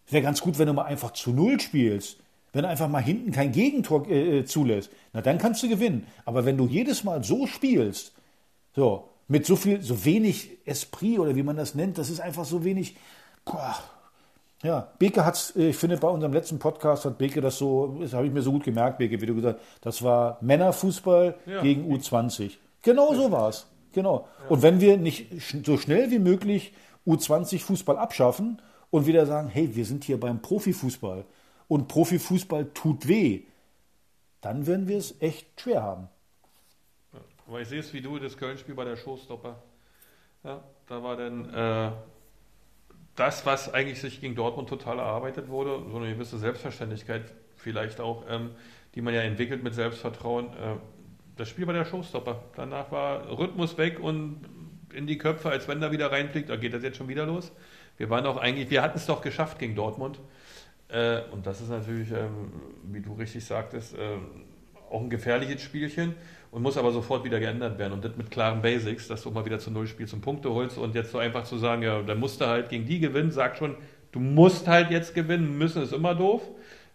Wäre 0.09 0.23
ganz 0.23 0.41
gut, 0.41 0.59
wenn 0.59 0.67
du 0.67 0.73
mal 0.73 0.83
einfach 0.83 1.11
zu 1.11 1.31
Null 1.31 1.59
spielst. 1.59 2.17
Wenn 2.53 2.63
du 2.63 2.67
einfach 2.67 2.89
mal 2.89 3.01
hinten 3.01 3.31
kein 3.31 3.53
Gegentor 3.53 4.09
äh, 4.09 4.39
äh 4.39 4.45
zulässt, 4.45 4.91
na 5.13 5.21
dann 5.21 5.37
kannst 5.37 5.63
du 5.63 5.69
gewinnen. 5.69 6.05
Aber 6.25 6.43
wenn 6.43 6.57
du 6.57 6.67
jedes 6.67 7.05
Mal 7.05 7.23
so 7.23 7.47
spielst, 7.47 8.13
so, 8.75 9.07
mit 9.29 9.45
so 9.45 9.55
viel, 9.55 9.81
so 9.81 10.03
wenig 10.03 10.57
Esprit 10.65 11.19
oder 11.19 11.35
wie 11.37 11.43
man 11.43 11.55
das 11.55 11.75
nennt, 11.75 11.97
das 11.97 12.09
ist 12.09 12.19
einfach 12.19 12.43
so 12.43 12.65
wenig, 12.65 12.97
boah, 13.45 13.77
ja, 14.63 14.87
Beke 14.99 15.25
hat 15.25 15.53
äh, 15.55 15.69
ich 15.69 15.77
finde, 15.77 15.97
bei 15.97 16.07
unserem 16.07 16.33
letzten 16.33 16.59
Podcast 16.59 17.05
hat 17.05 17.17
Beke 17.17 17.41
das 17.41 17.57
so, 17.57 17.97
das 17.99 18.13
habe 18.13 18.27
ich 18.27 18.31
mir 18.31 18.41
so 18.41 18.51
gut 18.51 18.63
gemerkt, 18.63 18.97
Beke, 18.97 19.19
wie 19.21 19.25
du 19.25 19.35
gesagt 19.35 19.59
hast, 19.59 19.85
das 19.85 20.03
war 20.03 20.37
Männerfußball 20.41 21.35
ja. 21.45 21.61
gegen 21.61 21.91
U20. 21.91 22.57
Genau 22.81 23.13
so 23.13 23.31
war 23.31 23.49
es. 23.49 23.67
Genau. 23.93 24.27
Ja. 24.43 24.49
Und 24.49 24.61
wenn 24.61 24.79
wir 24.79 24.97
nicht 24.97 25.27
so 25.65 25.77
schnell 25.77 26.11
wie 26.11 26.19
möglich 26.19 26.73
U20-Fußball 27.05 27.97
abschaffen 27.97 28.61
und 28.89 29.05
wieder 29.05 29.25
sagen, 29.25 29.49
hey, 29.49 29.75
wir 29.75 29.85
sind 29.85 30.03
hier 30.03 30.19
beim 30.19 30.41
Profifußball 30.41 31.25
und 31.67 31.87
Profifußball 31.87 32.71
tut 32.73 33.07
weh, 33.07 33.43
dann 34.41 34.67
werden 34.67 34.87
wir 34.87 34.97
es 34.97 35.19
echt 35.21 35.59
schwer 35.59 35.83
haben. 35.83 36.07
Aber 37.47 37.61
ich 37.61 37.67
sehe 37.67 37.79
es 37.79 37.93
wie 37.93 38.01
du, 38.01 38.17
das 38.17 38.37
Köln-Spiel 38.37 38.75
bei 38.75 38.85
der 38.85 38.95
Showstopper. 38.95 39.61
Ja, 40.43 40.63
da 40.87 41.03
war 41.03 41.17
dann 41.17 41.53
äh, 41.53 41.91
das, 43.15 43.45
was 43.45 43.73
eigentlich 43.73 43.99
sich 43.99 44.21
gegen 44.21 44.35
Dortmund 44.35 44.69
total 44.69 44.99
erarbeitet 44.99 45.49
wurde, 45.49 45.83
so 45.89 45.97
eine 45.97 46.13
gewisse 46.13 46.37
Selbstverständlichkeit 46.37 47.23
vielleicht 47.57 47.99
auch, 47.99 48.23
ähm, 48.29 48.51
die 48.95 49.01
man 49.01 49.13
ja 49.13 49.21
entwickelt 49.21 49.63
mit 49.63 49.73
Selbstvertrauen. 49.73 50.47
Äh, 50.47 50.75
das 51.37 51.49
Spiel 51.49 51.67
war 51.67 51.73
der 51.73 51.85
Showstopper. 51.85 52.43
Danach 52.55 52.91
war 52.91 53.37
Rhythmus 53.37 53.77
weg 53.77 53.99
und 53.99 54.41
in 54.93 55.07
die 55.07 55.17
Köpfe, 55.17 55.49
als 55.49 55.67
wenn 55.67 55.79
da 55.79 55.91
wieder 55.91 56.11
reinfliegt, 56.11 56.49
da 56.49 56.55
geht 56.55 56.73
das 56.73 56.83
jetzt 56.83 56.97
schon 56.97 57.07
wieder 57.07 57.25
los. 57.25 57.51
Wir 57.97 58.09
waren 58.09 58.25
auch 58.25 58.37
eigentlich, 58.37 58.69
wir 58.69 58.81
hatten 58.81 58.97
es 58.97 59.05
doch 59.05 59.21
geschafft 59.21 59.59
gegen 59.59 59.75
Dortmund. 59.75 60.19
Äh, 60.89 61.21
und 61.31 61.45
das 61.45 61.61
ist 61.61 61.69
natürlich, 61.69 62.11
ähm, 62.11 62.51
wie 62.83 63.01
du 63.01 63.13
richtig 63.13 63.45
sagtest, 63.45 63.95
äh, 63.95 64.17
auch 64.89 65.01
ein 65.01 65.09
gefährliches 65.09 65.61
Spielchen 65.61 66.15
und 66.51 66.61
muss 66.61 66.77
aber 66.77 66.91
sofort 66.91 67.23
wieder 67.23 67.39
geändert 67.39 67.79
werden. 67.79 67.93
Und 67.93 68.05
das 68.05 68.15
mit 68.17 68.29
klaren 68.29 68.61
Basics, 68.61 69.07
dass 69.07 69.23
du 69.23 69.31
mal 69.31 69.45
wieder 69.45 69.59
zu 69.59 69.71
Null 69.71 69.87
spielst 69.87 70.13
und 70.13 70.21
Punkte 70.21 70.51
holst 70.51 70.77
und 70.77 70.93
jetzt 70.95 71.11
so 71.11 71.17
einfach 71.17 71.45
zu 71.45 71.57
sagen, 71.57 71.81
ja, 71.81 72.01
dann 72.01 72.19
musst 72.19 72.41
du 72.41 72.45
halt 72.45 72.69
gegen 72.69 72.85
die 72.85 72.99
gewinnen, 72.99 73.31
sag 73.31 73.57
schon, 73.57 73.75
du 74.11 74.19
musst 74.19 74.67
halt 74.67 74.91
jetzt 74.91 75.15
gewinnen, 75.15 75.57
müssen 75.57 75.81
ist 75.81 75.93
immer 75.93 76.13
doof. 76.13 76.41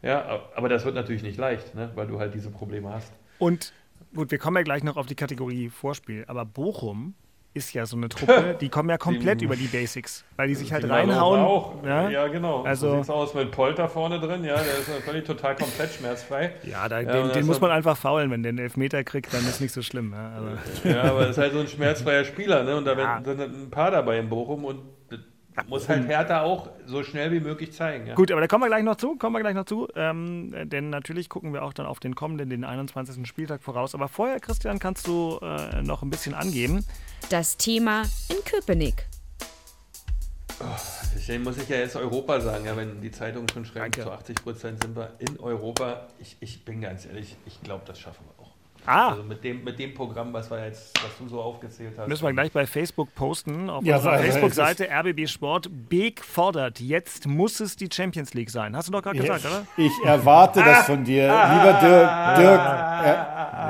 Ja, 0.03 0.43
aber 0.55 0.69
das 0.69 0.85
wird 0.85 0.95
natürlich 0.95 1.23
nicht 1.23 1.39
leicht, 1.39 1.75
ne, 1.75 1.91
weil 1.95 2.07
du 2.07 2.21
halt 2.21 2.35
diese 2.35 2.51
Probleme 2.51 2.93
hast. 2.93 3.13
Und 3.39 3.73
gut, 4.15 4.31
wir 4.31 4.39
kommen 4.39 4.59
ja 4.59 4.63
gleich 4.63 4.85
noch 4.85 4.97
auf 4.97 5.07
die 5.07 5.15
Kategorie 5.15 5.71
Vorspiel, 5.71 6.25
aber 6.29 6.45
Bochum 6.45 7.15
ist 7.57 7.73
ja 7.73 7.87
so 7.87 7.97
eine 7.97 8.09
Truppe, 8.09 8.57
die 8.61 8.69
kommen 8.69 8.91
ja 8.91 8.99
komplett 8.99 9.43
über 9.43 9.57
die 9.57 9.67
Basics, 9.67 10.25
weil 10.37 10.49
die 10.49 10.55
sich 10.55 10.73
halt 10.73 10.89
reinhauen. 10.89 11.41
Auch. 11.41 11.83
Ja? 11.85 12.09
ja, 12.09 12.29
genau. 12.29 12.63
Also, 12.63 12.91
so 12.91 12.97
sieht's 12.97 13.11
aus 13.11 13.35
mit 13.35 13.51
Polter 13.51 13.89
vorne 13.89 14.21
drin, 14.21 14.45
ja, 14.45 14.55
der 14.55 14.79
ist 14.79 14.91
völlig 15.05 15.25
total 15.25 15.57
komplett 15.57 15.93
schmerzfrei. 15.95 16.53
Ja, 16.65 16.89
da, 16.89 17.01
ja 17.01 17.23
den, 17.23 17.33
den 17.33 17.47
muss 17.47 17.61
man 17.61 17.71
einfach 17.71 17.97
faulen, 17.97 18.31
wenn 18.31 18.43
der 18.43 18.51
einen 18.51 18.59
Elfmeter 18.59 19.03
kriegt, 19.03 19.33
dann 19.33 19.41
ist 19.41 19.61
nicht 19.61 19.73
so 19.73 19.83
schlimm. 19.83 20.13
Ja, 20.13 20.33
aber, 20.37 20.91
ja, 20.91 21.03
aber 21.11 21.29
ist 21.29 21.39
halt 21.39 21.53
so 21.53 21.61
ein 21.61 21.69
schmerzfreier 21.69 22.25
Spieler, 22.25 22.63
ne? 22.63 22.77
Und 22.77 22.85
da 22.85 22.97
ja. 22.97 23.23
sind 23.25 23.41
ein 23.41 23.71
paar 23.71 23.91
dabei 23.91 24.19
in 24.19 24.29
Bochum 24.29 24.65
und 24.65 24.96
muss 25.69 25.89
halt 25.89 26.07
Hertha 26.07 26.43
auch 26.43 26.69
so 26.87 27.03
schnell 27.03 27.33
wie 27.33 27.41
möglich 27.41 27.73
zeigen. 27.73 28.07
Ja. 28.07 28.15
Gut, 28.15 28.31
aber 28.31 28.41
da 28.41 28.47
kommen 28.47 28.65
wir 28.65 28.69
gleich 28.69 28.85
noch 28.85 28.97
zu, 28.97 29.17
kommen 29.17 29.35
wir 29.35 29.41
gleich 29.41 29.55
noch 29.55 29.65
zu, 29.65 29.89
ähm, 29.95 30.55
denn 30.65 30.91
natürlich 30.91 31.29
gucken 31.29 31.53
wir 31.53 31.63
auch 31.63 31.73
dann 31.73 31.87
auf 31.87 32.01
den 32.01 32.15
kommenden, 32.15 32.51
den 32.51 32.65
21. 32.65 33.27
Spieltag 33.27 33.63
voraus. 33.63 33.95
Aber 33.95 34.09
vorher, 34.09 34.41
Christian, 34.41 34.79
kannst 34.79 35.07
du 35.07 35.39
äh, 35.43 35.83
noch 35.83 36.03
ein 36.03 36.11
bisschen 36.11 36.35
angeben. 36.35 36.85
Das 37.31 37.57
Thema 37.57 38.03
in 38.29 38.45
Köpenick. 38.45 39.07
Oh, 40.61 40.65
deswegen 41.15 41.43
muss 41.43 41.59
ich 41.59 41.69
ja 41.69 41.77
jetzt 41.77 41.97
Europa 41.97 42.41
sagen, 42.41 42.65
ja, 42.65 42.77
wenn 42.77 43.01
die 43.03 43.11
Zeitung 43.11 43.47
schon 43.53 43.67
schreibt, 43.67 43.97
zu 43.97 44.11
80 44.11 44.37
Prozent 44.43 44.83
sind 44.83 44.97
wir 44.97 45.15
in 45.19 45.39
Europa. 45.39 46.09
Ich, 46.19 46.37
ich 46.41 46.65
bin 46.65 46.81
ganz 46.81 47.05
ehrlich, 47.05 47.37
ich 47.45 47.61
glaube, 47.63 47.83
das 47.87 47.99
schaffen 47.99 48.25
wir. 48.25 48.36
Ah. 48.87 49.11
Also 49.11 49.23
mit 49.23 49.43
dem, 49.45 49.65
mit 49.65 49.79
dem 49.79 49.95
Programm, 49.95 50.33
was, 50.33 50.51
wir 50.51 50.65
jetzt, 50.65 50.93
was 51.03 51.17
du 51.19 51.29
so 51.29 51.41
aufgezählt 51.41 51.95
hast. 51.99 52.09
Müssen 52.09 52.25
wir 52.25 52.33
gleich 52.33 52.53
bei 52.53 52.67
Facebook 52.67 53.15
posten. 53.15 53.69
Auf 53.69 53.85
ja, 53.85 53.97
unserer 53.97 54.19
Facebook-Seite 54.19 54.89
RBB 54.91 55.29
Sport. 55.29 55.69
Beek 55.89 56.25
fordert, 56.25 56.81
jetzt 56.81 57.27
muss 57.27 57.61
es 57.61 57.77
die 57.77 57.89
Champions 57.93 58.35
League 58.35 58.51
sein. 58.51 58.77
Hast 58.77 58.89
du 58.89 58.93
doch 58.93 59.03
gerade 59.03 59.19
gesagt, 59.19 59.45
oder? 59.45 59.67
Ich 59.77 59.93
erwarte 60.05 60.63
das 60.63 60.87
von 60.87 61.05
dir, 61.05 61.25
lieber 61.27 61.79
Dirk. 61.81 62.37
Dirk 62.37 62.61
äh, 63.05 63.15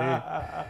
nee. 0.04 0.66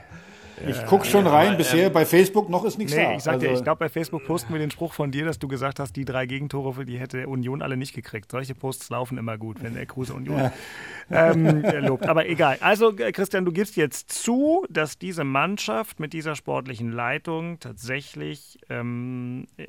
Ich 0.66 0.86
gucke 0.86 1.04
schon 1.04 1.26
rein, 1.26 1.56
bisher 1.56 1.90
bei 1.90 2.06
Facebook 2.06 2.48
noch 2.48 2.64
ist 2.64 2.78
nichts 2.78 2.94
Nee, 2.94 3.02
da. 3.04 3.12
ich 3.16 3.22
sag 3.22 3.40
dir, 3.40 3.48
Also- 3.48 3.58
ich 3.58 3.64
glaube, 3.64 3.78
bei 3.80 3.88
Facebook 3.88 4.24
posten 4.24 4.52
wir 4.52 4.58
den 4.58 4.70
Spruch 4.70 4.92
von 4.92 5.10
dir, 5.10 5.24
dass 5.24 5.38
du 5.38 5.48
gesagt 5.48 5.80
hast, 5.80 5.94
die 5.96 6.04
drei 6.04 6.26
Gegentore, 6.26 6.72
für 6.74 6.84
die 6.86 6.98
hätte 6.98 7.26
Union 7.28 7.62
alle 7.62 7.76
nicht 7.76 7.94
gekriegt. 7.94 8.30
Solche 8.30 8.54
Posts 8.54 8.90
laufen 8.90 9.18
immer 9.18 9.36
gut, 9.36 9.62
wenn 9.62 9.74
der 9.74 9.86
Kruse 9.86 10.14
Union 10.14 10.50
ähm, 11.10 11.64
äh, 11.64 11.80
lobt. 11.80 12.06
Aber 12.08 12.26
egal. 12.26 12.56
Also, 12.60 12.96
äh, 12.96 13.12
Christian, 13.12 13.44
du 13.44 13.52
gibst 13.52 13.76
jetzt 13.76 14.10
zu, 14.10 14.64
dass 14.70 14.98
diese 14.98 15.24
Mannschaft 15.24 16.00
mit 16.00 16.12
dieser 16.12 16.34
sportlichen 16.36 16.90
Leitung 16.90 17.58
tatsächlich 17.60 18.58
ähm, 18.70 19.46
äh, 19.56 19.66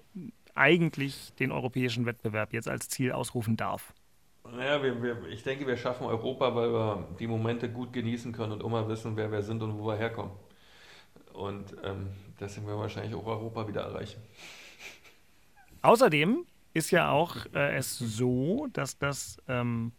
eigentlich 0.55 1.33
den 1.39 1.51
europäischen 1.51 2.05
Wettbewerb 2.05 2.53
jetzt 2.53 2.67
als 2.69 2.87
Ziel 2.89 3.11
ausrufen 3.11 3.57
darf. 3.57 3.93
Naja, 4.49 4.81
wir, 4.81 5.03
wir, 5.03 5.17
ich 5.29 5.43
denke, 5.43 5.67
wir 5.67 5.75
schaffen 5.75 6.05
Europa, 6.07 6.55
weil 6.55 6.71
wir 6.71 7.07
die 7.19 7.27
Momente 7.27 7.69
gut 7.69 7.91
genießen 7.91 8.31
können 8.31 8.53
und 8.53 8.63
immer 8.63 8.87
wissen, 8.87 9.17
wer 9.17 9.31
wir 9.31 9.41
sind 9.41 9.61
und 9.61 9.77
wo 9.77 9.87
wir 9.87 9.97
herkommen. 9.97 10.31
Und 11.37 11.75
ähm, 11.83 12.07
deswegen 12.39 12.65
werden 12.65 12.77
wir 12.77 12.81
wahrscheinlich 12.81 13.13
auch 13.13 13.25
Europa 13.25 13.67
wieder 13.67 13.81
erreichen. 13.81 14.19
Außerdem 15.83 16.45
ist 16.73 16.91
ja 16.91 17.11
auch 17.11 17.35
äh, 17.53 17.75
es 17.75 17.97
so, 17.97 18.67
dass 18.73 18.97
das 18.97 19.37
ähm, 19.47 19.91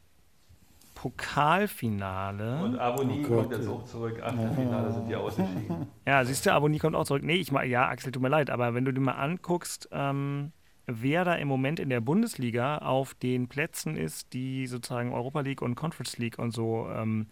Pokalfinale. 0.97 2.61
Und 2.61 2.79
Aboni 2.79 3.25
Oh 3.25 3.29
kommt 3.29 3.53
jetzt 3.53 3.69
auch 3.69 3.85
zurück. 3.85 4.21
Achtelfinale 4.21 4.93
sind 4.93 5.09
die 5.09 5.15
ausgeschieden. 5.15 5.87
Ja, 6.05 6.25
siehst 6.25 6.45
du, 6.45 6.53
Aboni 6.53 6.79
kommt 6.79 6.97
auch 6.97 7.05
zurück. 7.05 7.23
Nee, 7.23 7.37
ich 7.37 7.53
mal, 7.53 7.65
ja, 7.65 7.89
Axel, 7.89 8.11
tut 8.11 8.21
mir 8.23 8.29
leid, 8.29 8.51
aber 8.51 8.75
wenn 8.75 8.85
du 8.85 8.93
dir 8.93 9.01
mal 9.01 9.13
anguckst, 9.13 9.89
ähm, 9.93 10.51
wer 10.87 11.25
da 11.25 11.35
im 11.35 11.47
Moment 11.47 11.79
in 11.79 11.89
der 11.89 12.01
Bundesliga 12.01 12.79
auf 12.79 13.15
den 13.15 13.47
Plätzen 13.47 13.97
ist, 13.97 14.33
die 14.33 14.67
sozusagen 14.67 15.13
Europa 15.13 15.43
League 15.43 15.63
und 15.63 15.77
Conference 15.77 16.19
League 16.19 16.39
und 16.39 16.51
so 16.51 16.89
ähm, 16.91 17.29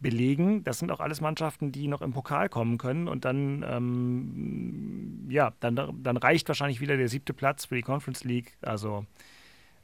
belegen, 0.00 0.62
das 0.64 0.78
sind 0.78 0.90
auch 0.90 1.00
alles 1.00 1.20
Mannschaften, 1.20 1.72
die 1.72 1.88
noch 1.88 2.02
im 2.02 2.12
Pokal 2.12 2.48
kommen 2.48 2.78
können 2.78 3.08
und 3.08 3.24
dann, 3.24 3.64
ähm, 3.68 5.26
ja, 5.28 5.52
dann, 5.60 5.76
dann 6.02 6.16
reicht 6.16 6.48
wahrscheinlich 6.48 6.80
wieder 6.80 6.96
der 6.96 7.08
siebte 7.08 7.34
Platz 7.34 7.66
für 7.66 7.74
die 7.74 7.82
Conference 7.82 8.24
League. 8.24 8.56
Also, 8.62 9.04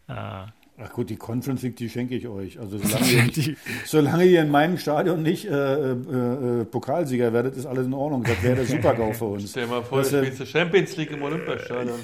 äh, 0.09 0.47
Ach 0.77 0.91
gut, 0.93 1.09
die 1.09 1.14
Conference 1.16 1.62
League, 1.62 1.77
die 1.77 1.89
schenke 1.89 2.16
ich 2.16 2.27
euch. 2.27 2.59
Also 2.59 2.79
solange 2.83 3.07
ihr, 3.09 3.22
nicht, 3.22 3.57
solange 3.85 4.25
ihr 4.25 4.43
in 4.43 4.51
meinem 4.51 4.77
Stadion 4.77 5.22
nicht 5.22 5.45
äh, 5.45 5.53
äh, 5.53 5.93
äh, 5.93 6.64
Pokalsieger 6.64 7.33
werdet, 7.33 7.57
ist 7.57 7.64
alles 7.66 7.87
in 7.87 7.95
Ordnung. 7.95 8.25
Das 8.25 8.43
wäre 8.43 8.57
der 8.57 8.64
Supergau 8.64 9.12
für 9.12 9.27
uns. 9.27 9.51
Stell 9.51 9.66
dir 9.66 9.70
mal 9.70 9.83
vor, 9.85 9.99
Das, 9.99 10.11
du 10.11 10.16
äh, 10.16 10.25
spielst 10.25 10.41
die 10.41 10.47
Champions 10.47 10.97
League 10.97 11.12
im 11.12 11.22
Olympiastadion. 11.22 11.95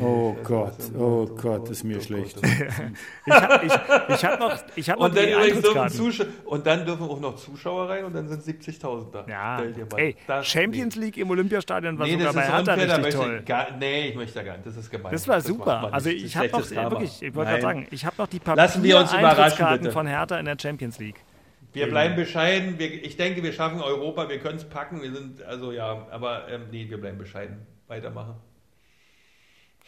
Oh 0.00 0.36
Gott, 0.44 0.74
oh 0.96 1.26
Gott, 1.26 1.42
Gott, 1.42 1.70
ist 1.70 1.82
mir 1.82 1.94
Gott, 1.96 2.04
schlecht. 2.04 2.36
Gott. 2.40 2.50
ich 3.26 3.32
habe 3.34 3.66
ich, 3.66 4.14
ich 4.14 4.24
hab 4.24 4.38
noch, 4.38 4.56
ich 4.76 4.90
hab 4.90 4.98
noch 5.00 5.06
Und 5.06 5.16
dann, 5.16 5.26
die 5.26 5.34
Eintrittskarten. 5.34 6.26
Und 6.44 6.66
dann 6.66 6.86
dürfen 6.86 7.08
auch 7.08 7.20
noch 7.20 7.34
Zuschauer 7.34 7.88
rein 7.88 8.04
und 8.04 8.14
dann 8.14 8.28
sind 8.28 8.44
70.000 8.44 9.10
da. 9.12 9.26
Ja, 9.28 9.60
ey, 9.96 10.14
das 10.28 10.46
Champions 10.46 10.94
League 10.94 11.16
im 11.16 11.30
Olympiastadion 11.30 11.98
war 11.98 12.06
Nee, 12.06 12.12
sogar 12.12 12.26
das 12.26 12.34
bei 12.36 12.42
ist 12.42 12.48
Hertha 12.52 12.72
unfair, 12.74 12.98
richtig 12.98 13.14
toll. 13.14 13.36
ich 13.40 13.44
gar, 13.46 13.66
nee, 13.76 14.08
ich 14.10 14.14
möchte 14.14 14.34
da 14.34 14.42
gar 14.44 14.52
nicht. 14.52 14.66
Das 14.66 14.76
ist 14.76 14.88
gemein. 14.88 15.10
Das 15.10 15.26
war 15.26 15.36
macht 15.36 15.46
super. 15.46 15.92
Also 15.92 16.10
ich 16.10 16.32
Das 16.32 16.36
habe 16.36 16.62
ist 16.62 16.74
noch, 16.74 16.90
wirklich, 16.92 17.22
ich 17.22 17.34
wollte 17.34 17.50
gerade 17.50 17.62
sagen, 17.62 17.86
ich 17.90 18.04
habe 18.04 18.19
noch 18.20 18.28
die 18.28 18.40
Lassen 18.44 18.82
wir 18.82 18.98
uns 18.98 19.10
überraschen, 19.10 19.26
Papier-Eintrittskarten 19.26 19.82
bitte. 19.82 19.92
von 19.92 20.06
Hertha 20.06 20.38
in 20.38 20.46
der 20.46 20.56
Champions 20.60 20.98
League. 20.98 21.24
Wir 21.72 21.88
bleiben 21.88 22.16
bescheiden. 22.16 22.78
Wir, 22.78 23.04
ich 23.04 23.16
denke, 23.16 23.42
wir 23.42 23.52
schaffen 23.52 23.80
Europa. 23.80 24.28
Wir 24.28 24.38
können 24.38 24.56
es 24.56 24.68
packen. 24.68 25.02
Wir 25.02 25.12
sind, 25.12 25.42
also 25.42 25.72
ja, 25.72 26.06
aber 26.10 26.48
ähm, 26.48 26.62
nee, 26.70 26.88
wir 26.88 27.00
bleiben 27.00 27.18
bescheiden. 27.18 27.66
Weitermachen. 27.86 28.34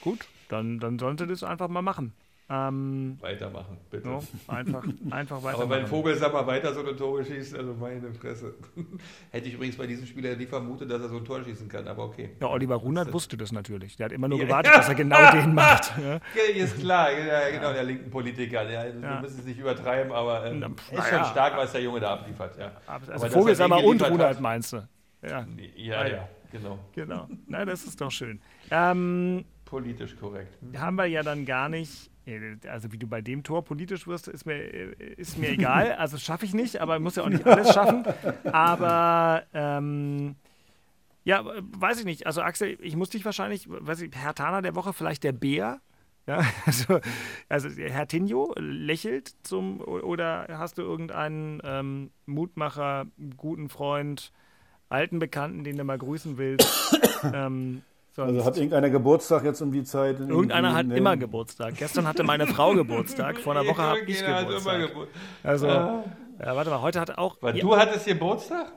Gut, 0.01 0.27
dann, 0.49 0.79
dann 0.79 0.99
sollen 0.99 1.19
sie 1.19 1.27
das 1.27 1.43
einfach 1.45 1.69
mal 1.69 1.83
machen. 1.83 2.13
Ähm, 2.51 3.17
Weitermachen, 3.21 3.79
bitte. 3.91 4.09
no, 4.09 4.23
einfach, 4.49 4.85
einfach 5.11 5.37
Aber 5.43 5.45
wenn 5.45 5.71
weitermachen. 5.71 5.87
Vogelsammer 5.87 6.47
weiter 6.47 6.75
so 6.75 6.81
eine 6.81 6.95
Tore 6.97 7.25
schießt, 7.25 7.57
also 7.57 7.73
meine 7.75 8.13
Fresse. 8.13 8.55
Hätte 9.31 9.49
ich 9.49 9.55
übrigens 9.55 9.77
bei 9.77 9.87
diesem 9.87 10.07
Spieler 10.07 10.37
nie 10.37 10.45
vermutet, 10.47 10.91
dass 10.91 11.01
er 11.01 11.09
so 11.09 11.17
ein 11.17 11.25
Tor 11.25 11.43
schießen 11.43 11.69
kann, 11.69 11.89
aber 11.89 12.05
okay. 12.05 12.31
Ja, 12.41 12.49
Oliver 12.49 12.75
Runert 12.77 13.11
wusste 13.13 13.37
das 13.39 13.53
natürlich. 13.53 13.97
Der 13.97 14.07
hat 14.07 14.13
immer 14.13 14.29
nur 14.29 14.39
Ja. 14.39 14.45
gewartet, 14.45 14.73
dass 14.75 14.89
er 14.89 14.95
genau 14.95 15.31
den 15.33 15.55
macht. 15.55 15.93
Ja. 15.99 16.15
Ja, 16.15 16.21
Ist 16.65 16.79
klar, 16.79 17.11
ja, 17.13 17.49
genau, 17.51 17.73
der 17.73 17.85
linken 17.85 18.11
Politiker. 18.11 18.69
Ja, 18.69 18.85
Ja. 18.87 18.93
Wir 19.01 19.21
müssen 19.23 19.39
es 19.41 19.47
nicht 19.47 19.59
übertreiben, 19.59 20.13
aber 20.13 20.45
ähm, 20.45 20.59
Na, 20.61 20.67
ist 20.99 21.09
schon 21.09 21.19
ja. 21.19 21.25
stark, 21.25 21.57
was 21.57 21.73
der 21.73 21.81
Junge 21.83 22.01
da 22.01 22.15
abliefert. 22.15 22.59
Ja. 22.59 22.73
Also 22.87 23.13
Aber 23.13 23.31
Vogelsammer 23.31 23.79
er 23.79 23.85
und 23.87 24.03
Runert 24.03 24.41
meinst 24.41 24.73
du? 24.75 24.87
Ja, 25.23 25.47
Ja, 25.77 26.07
ja, 26.07 26.29
genau. 26.51 26.79
genau. 26.93 27.29
Na, 27.47 27.65
das 27.65 27.85
ist 27.85 27.99
doch 28.01 28.11
schön. 28.11 28.41
Ähm, 28.71 29.45
Politisch 29.65 30.17
korrekt. 30.17 30.59
Hm. 30.61 30.79
haben 30.79 30.97
wir 30.97 31.07
ja 31.07 31.23
dann 31.23 31.47
gar 31.47 31.71
nicht. 31.71 32.11
Äh, 32.27 32.57
Also 32.69 32.93
wie 32.93 32.99
du 32.99 33.07
bei 33.07 33.21
dem 33.21 33.43
Tor 33.43 33.65
politisch 33.65 34.07
wirst, 34.07 34.29
ist 34.29 34.47
mir, 34.47 34.55
äh, 34.55 35.15
ist 35.17 35.39
mir 35.39 35.51
egal. 35.51 35.95
Also 35.99 36.19
schaffe 36.19 36.45
ich 36.45 36.55
nicht, 36.55 36.81
aber 36.81 36.97
ich 36.97 37.03
muss 37.03 37.17
ja 37.17 37.23
auch 37.25 37.29
nicht 37.29 37.47
alles 37.47 37.73
schaffen. 37.73 38.05
Aber 38.45 39.45
ähm, 39.53 40.37
ja, 41.25 41.45
weiß 41.45 42.01
ich 42.01 42.05
nicht. 42.05 42.27
Also 42.27 42.43
Axel, 42.43 42.77
ich 42.81 42.97
muss 42.97 43.11
dich 43.11 43.25
wahrscheinlich, 43.25 43.67
weiß 43.69 44.03
ich, 44.03 44.11
Herr 44.15 44.35
Tana 44.35 44.61
der 44.61 44.75
Woche, 44.75 44.93
vielleicht 44.93 45.25
der 45.25 45.33
Bär. 45.33 45.81
Ja, 46.27 46.41
also, 46.67 47.01
also 47.49 47.69
Herr 47.69 48.07
Tinjo 48.07 48.55
lächelt 48.57 49.35
zum 49.43 49.81
oder 49.81 50.47
hast 50.51 50.79
du 50.79 50.83
irgendeinen 50.83 51.61
ähm, 51.65 52.11
Mutmacher, 52.27 53.07
guten 53.37 53.69
Freund, 53.69 54.33
alten 54.89 55.19
Bekannten, 55.19 55.65
den 55.65 55.77
du 55.77 55.85
mal 55.85 55.99
grüßen 55.99 56.39
willst? 56.39 57.01
ähm, 57.35 57.83
Also 58.17 58.45
hat 58.45 58.57
irgendeiner 58.57 58.91
Geburtstag 58.91 59.45
jetzt 59.45 59.61
um 59.63 59.73
die 59.73 59.85
Zeit? 59.85 60.21
Irgendeiner 60.21 60.75
hat 60.75 60.87
immer 60.91 61.17
Geburtstag. 61.17 61.77
Gestern 61.77 62.07
hatte 62.07 62.23
meine 62.25 62.47
Frau 62.47 62.73
Geburtstag, 62.75 63.39
vor 63.39 63.57
einer 63.57 63.67
Woche 63.67 63.81
habe 63.83 64.01
ich 64.01 64.23
hat 64.27 64.47
Geburtstag. 64.47 64.81
Gebur- 64.91 65.07
Also, 65.43 65.67
ja, 65.67 66.05
warte 66.39 66.71
mal, 66.71 66.83
heute 66.83 67.01
hatte 67.01 67.17
auch. 67.19 67.37
Weil 67.41 67.59
du 67.59 67.75
hattest 67.77 68.07
Geburtstag? 68.07 68.73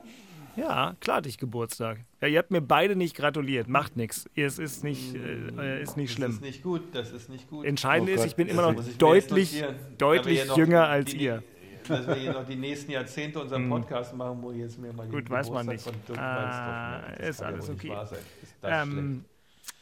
ja, 0.56 0.94
klar 1.00 1.18
hatte 1.18 1.28
ich 1.28 1.36
Geburtstag. 1.36 1.98
Ja, 2.22 2.28
ihr 2.28 2.38
habt 2.38 2.50
mir 2.50 2.62
beide 2.62 2.96
nicht 2.96 3.14
gratuliert. 3.14 3.68
Macht 3.68 3.96
nichts. 3.98 4.24
Es 4.34 4.58
ist 4.58 4.82
nicht, 4.84 5.14
äh, 5.14 5.82
ist 5.82 5.98
nicht 5.98 6.08
Das 6.10 6.16
schlimm. 6.16 6.30
ist 6.30 6.40
nicht 6.40 6.62
gut, 6.62 6.80
das 6.94 7.12
ist 7.12 7.28
nicht 7.28 7.50
gut. 7.50 7.66
Entscheidend 7.66 8.08
Oh 8.08 8.14
ist, 8.14 8.24
ich 8.24 8.36
bin 8.36 8.46
Das 8.48 8.56
immer 8.56 8.72
noch 8.72 8.82
deutlich, 8.96 9.62
deutlich 9.98 10.46
jünger 10.56 10.86
als 10.88 11.10
die- 11.10 11.18
ihr. 11.18 11.42
Dass 11.88 12.06
wir 12.06 12.14
hier 12.14 12.32
noch 12.32 12.46
die 12.46 12.56
nächsten 12.56 12.90
Jahrzehnte 12.90 13.40
unseren 13.40 13.68
Podcast 13.68 14.14
machen, 14.14 14.38
wo 14.42 14.52
jetzt 14.52 14.78
mir 14.78 14.92
mal 14.92 15.06
Gut, 15.08 15.30
weiß 15.30 15.50
man 15.50 15.66
nicht. 15.66 15.82
von 15.82 15.94
Dirk 16.06 16.18
Ah. 16.18 17.02
Das 17.18 17.28
ist 17.28 17.40
ja 17.40 17.46
alles 17.46 17.68
nicht 17.68 17.84
okay. 17.84 18.16
Ist 18.42 18.54
Ähm, 18.62 19.24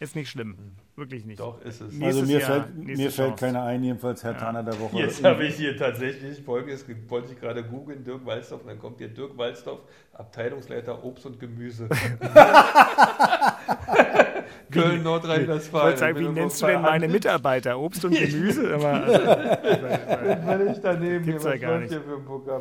ist 0.01 0.17
nicht 0.17 0.31
schlimm. 0.31 0.57
Wirklich 0.97 1.25
nicht. 1.25 1.41
Doch, 1.41 1.61
ist 1.63 1.81
es. 1.81 1.95
Nee. 1.95 2.07
Also 2.07 2.21
nächstes 2.21 2.29
mir 2.29 2.41
Jahr, 2.41 2.65
fällt, 2.65 2.99
mir 2.99 3.11
fällt 3.11 3.37
keiner 3.37 3.65
ein, 3.65 3.83
jedenfalls 3.83 4.23
Herr 4.23 4.37
Tana 4.37 4.63
der 4.63 4.79
Woche. 4.79 4.99
Jetzt 4.99 5.25
habe 5.25 5.45
ich 5.45 5.57
hier 5.57 5.77
tatsächlich 5.77 6.41
folgendes, 6.43 6.85
wollte 7.09 7.33
ich 7.33 7.41
gerade 7.41 7.65
googeln, 7.65 8.05
Dirk 8.05 8.25
Walzdorf, 8.25 8.63
und 8.63 8.69
dann 8.69 8.79
kommt 8.79 8.99
hier 8.99 9.09
Dirk 9.09 9.37
Walzdorf, 9.37 9.81
Abteilungsleiter 10.13 11.03
Obst 11.03 11.27
und 11.27 11.41
Gemüse. 11.41 11.89
Köln, 14.83 14.97
Ich 14.99 15.03
Nordrhein-Westfalen. 15.03 15.85
wollte 15.87 15.99
sagen, 15.99 16.19
wie 16.21 16.29
nennst 16.29 16.63
du 16.63 16.67
denn 16.67 16.83
meine 16.83 17.09
Mitarbeiter? 17.09 17.79
Obst 17.79 18.05
und 18.05 18.13
Gemüse? 18.15 18.63
Immer, 18.75 19.05
also, 19.05 20.47
Völlig 20.47 20.81
daneben. 20.83 21.25
Gibt's 21.25 21.45
ja 21.45 21.53
was 21.55 21.61
gar 21.61 21.79
nicht. 21.79 21.95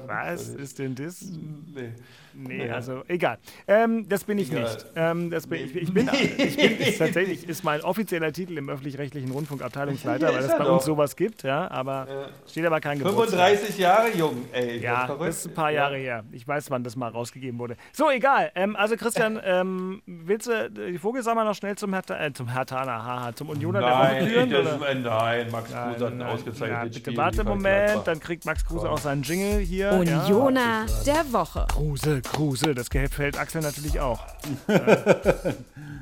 was 0.07 0.47
ist 0.49 0.79
denn 0.79 0.95
das? 0.95 1.21
Nee. 1.21 1.91
Nee, 2.35 2.67
Ja. 2.67 2.75
also 2.75 3.03
egal. 3.07 3.37
Ähm, 3.67 4.07
das 4.09 4.23
bin 4.23 4.37
ich 4.37 4.51
Egal. 4.51 4.63
nicht. 4.63 4.85
Ähm, 4.95 5.29
das 5.29 5.47
bin, 5.47 5.59
Nee. 5.59 5.65
ich, 5.65 5.75
ich 5.83 5.93
bin, 5.93 6.09
ich 6.37 6.55
bin 6.57 6.77
ist 6.79 6.97
tatsächlich 6.97 7.47
ist 7.47 7.63
mein 7.63 7.81
offizieller 7.81 8.31
Titel 8.31 8.57
im 8.57 8.69
öffentlich-rechtlichen 8.69 9.31
Rundfunk 9.31 9.61
Abteilungsleiter, 9.61 10.27
weil 10.33 10.43
es 10.43 10.51
bei 10.57 10.63
doch. 10.63 10.73
uns 10.75 10.85
sowas 10.85 11.15
gibt, 11.15 11.43
ja, 11.43 11.69
aber 11.69 12.07
steht 12.49 12.65
aber 12.65 12.79
kein 12.79 12.99
Geburtstag. 12.99 13.39
35 13.39 13.77
Jahre 13.77 14.09
jung, 14.15 14.45
ey. 14.51 14.79
Ja, 14.79 15.05
verrückt. 15.05 15.27
das 15.29 15.37
ist 15.39 15.45
ein 15.47 15.53
paar 15.53 15.71
Jahre 15.71 15.97
her. 15.97 16.23
Ich 16.31 16.47
weiß, 16.47 16.69
wann 16.71 16.83
das 16.83 16.95
mal 16.95 17.09
rausgegeben 17.09 17.59
wurde. 17.59 17.75
So, 17.91 18.09
egal. 18.09 18.51
Ähm, 18.55 18.75
also 18.75 18.95
Christian, 18.95 19.39
ähm, 19.43 20.01
willst 20.05 20.47
du 20.47 20.69
die 20.71 20.97
Vogelsammer 20.97 21.43
noch 21.43 21.55
schnell 21.55 21.75
zum 21.75 21.93
Herr, 21.93 22.03
äh, 22.19 22.33
zum 22.33 22.47
Herr 22.47 22.65
Tana, 22.65 23.03
haha, 23.03 23.35
zum 23.35 23.49
Unioner 23.49 23.79
der 23.81 23.89
Woche 23.89 23.97
Nein, 24.03 24.27
führen? 24.27 24.47
ich, 24.47 24.53
das, 24.63 24.77
oder? 24.77 24.89
äh, 24.89 24.95
nein, 24.95 25.51
Max 25.51 25.71
Nein, 25.71 25.91
Kruse 25.93 26.05
hat 26.05 26.11
ein 26.13 26.17
nein, 26.17 26.27
ausgezeichnetes 26.29 26.69
ja, 26.71 26.83
bitte 26.85 26.99
Spiel. 26.99 27.17
warte 27.17 27.39
einen 27.41 27.49
Moment, 27.49 28.01
dann 28.07 28.19
kriegt 28.19 28.45
Max 28.45 28.65
Kruse 28.65 28.89
auch 28.89 28.97
seinen 28.97 29.21
Jingle 29.23 29.59
hier. 29.59 29.83
Ja. 29.83 29.97
Unioner 29.99 30.85
der 31.05 31.31
Woche. 31.31 31.65
Kruse, 31.69 32.21
Kruse, 32.23 32.73
das 32.73 32.89
gefällt 32.89 33.37
Axel 33.37 33.61
natürlich 33.61 33.99
auch. 33.99 34.25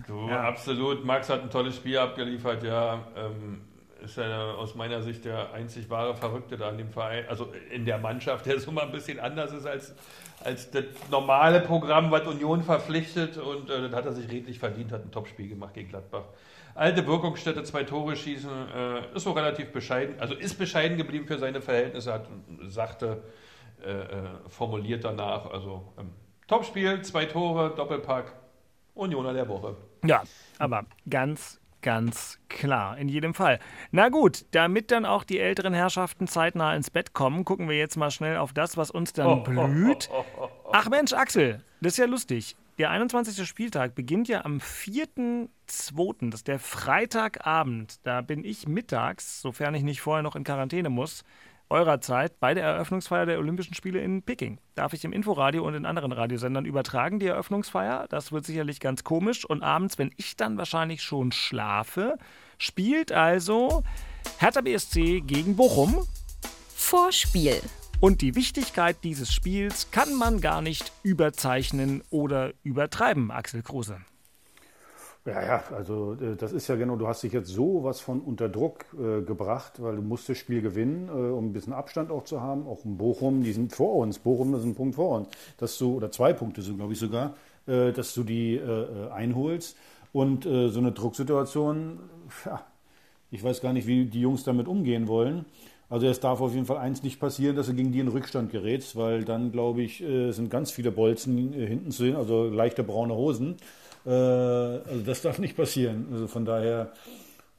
Du, 0.08 0.30
absolut. 0.30 1.06
Max 1.06 1.30
hat 1.30 1.42
ein 1.42 1.50
tolles 1.50 1.78
Spiel 1.78 1.98
abgeliefert, 1.98 2.64
ja. 2.64 3.00
Ähm, 3.16 3.62
ist 4.04 4.18
ja 4.18 4.52
aus 4.54 4.76
meiner 4.76 5.02
Sicht 5.02 5.26
der 5.26 5.54
einzig 5.54 5.90
wahre 5.90 6.16
Verrückte 6.16 6.58
da 6.58 6.70
in 6.70 6.78
dem 6.78 6.90
Verein, 6.90 7.26
also 7.30 7.54
in 7.70 7.86
der 7.86 7.98
Mannschaft, 7.98 8.46
der 8.46 8.60
so 8.60 8.72
mal 8.72 8.86
ein 8.86 8.92
bisschen 8.92 9.20
anders 9.20 9.54
ist 9.54 9.66
als, 9.66 9.94
als 10.44 10.72
das 10.72 10.86
normale 11.10 11.62
Programm, 11.62 12.12
was 12.12 12.28
Union 12.28 12.64
verpflichtet. 12.64 13.38
Und 13.38 13.70
äh, 13.70 13.82
das 13.82 13.94
hat 13.94 14.06
er 14.06 14.14
sich 14.14 14.30
redlich 14.30 14.60
verdient, 14.60 14.92
hat 14.92 15.06
ein 15.06 15.12
Topspiel 15.12 15.48
gemacht 15.48 15.74
gegen 15.74 15.90
Gladbach. 15.90 16.24
Alte 16.74 17.06
Wirkungsstätte, 17.06 17.64
zwei 17.64 17.84
Tore 17.84 18.16
schießen, 18.16 18.50
äh, 18.50 19.16
ist 19.16 19.24
so 19.24 19.32
relativ 19.32 19.72
bescheiden, 19.72 20.16
also 20.20 20.34
ist 20.34 20.58
bescheiden 20.58 20.98
geblieben 20.98 21.28
für 21.28 21.38
seine 21.38 21.62
Verhältnisse, 21.62 22.14
hat 22.14 22.28
sachte 22.68 23.22
äh, 23.84 23.90
äh, 23.90 24.50
formuliert 24.50 25.04
danach. 25.04 25.50
Also 25.52 25.94
ähm, 25.98 26.12
Topspiel, 26.48 27.02
zwei 27.02 27.26
Tore, 27.26 27.74
Doppelpack, 27.76 28.36
Unioner 28.94 29.34
der 29.34 29.48
Woche. 29.48 29.78
Ja, 30.04 30.24
aber 30.60 30.86
ganz, 31.10 31.60
ganz 31.82 32.40
klar, 32.50 32.98
in 32.98 33.08
jedem 33.08 33.34
Fall. 33.34 33.60
Na 33.92 34.10
gut, 34.10 34.46
damit 34.52 34.92
dann 34.92 35.06
auch 35.06 35.24
die 35.24 35.40
älteren 35.40 35.74
Herrschaften 35.74 36.28
zeitnah 36.28 36.76
ins 36.76 36.90
Bett 36.90 37.14
kommen, 37.14 37.46
gucken 37.46 37.70
wir 37.70 37.78
jetzt 37.78 37.96
mal 37.96 38.12
schnell 38.12 38.38
auf 38.38 38.54
das, 38.54 38.78
was 38.78 38.92
uns 38.92 39.14
dann 39.14 39.44
blüht. 39.44 40.10
Ach 40.74 40.90
Mensch, 40.90 41.14
Axel, 41.14 41.64
das 41.82 41.94
ist 41.94 41.98
ja 41.98 42.06
lustig. 42.06 42.56
der 42.78 42.90
21. 42.90 43.48
Spieltag 43.48 43.96
beginnt 43.96 44.28
ja 44.28 44.44
am 44.44 44.58
4.2., 44.58 46.30
das 46.32 46.42
ist 46.42 46.48
der 46.48 46.60
Freitagabend. 46.60 48.00
Da 48.06 48.22
bin 48.22 48.44
ich 48.44 48.68
mittags, 48.68 49.42
sofern 49.42 49.76
ich 49.76 49.84
nicht 49.84 50.02
vorher 50.02 50.24
noch 50.24 50.36
in 50.36 50.44
Quarantäne 50.44 50.90
muss, 50.90 51.24
eurer 51.72 52.02
Zeit 52.02 52.40
bei 52.40 52.54
der 52.54 52.66
Eröffnungsfeier 52.66 53.26
der 53.26 53.40
Olympischen 53.40 53.74
Spiele 53.74 54.00
in 54.02 54.22
Peking. 54.22 54.60
Darf 54.76 54.94
ich 54.94 55.04
im 55.04 55.14
Inforadio 55.14 55.66
und 55.66 55.74
in 55.74 55.86
anderen 55.86 56.12
Radiosendern 56.12 56.66
übertragen, 56.66 57.20
die 57.20 57.28
Eröffnungsfeier? 57.28 58.08
Das 58.10 58.32
wird 58.32 58.46
sicherlich 58.46 58.80
ganz 58.80 59.04
komisch. 59.04 59.46
Und 59.46 59.64
abends, 59.64 59.98
wenn 59.98 60.12
ich 60.18 60.36
dann 60.36 60.58
wahrscheinlich 60.58 61.02
schon 61.02 61.32
schlafe, 61.32 62.18
spielt 62.60 63.12
also 63.12 63.84
Hertha 64.38 64.62
BSC 64.62 65.22
gegen 65.22 65.56
Bochum. 65.56 66.06
Vorspiel. 66.76 67.62
Und 68.00 68.22
die 68.22 68.36
Wichtigkeit 68.36 68.98
dieses 69.04 69.34
Spiels 69.34 69.92
kann 69.92 70.16
man 70.16 70.42
gar 70.42 70.62
nicht 70.62 70.92
überzeichnen 71.04 72.04
oder 72.10 72.52
übertreiben, 72.64 73.32
Axel 73.32 73.62
Kruse. 73.62 73.98
Ja, 75.26 75.40
ja, 75.44 75.64
also 75.76 76.14
äh, 76.14 76.36
das 76.36 76.52
ist 76.52 76.68
ja 76.68 76.76
genau, 76.76 76.96
du 76.96 77.08
hast 77.08 77.22
dich 77.22 77.32
jetzt 77.32 77.50
so 77.50 77.84
was 77.84 78.00
von 78.00 78.22
unter 78.22 78.50
Druck 78.50 78.86
äh, 78.94 79.22
gebracht, 79.22 79.74
weil 79.82 79.98
du 79.98 80.02
musst 80.02 80.28
das 80.30 80.38
Spiel 80.40 80.64
gewinnen, 80.64 81.10
äh, 81.10 81.12
um 81.12 81.48
ein 81.50 81.54
bisschen 81.54 81.74
Abstand 81.74 82.10
auch 82.12 82.24
zu 82.24 82.42
haben. 82.42 82.66
Auch 82.68 82.86
in 82.86 82.98
Bochum, 82.98 83.44
die 83.44 83.54
sind 83.54 83.72
vor 83.72 83.98
uns. 83.98 84.18
Bochum 84.18 84.56
ist 84.56 84.64
ein 84.64 84.74
Punkt 84.74 84.96
vor 84.96 85.18
uns. 85.20 85.28
Dass 85.58 85.78
du, 85.78 85.96
oder 85.96 86.12
zwei 86.12 86.34
Punkte 86.34 86.64
sind, 86.64 86.78
glaube 86.78 86.94
ich 86.94 87.00
sogar, 87.00 87.36
äh, 87.68 87.92
dass 87.92 88.16
du 88.16 88.24
die 88.24 88.56
äh, 88.56 88.62
äh, 88.62 89.12
einholst. 89.12 89.78
Und 90.14 90.44
so 90.44 90.50
eine 90.80 90.92
Drucksituation, 90.92 91.98
ja, 92.46 92.62
ich 93.32 93.42
weiß 93.42 93.62
gar 93.62 93.72
nicht, 93.72 93.88
wie 93.88 94.04
die 94.04 94.20
Jungs 94.20 94.44
damit 94.44 94.68
umgehen 94.68 95.08
wollen. 95.08 95.46
Also 95.90 96.06
es 96.08 96.20
darf 96.20 96.42
auf 96.42 96.54
jeden 96.54 96.66
Fall 96.66 96.80
eins 96.80 97.02
nicht 97.02 97.18
passieren, 97.18 97.56
dass 97.56 97.68
du 97.68 97.74
gegen 97.74 97.94
die 97.94 98.00
in 98.00 98.10
Rückstand 98.10 98.52
gerätst, 98.52 98.98
weil 98.98 99.24
dann, 99.24 99.54
glaube 99.54 99.82
ich, 99.84 100.04
sind 100.32 100.50
ganz 100.50 100.72
viele 100.72 100.92
Bolzen 100.92 101.54
hinten 101.54 101.92
zu 101.92 102.04
sehen, 102.04 102.18
also 102.18 102.44
leichte 102.46 102.84
braune 102.84 103.16
Hosen. 103.16 103.56
Äh, 104.06 104.10
also 104.10 105.02
das 105.06 105.22
darf 105.22 105.40
nicht 105.40 105.56
passieren. 105.56 106.08
Also 106.12 106.28
von 106.28 106.46
daher, 106.46 106.92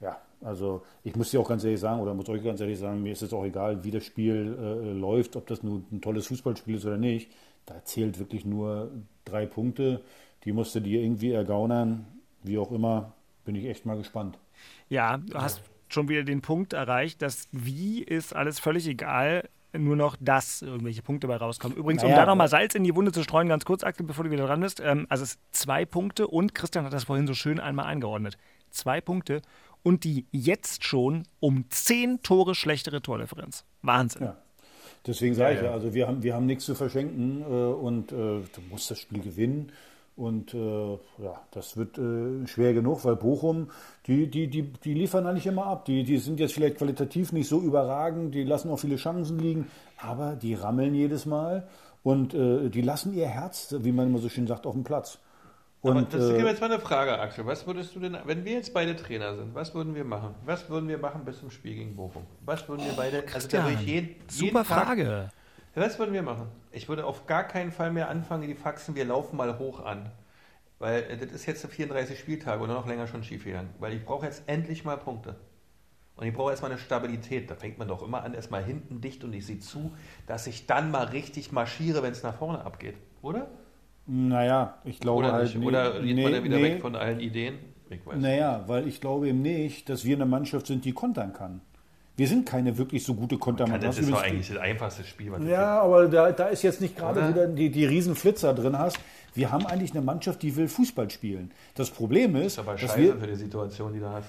ja, 0.00 0.16
also 0.40 0.82
ich 1.04 1.14
muss 1.16 1.30
dir 1.30 1.40
auch 1.40 1.48
ganz 1.48 1.64
ehrlich 1.64 1.80
sagen, 1.80 2.00
oder 2.00 2.14
muss 2.14 2.28
euch 2.28 2.42
ganz 2.42 2.60
ehrlich 2.60 2.78
sagen, 2.78 3.02
mir 3.02 3.12
ist 3.12 3.22
es 3.22 3.32
auch 3.32 3.44
egal, 3.44 3.84
wie 3.84 3.90
das 3.90 4.04
Spiel 4.04 4.56
äh, 4.58 4.92
läuft, 4.92 5.36
ob 5.36 5.46
das 5.46 5.62
nur 5.62 5.82
ein 5.92 6.00
tolles 6.00 6.26
Fußballspiel 6.26 6.76
ist 6.76 6.86
oder 6.86 6.98
nicht. 6.98 7.30
Da 7.66 7.84
zählt 7.84 8.18
wirklich 8.18 8.44
nur 8.44 8.90
drei 9.24 9.46
Punkte. 9.46 10.00
Die 10.44 10.52
musst 10.52 10.74
du 10.74 10.80
dir 10.80 11.00
irgendwie 11.00 11.30
ergaunern, 11.32 12.06
wie 12.42 12.58
auch 12.58 12.72
immer. 12.72 13.12
Bin 13.44 13.54
ich 13.54 13.66
echt 13.66 13.86
mal 13.86 13.96
gespannt. 13.96 14.38
Ja, 14.88 15.18
du 15.18 15.38
hast 15.38 15.62
schon 15.88 16.08
wieder 16.08 16.22
den 16.24 16.42
Punkt 16.42 16.72
erreicht, 16.72 17.22
dass 17.22 17.48
wie 17.52 18.02
ist 18.02 18.34
alles 18.34 18.58
völlig 18.58 18.86
egal, 18.86 19.48
nur 19.76 19.96
noch 19.96 20.16
das 20.20 20.62
irgendwelche 20.62 21.02
Punkte 21.02 21.26
bei 21.26 21.36
rauskommen. 21.36 21.76
Übrigens, 21.76 22.02
naja, 22.02 22.14
um 22.14 22.20
da 22.20 22.26
nochmal 22.26 22.48
Salz 22.48 22.74
in 22.74 22.84
die 22.84 22.94
Wunde 22.94 23.12
zu 23.12 23.22
streuen, 23.22 23.48
ganz 23.48 23.64
kurz, 23.64 23.84
Axel, 23.84 24.06
bevor 24.06 24.24
du 24.24 24.30
wieder 24.30 24.46
dran 24.46 24.60
bist. 24.60 24.80
Ähm, 24.80 25.06
also 25.08 25.24
es 25.24 25.38
zwei 25.50 25.84
Punkte 25.84 26.26
und 26.26 26.54
Christian 26.54 26.84
hat 26.84 26.92
das 26.92 27.04
vorhin 27.04 27.26
so 27.26 27.34
schön 27.34 27.60
einmal 27.60 27.86
eingeordnet. 27.86 28.36
Zwei 28.70 29.00
Punkte 29.00 29.42
und 29.82 30.04
die 30.04 30.26
jetzt 30.30 30.84
schon 30.84 31.24
um 31.40 31.64
zehn 31.70 32.22
Tore 32.22 32.54
schlechtere 32.54 33.02
Tordifferenz. 33.02 33.64
Wahnsinn. 33.82 34.22
Ja. 34.22 34.36
Deswegen 35.06 35.34
sage 35.34 35.56
ich 35.56 35.62
ja, 35.62 35.72
also 35.72 35.94
wir 35.94 36.06
haben, 36.06 36.22
wir 36.22 36.34
haben 36.34 36.46
nichts 36.46 36.64
zu 36.64 36.74
verschenken 36.74 37.42
äh, 37.42 37.44
und 37.44 38.12
äh, 38.12 38.14
du 38.14 38.60
musst 38.70 38.90
das 38.90 39.00
Spiel 39.00 39.20
gewinnen. 39.20 39.72
Und 40.14 40.52
äh, 40.52 40.92
ja, 41.18 41.40
das 41.52 41.76
wird 41.76 41.96
äh, 41.96 42.46
schwer 42.46 42.74
genug, 42.74 43.04
weil 43.04 43.16
Bochum, 43.16 43.70
die, 44.06 44.30
die, 44.30 44.48
die, 44.48 44.62
die 44.62 44.94
liefern 44.94 45.26
eigentlich 45.26 45.46
immer 45.46 45.66
ab. 45.66 45.86
Die, 45.86 46.04
die 46.04 46.18
sind 46.18 46.38
jetzt 46.38 46.52
vielleicht 46.52 46.76
qualitativ 46.76 47.32
nicht 47.32 47.48
so 47.48 47.60
überragend, 47.60 48.34
die 48.34 48.44
lassen 48.44 48.70
auch 48.70 48.78
viele 48.78 48.96
Chancen 48.96 49.38
liegen, 49.38 49.68
aber 49.96 50.36
die 50.36 50.54
rammeln 50.54 50.94
jedes 50.94 51.24
Mal 51.24 51.66
und 52.02 52.34
äh, 52.34 52.68
die 52.68 52.82
lassen 52.82 53.14
ihr 53.14 53.26
Herz, 53.26 53.74
wie 53.78 53.92
man 53.92 54.08
immer 54.08 54.18
so 54.18 54.28
schön 54.28 54.46
sagt, 54.46 54.66
auf 54.66 54.74
dem 54.74 54.84
Platz. 54.84 55.18
Und, 55.80 55.96
aber 55.96 56.02
das 56.02 56.24
ist 56.24 56.30
äh, 56.30 56.46
jetzt 56.46 56.60
mal 56.60 56.70
eine 56.70 56.80
Frage, 56.80 57.18
Axel. 57.18 57.44
Was 57.46 57.66
würdest 57.66 57.96
du 57.96 58.00
denn, 58.00 58.16
wenn 58.24 58.44
wir 58.44 58.52
jetzt 58.52 58.72
beide 58.72 58.94
Trainer 58.94 59.34
sind, 59.34 59.54
was 59.54 59.74
würden 59.74 59.94
wir 59.94 60.04
machen? 60.04 60.34
Was 60.44 60.68
würden 60.68 60.88
wir 60.88 60.98
machen 60.98 61.24
bis 61.24 61.40
zum 61.40 61.50
Spiel 61.50 61.74
gegen 61.74 61.96
Bochum? 61.96 62.24
Was 62.44 62.68
würden 62.68 62.84
wir 62.84 62.92
beide, 62.92 63.24
also 63.32 63.48
da 63.48 63.64
würde 63.64 63.78
ich 63.80 63.86
jeden, 63.86 64.14
super 64.28 64.44
jeden 64.44 64.64
Frage. 64.64 65.30
Was 65.74 65.98
würden 65.98 66.12
wir 66.12 66.22
machen? 66.22 66.48
Ich 66.70 66.88
würde 66.88 67.06
auf 67.06 67.26
gar 67.26 67.44
keinen 67.44 67.72
Fall 67.72 67.92
mehr 67.92 68.08
anfangen, 68.08 68.46
die 68.46 68.54
Faxen, 68.54 68.94
wir 68.94 69.06
laufen 69.06 69.36
mal 69.36 69.58
hoch 69.58 69.84
an. 69.84 70.10
Weil 70.78 71.02
äh, 71.04 71.16
das 71.16 71.32
ist 71.32 71.46
jetzt 71.46 71.66
34 71.66 72.18
Spieltage 72.18 72.62
oder 72.62 72.74
noch 72.74 72.86
länger 72.86 73.06
schon 73.06 73.24
schiefgegangen. 73.24 73.70
Weil 73.78 73.94
ich 73.94 74.04
brauche 74.04 74.26
jetzt 74.26 74.42
endlich 74.46 74.84
mal 74.84 74.96
Punkte. 74.96 75.36
Und 76.16 76.26
ich 76.26 76.34
brauche 76.34 76.50
erstmal 76.50 76.70
eine 76.70 76.80
Stabilität. 76.80 77.50
Da 77.50 77.54
fängt 77.54 77.78
man 77.78 77.88
doch 77.88 78.02
immer 78.02 78.22
an, 78.22 78.34
erstmal 78.34 78.62
hinten 78.62 79.00
dicht 79.00 79.24
und 79.24 79.32
ich 79.32 79.46
sehe 79.46 79.60
zu, 79.60 79.92
dass 80.26 80.46
ich 80.46 80.66
dann 80.66 80.90
mal 80.90 81.04
richtig 81.04 81.52
marschiere, 81.52 82.02
wenn 82.02 82.12
es 82.12 82.22
nach 82.22 82.34
vorne 82.34 82.64
abgeht. 82.64 82.96
Oder? 83.22 83.48
Naja, 84.06 84.78
ich 84.84 85.00
glaube 85.00 85.20
Oder 85.20 85.32
halt. 85.32 85.54
Nicht. 85.54 85.66
Oder 85.66 86.00
geht 86.00 86.16
nee, 86.16 86.22
man 86.22 86.32
dann 86.32 86.44
wieder 86.44 86.56
nee. 86.58 86.64
weg 86.64 86.80
von 86.80 86.96
allen 86.96 87.20
Ideen? 87.20 87.58
Naja, 88.14 88.64
weil 88.66 88.88
ich 88.88 89.00
glaube 89.00 89.28
eben 89.28 89.42
nicht, 89.42 89.88
dass 89.88 90.04
wir 90.04 90.16
eine 90.16 90.26
Mannschaft 90.26 90.66
sind, 90.66 90.84
die 90.84 90.92
kontern 90.92 91.32
kann. 91.32 91.60
Wir 92.16 92.28
sind 92.28 92.46
keine 92.46 92.76
wirklich 92.76 93.04
so 93.04 93.14
gute 93.14 93.38
Kontermannschaft. 93.38 93.98
Das 93.98 94.04
ist 94.04 94.10
doch 94.10 94.22
eigentlich 94.22 94.48
das 94.48 94.58
einfachste 94.58 95.04
Spiel. 95.04 95.32
Was 95.32 95.42
ja, 95.44 95.80
aber 95.80 96.08
da, 96.08 96.30
da, 96.32 96.48
ist 96.48 96.62
jetzt 96.62 96.80
nicht 96.80 96.96
gerade 96.96 97.26
wieder 97.28 97.46
die, 97.46 97.70
die 97.70 97.86
riesen 97.86 98.14
Flitzer 98.14 98.52
drin 98.52 98.78
hast. 98.78 98.98
Wir 99.34 99.50
haben 99.50 99.66
eigentlich 99.66 99.92
eine 99.92 100.02
Mannschaft, 100.02 100.42
die 100.42 100.54
will 100.54 100.68
Fußball 100.68 101.10
spielen. 101.10 101.52
Das 101.74 101.90
Problem 101.90 102.36
ist, 102.36 102.44
das 102.44 102.52
ist 102.52 102.58
aber 102.58 102.72
dass 102.72 102.80
scheiße 102.82 102.98
wir, 102.98 103.16
für 103.16 103.26
die 103.26 103.36
Situation, 103.36 103.92
die 103.94 104.00
du 104.00 104.10
hast. 104.10 104.28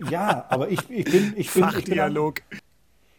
Ja, 0.00 0.10
ja 0.10 0.44
aber 0.48 0.68
ich, 0.70 0.80
ich 0.90 1.04
bin, 1.04 1.32
ich 1.36 1.52
bin, 1.52 1.68
ich 1.68 1.84
bin 1.84 1.94
Dialog. 1.94 2.42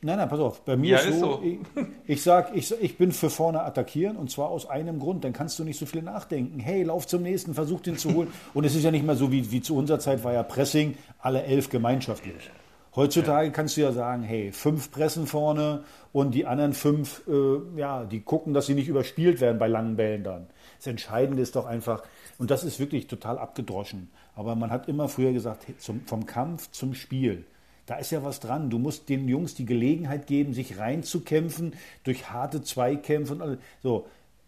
Nein, 0.03 0.17
nein, 0.17 0.29
pass 0.29 0.39
auf. 0.39 0.65
Bei 0.65 0.75
mir 0.75 0.93
ja, 0.93 0.97
ist, 0.97 1.09
ist 1.09 1.19
so, 1.19 1.33
so. 1.33 1.43
Ich, 1.43 1.59
ich 2.07 2.23
sag, 2.23 2.55
ich, 2.55 2.73
ich 2.81 2.97
bin 2.97 3.11
für 3.11 3.29
vorne 3.29 3.61
attackieren 3.61 4.17
und 4.17 4.31
zwar 4.31 4.49
aus 4.49 4.67
einem 4.67 4.99
Grund. 4.99 5.23
Dann 5.23 5.31
kannst 5.31 5.59
du 5.59 5.63
nicht 5.63 5.79
so 5.79 5.85
viel 5.85 6.01
nachdenken. 6.01 6.59
Hey, 6.59 6.83
lauf 6.83 7.07
zum 7.07 7.21
nächsten, 7.21 7.53
versuch 7.53 7.81
den 7.81 7.97
zu 7.97 8.13
holen. 8.13 8.33
Und 8.53 8.65
es 8.65 8.75
ist 8.75 8.83
ja 8.83 8.91
nicht 8.91 9.05
mehr 9.05 9.15
so 9.15 9.31
wie, 9.31 9.51
wie 9.51 9.61
zu 9.61 9.75
unserer 9.77 9.99
Zeit 9.99 10.23
war 10.23 10.33
ja 10.33 10.43
Pressing, 10.43 10.97
alle 11.19 11.43
elf 11.43 11.69
gemeinschaftlich. 11.69 12.51
Heutzutage 12.95 13.47
ja. 13.47 13.53
kannst 13.53 13.77
du 13.77 13.81
ja 13.81 13.93
sagen, 13.93 14.23
hey, 14.23 14.51
fünf 14.51 14.91
pressen 14.91 15.25
vorne 15.25 15.83
und 16.11 16.35
die 16.35 16.45
anderen 16.45 16.73
fünf, 16.73 17.21
äh, 17.27 17.79
ja, 17.79 18.03
die 18.03 18.21
gucken, 18.21 18.53
dass 18.53 18.65
sie 18.65 18.73
nicht 18.73 18.89
überspielt 18.89 19.39
werden 19.39 19.59
bei 19.59 19.67
langen 19.67 19.95
Bällen 19.95 20.23
dann. 20.23 20.47
Das 20.77 20.87
Entscheidende 20.87 21.41
ist 21.41 21.55
doch 21.55 21.65
einfach, 21.65 22.03
und 22.37 22.51
das 22.51 22.63
ist 22.63 22.79
wirklich 22.79 23.07
total 23.07 23.37
abgedroschen, 23.37 24.09
aber 24.35 24.55
man 24.55 24.71
hat 24.71 24.89
immer 24.89 25.07
früher 25.07 25.31
gesagt, 25.31 25.65
zum, 25.77 26.01
vom 26.05 26.25
Kampf 26.25 26.71
zum 26.71 26.93
Spiel. 26.93 27.45
Da 27.85 27.95
ist 27.95 28.11
ja 28.11 28.23
was 28.23 28.39
dran. 28.39 28.69
Du 28.69 28.77
musst 28.77 29.09
den 29.09 29.27
Jungs 29.27 29.55
die 29.55 29.65
Gelegenheit 29.65 30.27
geben, 30.27 30.53
sich 30.53 30.77
reinzukämpfen 30.77 31.73
durch 32.03 32.29
harte 32.29 32.61
Zweikämpfe 32.61 33.33
und 33.33 33.41
alles. 33.41 33.59
So, 33.81 34.05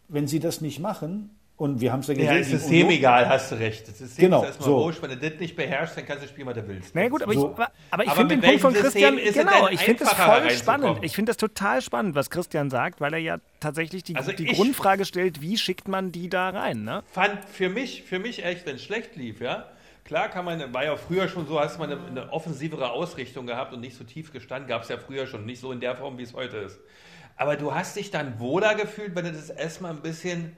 wenn 0.08 0.28
sie 0.28 0.40
das 0.40 0.62
nicht 0.62 0.80
machen, 0.80 1.30
und 1.56 1.80
wir 1.82 1.92
haben 1.92 2.00
es 2.00 2.08
ja 2.08 2.16
gesehen. 2.16 2.34
Ja, 2.34 2.40
ist 2.40 2.50
System 2.50 2.90
egal, 2.90 3.30
hast 3.30 3.52
du 3.52 3.56
recht. 3.56 3.88
Das 3.88 3.98
System 3.98 4.26
genau, 4.26 4.42
ist 4.42 4.48
erstmal 4.48 4.70
so. 4.70 4.76
wurscht. 4.78 5.02
Wenn 5.02 5.12
du 5.12 5.18
das 5.18 5.40
nicht 5.40 5.56
beherrschst, 5.56 5.98
dann 5.98 6.06
kannst 6.06 6.24
du 6.24 6.28
spielen, 6.28 6.48
was 6.48 6.56
du 6.56 6.68
willst. 6.68 6.96
Na 6.96 7.08
gut, 7.08 7.22
aber 7.22 7.34
so. 7.34 7.56
ich, 7.58 7.66
aber 7.92 8.04
ich 8.04 8.12
finde 8.12 8.38
den 8.38 8.42
Punkt 8.42 8.62
von 8.62 8.74
Christian, 8.74 9.18
genau, 9.18 9.68
ich 9.70 9.80
finde 9.82 10.04
das 10.04 10.14
voll 10.14 10.50
spannend. 10.52 11.00
Ich 11.04 11.16
finde 11.16 11.30
das 11.30 11.38
total 11.38 11.82
spannend, 11.82 12.16
was 12.16 12.30
Christian 12.30 12.70
sagt, 12.70 13.02
weil 13.02 13.14
er 13.14 13.20
ja 13.20 13.38
tatsächlich 13.60 14.04
die, 14.04 14.16
also 14.16 14.32
die 14.32 14.46
Grundfrage 14.46 15.06
stellt, 15.06 15.42
wie 15.42 15.58
schickt 15.58 15.88
man 15.88 16.12
die 16.12 16.30
da 16.30 16.50
rein, 16.50 16.84
ne? 16.84 17.04
Fand 17.12 17.46
für 17.46 17.70
mich, 17.70 18.04
für 18.04 18.20
mich 18.20 18.44
echt, 18.44 18.66
wenn 18.66 18.76
es 18.76 18.84
schlecht 18.84 19.16
lief, 19.16 19.40
ja, 19.40 19.68
Klar 20.06 20.28
kann 20.28 20.44
man, 20.44 20.74
war 20.74 20.84
ja 20.84 20.98
früher 20.98 21.30
schon 21.30 21.48
so, 21.48 21.60
hast 21.62 21.80
man 21.80 21.90
eine, 21.90 22.06
eine 22.06 22.34
offensivere 22.34 22.92
Ausrichtung 22.92 23.48
gehabt 23.48 23.74
und 23.74 23.80
nicht 23.80 23.96
so 23.96 24.04
tief 24.04 24.34
gestanden, 24.34 24.68
gab 24.68 24.84
es 24.84 24.90
ja 24.90 24.98
früher 24.98 25.28
schon, 25.28 25.46
nicht 25.46 25.62
so 25.62 25.72
in 25.72 25.80
der 25.80 25.96
Form, 25.96 26.18
wie 26.18 26.24
es 26.24 26.34
heute 26.34 26.58
ist. 26.58 26.78
Aber 27.38 27.56
du 27.56 27.74
hast 27.74 27.96
dich 27.96 28.12
dann 28.12 28.38
wohler 28.40 28.76
gefühlt, 28.76 29.16
wenn 29.16 29.26
du 29.26 29.32
das 29.32 29.50
erstmal 29.50 29.92
ein 29.92 30.02
bisschen 30.02 30.56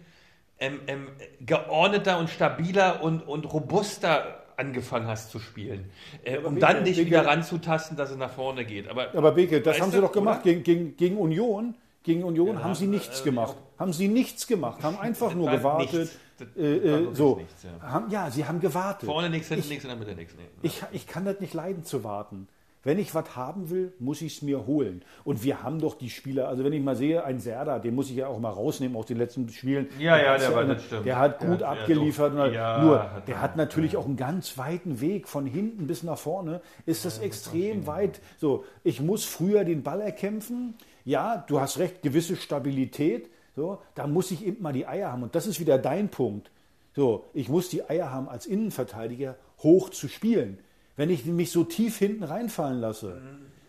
ähm, 0.60 0.80
ähm, 0.88 1.08
geordneter 1.42 2.18
und 2.20 2.30
stabiler 2.30 3.04
und, 3.04 3.22
und 3.22 3.52
robuster 3.52 4.42
angefangen 4.58 5.08
hast 5.08 5.32
zu 5.32 5.40
spielen. 5.40 5.92
Äh, 6.24 6.38
um 6.38 6.56
Beke, 6.56 6.66
dann 6.66 6.84
dich 6.86 6.98
Beke, 6.98 7.08
wieder 7.08 7.26
ranzutasten, 7.26 7.98
dass 7.98 8.12
es 8.12 8.18
nach 8.18 8.32
vorne 8.32 8.66
geht. 8.66 8.88
Aber, 8.88 9.14
aber 9.14 9.34
Beke, 9.34 9.62
das 9.62 9.80
haben 9.82 9.92
sie 9.92 10.00
doch 10.00 10.12
gemacht 10.12 10.44
gegen, 10.44 10.64
gegen, 10.64 10.96
gegen 10.96 11.18
Union. 11.18 11.76
Gegen 12.04 12.24
Union 12.24 12.58
ja, 12.58 12.64
haben 12.64 12.76
sie 12.76 12.86
nichts 12.86 13.22
äh, 13.22 13.24
gemacht. 13.24 13.56
Haben 13.80 13.92
sie 13.92 14.08
nichts 14.08 14.46
gemacht, 14.46 14.84
haben 14.84 15.00
einfach 15.00 15.34
nur 15.34 15.50
gewartet. 15.50 16.12
Äh, 16.56 16.62
äh, 16.62 17.08
so. 17.14 17.38
Nichts, 17.38 17.64
ja. 17.64 17.70
Haben, 17.82 18.12
ja. 18.12 18.30
sie 18.30 18.46
haben 18.46 18.60
gewartet. 18.60 19.08
Vorne 19.08 19.30
nichts, 19.30 19.48
hinten 19.48 19.70
nichts, 19.70 19.84
in 19.86 19.90
der 19.90 19.98
Mitte 19.98 20.16
nichts. 20.16 20.36
Nee. 20.38 20.44
Ich, 20.62 20.84
ich 20.92 21.08
kann 21.08 21.26
das 21.26 21.40
nicht 21.40 21.54
leiden 21.54 21.84
zu 21.84 22.04
warten. 22.04 22.48
Wenn 22.86 23.00
ich 23.00 23.16
was 23.16 23.36
haben 23.36 23.72
will, 23.72 23.92
muss 23.98 24.22
ich 24.22 24.38
es 24.38 24.42
mir 24.44 24.68
holen. 24.68 25.02
Und 25.24 25.44
wir 25.44 25.64
haben 25.64 25.80
doch 25.80 25.96
die 25.96 26.12
Spieler, 26.12 26.48
also 26.48 26.64
wenn 26.64 26.72
ich 26.72 26.84
mal 26.84 26.96
sehe, 26.96 27.26
ein 27.26 27.40
Serda, 27.40 27.80
den 27.80 27.96
muss 27.96 28.12
ich 28.12 28.16
ja 28.16 28.28
auch 28.28 28.40
mal 28.40 28.52
rausnehmen 28.52 28.96
aus 28.96 29.08
den 29.08 29.18
letzten 29.18 29.50
Spielen. 29.50 29.88
Ja, 29.98 30.18
ja, 30.18 30.38
der, 30.38 30.54
war, 30.54 30.66
das 30.66 30.84
stimmt. 30.84 31.04
der 31.08 31.18
hat 31.18 31.40
gut 31.40 31.62
der 31.62 31.70
abgeliefert. 31.70 32.36
Hat, 32.36 32.54
ja, 32.54 32.84
nur, 32.84 33.12
hat 33.12 33.28
der 33.28 33.42
hat 33.42 33.58
natürlich 33.58 33.94
ja. 33.94 34.00
auch 34.00 34.06
einen 34.06 34.18
ganz 34.18 34.60
weiten 34.60 35.02
Weg. 35.02 35.28
Von 35.28 35.48
hinten 35.48 35.88
bis 35.88 36.04
nach 36.04 36.20
vorne 36.20 36.62
ist 36.86 37.06
das 37.06 37.18
ja, 37.18 37.24
extrem 37.24 37.80
das 37.80 37.88
weit. 37.88 38.22
So, 38.38 38.66
ich 38.84 39.02
muss 39.02 39.26
früher 39.26 39.64
den 39.66 39.82
Ball 39.82 40.02
erkämpfen. 40.02 40.76
Ja, 41.06 41.44
du 41.48 41.60
hast 41.60 41.80
recht, 41.80 42.04
gewisse 42.04 42.36
Stabilität. 42.36 43.32
So, 43.56 43.80
da 43.96 44.06
muss 44.06 44.30
ich 44.30 44.46
eben 44.46 44.62
mal 44.62 44.74
die 44.74 44.86
Eier 44.86 45.12
haben. 45.12 45.24
Und 45.24 45.34
das 45.34 45.48
ist 45.48 45.60
wieder 45.60 45.80
dein 45.80 46.10
Punkt. 46.10 46.52
So, 46.96 47.26
ich 47.34 47.50
muss 47.50 47.68
die 47.68 47.90
Eier 47.90 48.12
haben, 48.12 48.30
als 48.30 48.46
Innenverteidiger 48.46 49.38
hoch 49.64 49.90
zu 49.90 50.08
spielen 50.08 50.60
wenn 50.96 51.10
ich 51.10 51.26
mich 51.26 51.52
so 51.52 51.64
tief 51.64 51.98
hinten 51.98 52.24
reinfallen 52.24 52.80
lasse, 52.80 53.22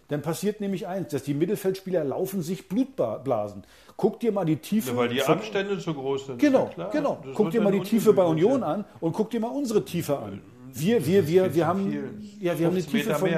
dann 0.08 0.22
passiert 0.22 0.60
nämlich 0.60 0.86
eins, 0.86 1.08
dass 1.08 1.24
die 1.24 1.34
Mittelfeldspieler 1.34 2.04
laufen 2.04 2.42
sich 2.42 2.68
Blutblasen. 2.68 3.64
Guck 3.96 4.20
dir 4.20 4.30
mal 4.30 4.44
die 4.44 4.56
Tiefe. 4.56 4.90
Ja, 4.90 4.96
weil 4.96 5.08
die 5.08 5.22
Abstände 5.22 5.78
zu 5.78 5.94
groß 5.94 6.26
sind. 6.26 6.38
Genau, 6.38 6.70
ja 6.76 6.88
genau. 6.90 7.18
Das 7.24 7.34
Guck 7.34 7.46
wird 7.46 7.54
dir 7.54 7.60
mal 7.62 7.72
die 7.72 7.80
Tiefe 7.80 8.12
bei 8.12 8.24
Union 8.24 8.62
an 8.62 8.84
und 9.00 9.12
guck 9.12 9.30
dir 9.30 9.40
mal 9.40 9.48
unsere 9.48 9.84
Tiefe 9.84 10.18
an. 10.18 10.42
Wir, 10.72 11.04
wir, 11.06 11.26
wir, 11.26 11.44
wir 11.44 11.52
zu 11.52 11.66
haben, 11.66 12.20
ja, 12.38 12.58
wir 12.58 12.66
haben 12.66 12.74
eine 12.74 12.82
15 12.82 12.90
Tiefe 12.90 13.14
von, 13.14 13.30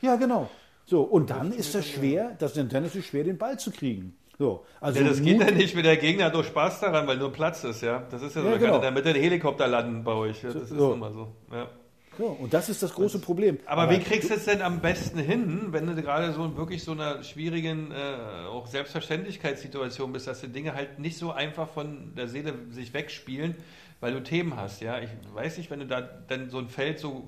ja, 0.00 0.16
genau. 0.16 0.48
So, 0.84 1.02
und 1.02 1.30
dann 1.30 1.52
ist 1.52 1.74
das 1.74 1.86
schwer, 1.86 2.36
das, 2.38 2.54
dann 2.54 2.84
ist 2.84 2.94
es 2.94 3.06
schwer, 3.06 3.24
den 3.24 3.36
Ball 3.36 3.58
zu 3.58 3.72
kriegen. 3.72 4.16
So, 4.38 4.64
also 4.80 5.00
Ja, 5.00 5.08
das 5.08 5.20
geht 5.20 5.40
ja 5.40 5.50
nicht, 5.50 5.74
wenn 5.74 5.82
der 5.82 5.96
Gegner 5.96 6.30
durch 6.30 6.46
Spaß 6.46 6.80
daran, 6.80 7.06
weil 7.06 7.16
nur 7.16 7.32
Platz 7.32 7.64
ist, 7.64 7.82
ja. 7.82 8.04
Das 8.10 8.22
ist 8.22 8.36
ja 8.36 8.42
so, 8.42 8.48
Ja, 8.48 8.56
genau. 8.56 8.72
kann 8.74 8.82
er 8.82 8.90
damit 8.90 9.04
den 9.04 9.16
Helikopter 9.16 9.66
landen 9.66 10.04
bei 10.04 10.12
euch. 10.12 10.42
Ja, 10.42 10.52
das 10.52 10.62
ist 10.62 10.70
so. 10.70 10.92
immer 10.92 11.10
so. 11.10 11.28
Ja. 11.50 11.68
So, 12.18 12.26
und 12.26 12.54
das 12.54 12.68
ist 12.68 12.82
das 12.82 12.94
große 12.94 13.18
Problem. 13.18 13.58
Aber 13.66 13.90
wie 13.90 13.98
kriegst 13.98 14.30
du 14.30 14.34
es 14.34 14.44
denn 14.46 14.62
am 14.62 14.80
besten 14.80 15.18
hin, 15.18 15.68
wenn 15.70 15.86
du 15.86 15.94
gerade 16.02 16.32
so 16.32 16.56
wirklich 16.56 16.82
so 16.82 16.92
einer 16.92 17.22
schwierigen 17.22 17.92
äh, 17.92 18.46
auch 18.48 18.66
Selbstverständlichkeitssituation 18.66 20.12
bist, 20.12 20.26
dass 20.26 20.40
die 20.40 20.48
Dinge 20.48 20.74
halt 20.74 20.98
nicht 20.98 21.18
so 21.18 21.32
einfach 21.32 21.68
von 21.68 22.14
der 22.16 22.28
Seele 22.28 22.54
sich 22.70 22.94
wegspielen, 22.94 23.54
weil 24.00 24.12
du 24.12 24.22
Themen 24.22 24.56
hast, 24.56 24.80
ja? 24.80 24.98
Ich 25.00 25.10
weiß 25.34 25.58
nicht, 25.58 25.70
wenn 25.70 25.80
du 25.80 25.86
da 25.86 26.00
dann 26.00 26.48
so 26.50 26.58
ein 26.58 26.68
Feld 26.68 26.98
so 26.98 27.24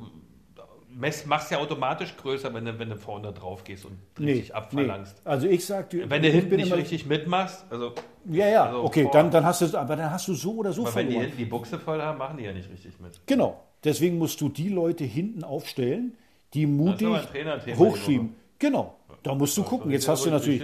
mess, 0.91 1.27
machst 1.27 1.51
ja 1.51 1.59
automatisch 1.59 2.17
größer, 2.17 2.53
wenn 2.55 2.65
du, 2.65 2.79
wenn 2.79 2.89
du 2.89 2.97
vorne 2.97 3.33
drauf 3.33 3.65
gehst 3.65 3.85
und 3.85 3.99
nee, 4.19 4.33
richtig 4.33 4.49
nee. 4.51 4.55
abverlangst. 4.55 5.21
Also 5.25 5.47
ich 5.47 5.65
sag 5.65 5.91
dir, 5.91 6.09
Wenn 6.09 6.23
du 6.23 6.29
hinten 6.29 6.57
nicht 6.57 6.73
richtig 6.73 7.07
mitmachst, 7.07 7.65
also 7.71 7.93
Ja, 8.25 8.49
ja, 8.49 8.65
also 8.67 8.85
okay, 8.85 9.05
vor- 9.05 9.13
dann, 9.13 9.31
dann 9.31 9.45
hast 9.45 9.61
du 9.63 9.79
aber 9.79 9.97
dann 9.97 10.11
hast 10.11 10.29
du 10.29 10.35
so 10.35 10.57
oder 10.57 10.73
so 10.73 10.83
aber 10.83 10.95
wenn 10.97 11.07
die 11.07 11.13
verloren. 11.13 11.23
hinten 11.27 11.39
die 11.39 11.45
Buchse 11.45 11.79
voll 11.79 12.01
haben, 12.03 12.19
machen 12.19 12.37
die 12.39 12.45
ja 12.45 12.53
nicht 12.53 12.71
richtig 12.71 12.99
mit. 13.01 13.21
Genau. 13.27 13.63
Deswegen 13.85 14.19
musst 14.19 14.41
du 14.41 14.49
die 14.49 14.69
Leute 14.69 15.05
hinten 15.05 15.45
aufstellen, 15.45 16.17
die 16.55 16.67
mutig 16.67 17.07
aber 17.07 17.77
hochschieben. 17.77 18.35
Genau. 18.59 18.95
Da 19.23 19.35
musst 19.35 19.57
du 19.57 19.63
gucken. 19.63 19.91
Jetzt 19.91 20.09
hast 20.09 20.25
du 20.25 20.31
natürlich, 20.31 20.63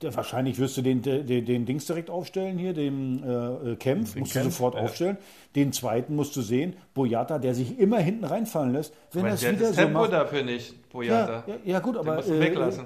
Wahrscheinlich 0.00 0.58
wirst 0.60 0.76
du 0.76 0.82
den, 0.82 1.02
den, 1.02 1.26
den 1.26 1.66
Dings 1.66 1.86
direkt 1.86 2.08
aufstellen 2.08 2.56
hier, 2.56 2.72
den 2.72 3.20
äh, 3.24 3.74
Kempf, 3.74 4.14
musst 4.14 4.32
du 4.32 4.38
Kempf, 4.38 4.54
sofort 4.54 4.74
ja. 4.76 4.82
aufstellen. 4.82 5.16
Den 5.56 5.72
zweiten 5.72 6.14
musst 6.14 6.36
du 6.36 6.40
sehen, 6.40 6.76
Boyata, 6.94 7.40
der 7.40 7.52
sich 7.52 7.80
immer 7.80 7.98
hinten 7.98 8.24
reinfallen 8.24 8.72
lässt. 8.72 8.94
Wenn 9.12 9.24
das 9.24 9.40
der 9.40 9.48
hat 9.48 9.56
wieder 9.56 9.66
das 9.66 9.76
so 9.76 9.82
Tempo 9.82 9.98
macht, 9.98 10.12
dafür 10.12 10.44
nicht, 10.44 10.88
Boyata. 10.90 11.44
ja, 11.48 11.54
ja, 11.54 11.60
ja 11.64 11.78
gut, 11.80 11.96
aber 11.96 12.14
musst 12.14 12.28
du 12.28 12.34
äh. 12.34 12.84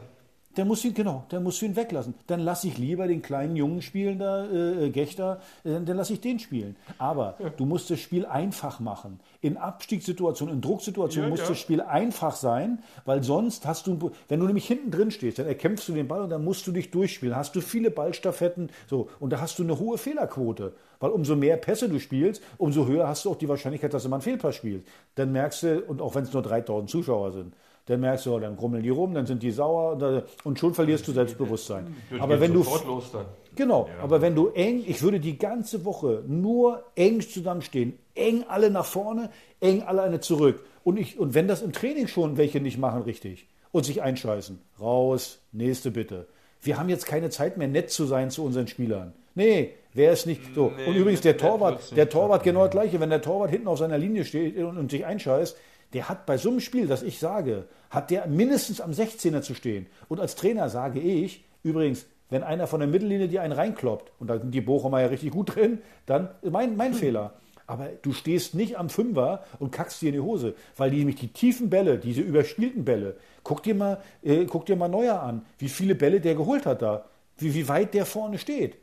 Der 0.57 0.65
muss 0.67 0.85
ihn 0.85 0.93
genau, 0.93 1.25
der 1.31 1.41
muss 1.41 1.63
ihn 1.63 1.77
weglassen. 1.77 2.15
Dann 2.27 2.41
lasse 2.41 2.69
ich 2.69 2.77
lieber 2.77 3.07
den 3.07 3.23
kleinen 3.23 3.57
Jungen 3.57 3.81
spielen, 3.81 4.19
da 4.19 4.47
äh, 4.51 4.91
Gechter, 4.91 5.41
äh, 5.65 5.81
dann 5.81 5.97
lasse 5.97 6.13
ich 6.13 6.21
den 6.21 6.39
spielen. 6.39 6.77
Aber 6.99 7.37
du 7.57 7.65
musst 7.65 7.91
das 7.91 8.01
Spiel 8.01 8.27
einfach 8.27 8.79
machen. 8.79 9.21
In 9.41 9.57
Abstiegssituationen, 9.57 10.57
in 10.57 10.61
Drucksituationen 10.61 11.29
Ja, 11.29 11.31
muss 11.31 11.41
ja. 11.41 11.49
das 11.49 11.59
Spiel 11.59 11.81
einfach 11.81 12.37
sein, 12.37 12.83
weil 13.05 13.23
sonst 13.23 13.67
hast 13.67 13.87
du, 13.87 14.11
wenn 14.29 14.41
du 14.41 14.47
nämlich 14.47 14.67
hinten 14.67 14.91
drin 14.91 15.11
stehst, 15.11 15.39
dann 15.39 15.47
erkämpfst 15.47 15.89
du 15.89 15.95
den 15.95 16.09
Ball 16.09 16.21
und 16.21 16.31
dann 16.31 16.45
musst 16.45 16.67
du 16.67 16.73
dich 16.73 16.91
durchspielen. 16.91 17.35
Hast 17.35 17.57
du 17.57 17.61
viele 17.61 17.91
Ballstaffetten, 17.91 18.71
so 18.87 19.09
und 19.21 19.33
da 19.33 19.41
hast 19.41 19.59
du 19.59 19.63
eine 19.63 19.79
hohe 19.79 19.97
Fehlerquote, 19.97 20.75
weil 21.01 21.11
umso 21.11 21.35
mehr 21.35 21.57
Pässe 21.57 21.89
du 21.89 21.99
spielst, 21.99 22.43
umso 22.59 22.87
höher 22.87 23.09
hast 23.09 23.25
du 23.25 23.31
auch 23.31 23.37
die 23.37 23.49
Wahrscheinlichkeit, 23.49 23.95
dass 23.95 24.03
du 24.03 24.09
mal 24.09 24.17
einen 24.17 24.23
Fehlpass 24.23 24.57
spielst. 24.57 24.87
Dann 25.15 25.33
merkst 25.33 25.63
du 25.63 25.81
und 25.81 26.03
auch 26.03 26.15
wenn 26.15 26.25
es 26.25 26.33
nur 26.33 26.43
3000 26.43 26.91
Zuschauer 26.91 27.33
sind. 27.33 27.55
Dann 27.87 28.01
merkst 28.01 28.27
du, 28.27 28.35
oh, 28.35 28.39
dann 28.39 28.57
grummeln 28.57 28.83
die 28.83 28.91
rum, 28.91 29.13
dann 29.13 29.27
sind 29.27 29.43
die 29.43 29.51
sauer 29.51 30.25
und, 30.45 30.59
schon 30.59 30.73
verlierst 30.73 31.07
du 31.09 31.13
Selbstbewusstsein. 31.13 31.97
Aber 32.21 32.41
wenn 32.41 32.53
du 32.53 32.61
los 32.61 33.11
dann. 33.13 33.27
Genau, 33.55 33.89
aber 34.01 34.23
wenn 34.23 34.35
du 34.35 34.49
eng, 34.49 34.83
ich 34.87 35.03
würde 35.03 35.21
die 35.21 35.37
ganze 35.37 35.85
Woche 35.85 36.23
nur 36.27 36.85
eng 36.95 37.21
zusammenstehen, 37.21 37.99
eng 38.15 38.45
alle 38.49 38.71
nach 38.71 38.87
vorne, 38.87 39.31
eng 39.61 39.83
alle 39.83 40.03
eine 40.03 40.21
zurück. 40.21 40.65
Und, 40.85 40.97
ich, 40.97 41.19
und 41.19 41.35
wenn 41.35 41.49
das 41.49 41.61
im 41.61 41.73
Training 41.73 42.07
schon 42.07 42.37
welche 42.37 42.61
nicht 42.61 42.79
machen 42.79 43.03
richtig 43.03 43.49
und 43.71 43.85
sich 43.85 44.01
einscheißen, 44.01 44.59
raus, 44.81 45.41
nächste 45.53 45.91
bitte. 45.91 46.27
Wir 46.63 46.79
haben 46.79 46.89
jetzt 46.89 47.07
keine 47.07 47.31
Zeit 47.31 47.57
mehr, 47.57 47.69
nett 47.69 47.91
zu 47.91 48.05
sein 48.05 48.31
zu 48.31 48.45
unseren 48.45 48.69
Spielern. 48.69 49.13
Nee, 49.35 49.75
wer 49.93 50.13
ist 50.13 50.27
nicht 50.27 50.55
so. 50.55 50.71
Nee, 50.77 50.87
und 50.87 50.95
übrigens, 50.95 51.23
der 51.23 51.37
Torwart, 51.37 51.97
der 51.97 52.09
Torwart 52.09 52.45
genau 52.45 52.63
das 52.65 52.71
gleiche. 52.71 53.01
Wenn 53.01 53.11
der 53.11 53.23
Torwart 53.23 53.51
hinten 53.51 53.67
auf 53.67 53.79
seiner 53.79 53.99
Linie 53.99 54.25
steht 54.25 54.57
und, 54.59 54.79
und 54.79 54.91
sich 54.91 55.05
einscheißt, 55.05 55.57
der 55.93 56.09
hat 56.09 56.27
bei 56.27 56.39
so 56.39 56.51
einem 56.51 56.61
Spiel, 56.61 56.87
das 56.87 57.03
ich 57.03 57.19
sage, 57.19 57.67
hat 57.91 58.11
der 58.11 58.27
mindestens 58.27 58.81
am 58.81 58.93
16er 58.93 59.43
zu 59.43 59.55
stehen. 59.55 59.87
Und 60.09 60.21
als 60.21 60.37
Trainer 60.37 60.69
sage 60.69 61.01
ich, 61.01 61.45
übrigens, 61.63 62.07
wenn 62.31 62.43
einer 62.43 62.67
von 62.67 62.81
der 62.81 62.89
Mittellinie 62.89 63.29
dir 63.29 63.43
einen 63.43 63.53
reinkloppt, 63.53 64.11
und 64.19 64.29
da 64.29 64.39
sind 64.39 64.53
die 64.55 64.63
Bochumer 64.63 65.01
ja 65.03 65.09
richtig 65.09 65.33
gut 65.33 65.55
drin, 65.55 65.79
dann 66.07 66.31
mein, 66.43 66.77
mein 66.77 66.95
Fehler. 66.95 67.35
Aber 67.67 67.89
du 68.01 68.13
stehst 68.13 68.55
nicht 68.55 68.79
am 68.79 68.89
Fünfer 68.89 69.45
und 69.59 69.71
kackst 69.71 70.03
dir 70.03 70.09
in 70.09 70.15
die 70.15 70.21
Hose, 70.21 70.55
weil 70.77 70.91
die 70.91 70.99
nämlich 70.99 71.17
die 71.17 71.29
tiefen 71.29 71.71
Bälle, 71.71 71.99
diese 71.99 72.23
überspielten 72.23 72.85
Bälle, 72.85 73.17
guck 73.45 73.63
dir 73.63 73.75
mal, 73.75 74.01
äh, 74.23 74.47
guck 74.47 74.67
dir 74.67 74.77
mal 74.77 74.89
Neuer 74.89 75.23
an, 75.23 75.45
wie 75.59 75.69
viele 75.69 75.95
Bälle 75.95 76.21
der 76.21 76.35
geholt 76.35 76.67
hat 76.67 76.83
da, 76.83 77.05
wie, 77.39 77.55
wie 77.55 77.69
weit 77.69 77.95
der 77.95 78.07
vorne 78.07 78.39
steht. 78.39 78.77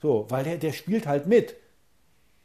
So, 0.00 0.26
weil 0.28 0.44
der, 0.44 0.56
der 0.56 0.72
spielt 0.72 1.06
halt 1.06 1.26
mit. 1.26 1.56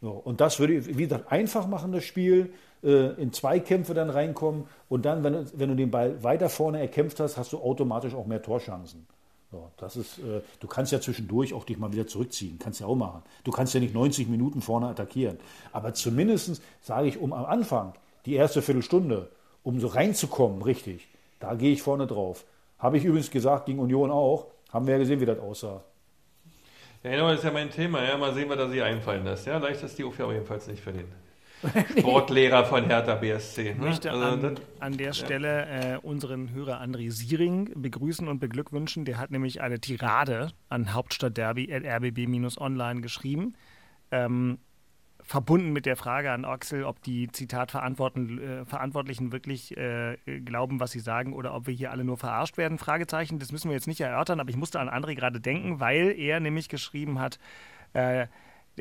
So, 0.01 0.11
und 0.11 0.39
das 0.39 0.59
würde, 0.59 0.85
wie 0.85 1.03
gesagt, 1.03 1.31
einfach 1.31 1.67
machen, 1.67 1.91
das 1.91 2.05
Spiel, 2.05 2.53
in 2.87 3.33
Zweikämpfe 3.33 3.93
dann 3.93 4.09
reinkommen 4.09 4.65
und 4.87 5.05
dann, 5.05 5.23
wenn, 5.23 5.33
du- 5.33 5.45
wenn 5.55 5.69
du 5.69 5.75
den 5.75 5.91
Ball 5.91 6.23
weiter 6.23 6.49
vorne 6.49 6.79
erkämpft 6.79 7.19
hast, 7.19 7.37
hast 7.37 7.51
du 7.53 7.59
automatisch 7.59 8.13
auch 8.15 8.25
mehr 8.25 8.41
Torchancen. 8.41 9.05
So, 9.51 9.69
das 9.77 9.95
ist, 9.97 10.19
äh, 10.19 10.41
du 10.59 10.67
kannst 10.67 10.91
ja 10.91 11.01
zwischendurch 11.01 11.53
auch 11.53 11.63
dich 11.65 11.77
mal 11.79 11.91
wieder 11.91 12.05
zurückziehen, 12.05 12.57
kannst 12.59 12.79
ja 12.81 12.85
auch 12.87 12.95
machen. 12.95 13.23
Du 13.43 13.51
kannst 13.51 13.73
ja 13.73 13.79
nicht 13.79 13.93
90 13.95 14.29
Minuten 14.29 14.61
vorne 14.61 14.87
attackieren. 14.87 15.39
Aber 15.71 15.93
zumindest 15.95 16.61
sage 16.81 17.07
ich, 17.07 17.17
um 17.19 17.33
am 17.33 17.45
Anfang, 17.45 17.93
die 18.27 18.35
erste 18.35 18.61
Viertelstunde, 18.61 19.29
um 19.63 19.79
so 19.79 19.87
reinzukommen, 19.87 20.61
richtig, 20.61 21.07
da 21.39 21.55
gehe 21.55 21.73
ich 21.73 21.81
vorne 21.81 22.05
drauf. 22.05 22.45
Habe 22.77 22.97
ich 22.97 23.05
übrigens 23.05 23.31
gesagt, 23.31 23.65
gegen 23.65 23.79
Union 23.79 24.11
auch, 24.11 24.45
haben 24.71 24.85
wir 24.85 24.93
ja 24.93 24.99
gesehen, 24.99 25.19
wie 25.19 25.25
das 25.25 25.39
aussah. 25.39 25.81
Ja, 27.03 27.11
genau, 27.11 27.29
das 27.29 27.39
ist 27.39 27.45
ja 27.45 27.51
mein 27.51 27.71
Thema. 27.71 28.03
Ja, 28.03 28.17
mal 28.17 28.33
sehen, 28.33 28.49
was 28.49 28.57
er 28.59 28.69
sich 28.69 28.83
einfallen 28.83 29.23
lässt. 29.23 29.47
Ja, 29.47 29.57
leicht 29.57 29.81
ist 29.83 29.97
die 29.97 30.03
Aufgabe 30.03 30.33
jedenfalls 30.33 30.67
nicht 30.67 30.85
den 30.85 31.05
Sportlehrer 31.97 32.65
von 32.65 32.85
Hertha 32.85 33.15
BSC. 33.15 33.71
Ich 33.71 33.77
Ne? 33.77 33.85
möchte 33.85 34.11
Also, 34.11 34.47
an, 34.47 34.59
an 34.79 34.97
der 34.97 35.13
Stelle 35.13 35.65
äh, 35.65 35.97
unseren 35.97 36.51
Hörer 36.53 36.81
André 36.81 37.11
Siering 37.11 37.71
begrüßen 37.75 38.27
und 38.27 38.39
beglückwünschen. 38.39 39.05
Der 39.05 39.17
hat 39.17 39.31
nämlich 39.31 39.61
eine 39.61 39.79
Tirade 39.79 40.51
an 40.69 40.93
Hauptstadtderby 40.93 41.73
at 41.73 41.83
rbb-online 41.83 43.01
geschrieben. 43.01 43.55
Ähm, 44.11 44.59
verbunden 45.29 45.71
mit 45.73 45.85
der 45.85 45.95
Frage 45.95 46.31
an 46.31 46.43
Axel, 46.43 46.83
ob 46.83 47.03
die 47.03 47.31
Zitat 47.31 47.75
äh, 47.75 48.65
Verantwortlichen 48.65 49.31
wirklich 49.31 49.77
äh, 49.77 50.17
glauben, 50.43 50.79
was 50.79 50.89
sie 50.89 50.99
sagen, 50.99 51.33
oder 51.33 51.53
ob 51.53 51.67
wir 51.67 51.73
hier 51.73 51.91
alle 51.91 52.03
nur 52.03 52.17
verarscht 52.17 52.57
werden. 52.57 52.79
Fragezeichen, 52.79 53.37
das 53.37 53.51
müssen 53.51 53.69
wir 53.69 53.75
jetzt 53.75 53.87
nicht 53.87 54.01
erörtern, 54.01 54.39
aber 54.39 54.49
ich 54.49 54.57
musste 54.57 54.79
an 54.79 54.89
André 54.89 55.13
gerade 55.13 55.39
denken, 55.39 55.79
weil 55.79 56.17
er 56.17 56.39
nämlich 56.39 56.67
geschrieben 56.67 57.19
hat, 57.19 57.37
äh, 57.93 58.25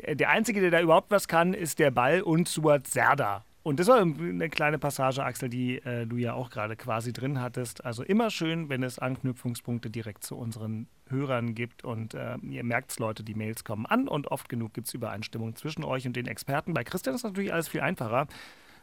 der 0.07 0.29
Einzige, 0.29 0.61
der 0.61 0.71
da 0.71 0.81
überhaupt 0.81 1.11
was 1.11 1.27
kann, 1.27 1.53
ist 1.53 1.79
der 1.79 1.91
Ball 1.91 2.21
und 2.21 2.47
Suat 2.47 2.87
Serda. 2.87 3.43
Und 3.61 3.79
das 3.79 3.87
war 3.87 3.99
eine 3.99 4.49
kleine 4.49 4.79
Passage, 4.79 5.23
Axel, 5.23 5.49
die 5.49 5.77
äh, 5.79 6.07
du 6.07 6.15
ja 6.15 6.33
auch 6.33 6.49
gerade 6.49 6.75
quasi 6.75 7.11
drin 7.11 7.41
hattest. 7.41 7.83
Also 7.85 8.03
immer 8.03 8.31
schön, 8.31 8.69
wenn 8.69 8.83
es 8.83 8.99
Anknüpfungspunkte 8.99 9.89
direkt 9.89 10.23
zu 10.23 10.37
unseren 10.37 10.87
Hörern 11.09 11.55
gibt. 11.55 11.83
Und 11.83 12.13
äh, 12.13 12.37
ihr 12.49 12.63
merkt 12.63 12.91
es, 12.91 12.99
Leute, 12.99 13.23
die 13.23 13.35
Mails 13.35 13.65
kommen 13.65 13.85
an 13.85 14.07
und 14.07 14.27
oft 14.27 14.47
genug 14.47 14.73
gibt 14.73 14.87
es 14.87 14.93
Übereinstimmung 14.93 15.55
zwischen 15.55 15.83
euch 15.83 16.07
und 16.07 16.15
den 16.15 16.25
Experten. 16.25 16.73
Bei 16.73 16.83
Christian 16.85 17.15
ist 17.15 17.23
natürlich 17.23 17.51
alles 17.51 17.67
viel 17.67 17.81
einfacher, 17.81 18.27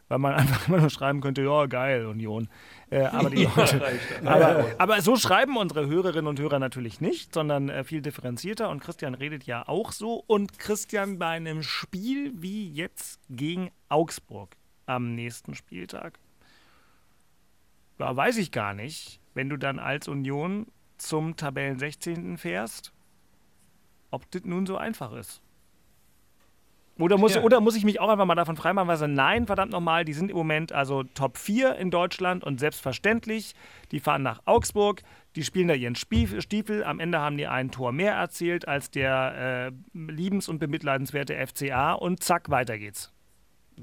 weil 0.07 0.19
man 0.19 0.33
einfach 0.35 0.67
immer 0.67 0.79
nur 0.79 0.89
schreiben 0.89 1.21
könnte, 1.21 1.43
ja, 1.43 1.65
geil, 1.65 2.05
Union. 2.05 2.49
Äh, 2.89 3.03
aber, 3.03 3.29
die 3.29 3.43
Leute, 3.55 3.81
aber, 4.23 4.65
aber 4.77 5.01
so 5.01 5.15
schreiben 5.15 5.57
unsere 5.57 5.87
Hörerinnen 5.87 6.27
und 6.27 6.39
Hörer 6.39 6.59
natürlich 6.59 7.01
nicht, 7.01 7.33
sondern 7.33 7.69
äh, 7.69 7.83
viel 7.83 8.01
differenzierter. 8.01 8.69
Und 8.69 8.81
Christian 8.81 9.13
redet 9.13 9.43
ja 9.45 9.67
auch 9.67 9.91
so. 9.91 10.23
Und 10.27 10.59
Christian 10.59 11.19
bei 11.19 11.27
einem 11.27 11.63
Spiel 11.63 12.31
wie 12.35 12.69
jetzt 12.71 13.19
gegen 13.29 13.71
Augsburg 13.89 14.55
am 14.85 15.15
nächsten 15.15 15.55
Spieltag, 15.55 16.19
ja, 17.99 18.15
weiß 18.15 18.37
ich 18.37 18.51
gar 18.51 18.73
nicht, 18.73 19.19
wenn 19.33 19.49
du 19.49 19.57
dann 19.57 19.79
als 19.79 20.07
Union 20.07 20.67
zum 20.97 21.35
Tabellen 21.35 21.79
16. 21.79 22.37
fährst, 22.37 22.93
ob 24.11 24.29
das 24.31 24.43
nun 24.45 24.65
so 24.65 24.77
einfach 24.77 25.13
ist. 25.13 25.41
Oder 26.99 27.17
muss, 27.17 27.35
Ja. 27.35 27.41
oder 27.41 27.59
muss 27.61 27.75
ich 27.75 27.85
mich 27.85 27.99
auch 27.99 28.09
einfach 28.09 28.25
mal 28.25 28.35
davon 28.35 28.55
freimachen, 28.57 28.87
weil 28.87 28.97
sage, 28.97 29.11
nein, 29.11 29.45
verdammt 29.45 29.71
nochmal, 29.71 30.03
die 30.05 30.13
sind 30.13 30.31
im 30.31 30.37
Moment 30.37 30.71
also 30.71 31.03
Top 31.03 31.37
4 31.37 31.75
in 31.75 31.91
Deutschland 31.91 32.43
und 32.43 32.59
selbstverständlich, 32.59 33.53
die 33.91 33.99
fahren 33.99 34.23
nach 34.23 34.41
Augsburg, 34.45 35.01
die 35.35 35.43
spielen 35.43 35.67
da 35.67 35.73
ihren 35.75 35.95
Stiefel, 35.95 36.83
am 36.83 36.99
Ende 36.99 37.19
haben 37.19 37.37
die 37.37 37.45
ein 37.47 37.69
Tor 37.71 37.91
mehr 37.91 38.13
erzielt 38.13 38.67
als 38.67 38.89
der 38.89 39.71
äh, 39.95 40.01
liebens- 40.11 40.49
und 40.49 40.59
bemitleidenswerte 40.59 41.35
FCA 41.45 41.93
und 41.93 42.23
zack, 42.23 42.49
weiter 42.49 42.77
geht's. 42.77 43.13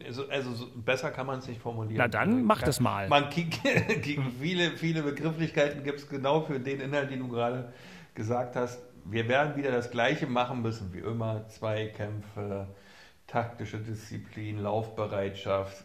Also, 0.04 0.28
also 0.28 0.52
so, 0.52 0.66
besser 0.74 1.12
kann 1.12 1.26
man 1.28 1.38
es 1.38 1.46
nicht 1.46 1.60
formulieren. 1.60 1.98
Na 1.98 2.08
dann, 2.08 2.42
mach 2.44 2.62
das 2.62 2.80
mal. 2.80 3.08
Man 3.08 3.30
gegen, 3.30 4.32
viele, 4.40 4.72
viele 4.72 5.04
Begrifflichkeiten 5.04 5.84
gibt 5.84 6.00
es 6.00 6.08
genau 6.08 6.40
für 6.40 6.58
den 6.58 6.80
Inhalt, 6.80 7.12
den 7.12 7.20
du 7.20 7.28
gerade 7.28 7.72
gesagt 8.16 8.56
hast. 8.56 8.82
Wir 9.04 9.28
werden 9.28 9.54
wieder 9.54 9.70
das 9.70 9.92
Gleiche 9.92 10.26
machen 10.26 10.62
müssen 10.62 10.92
wie 10.92 10.98
immer. 10.98 11.46
Zweikämpfe, 11.46 12.66
taktische 13.26 13.78
Disziplin, 13.78 14.62
Laufbereitschaft, 14.62 15.84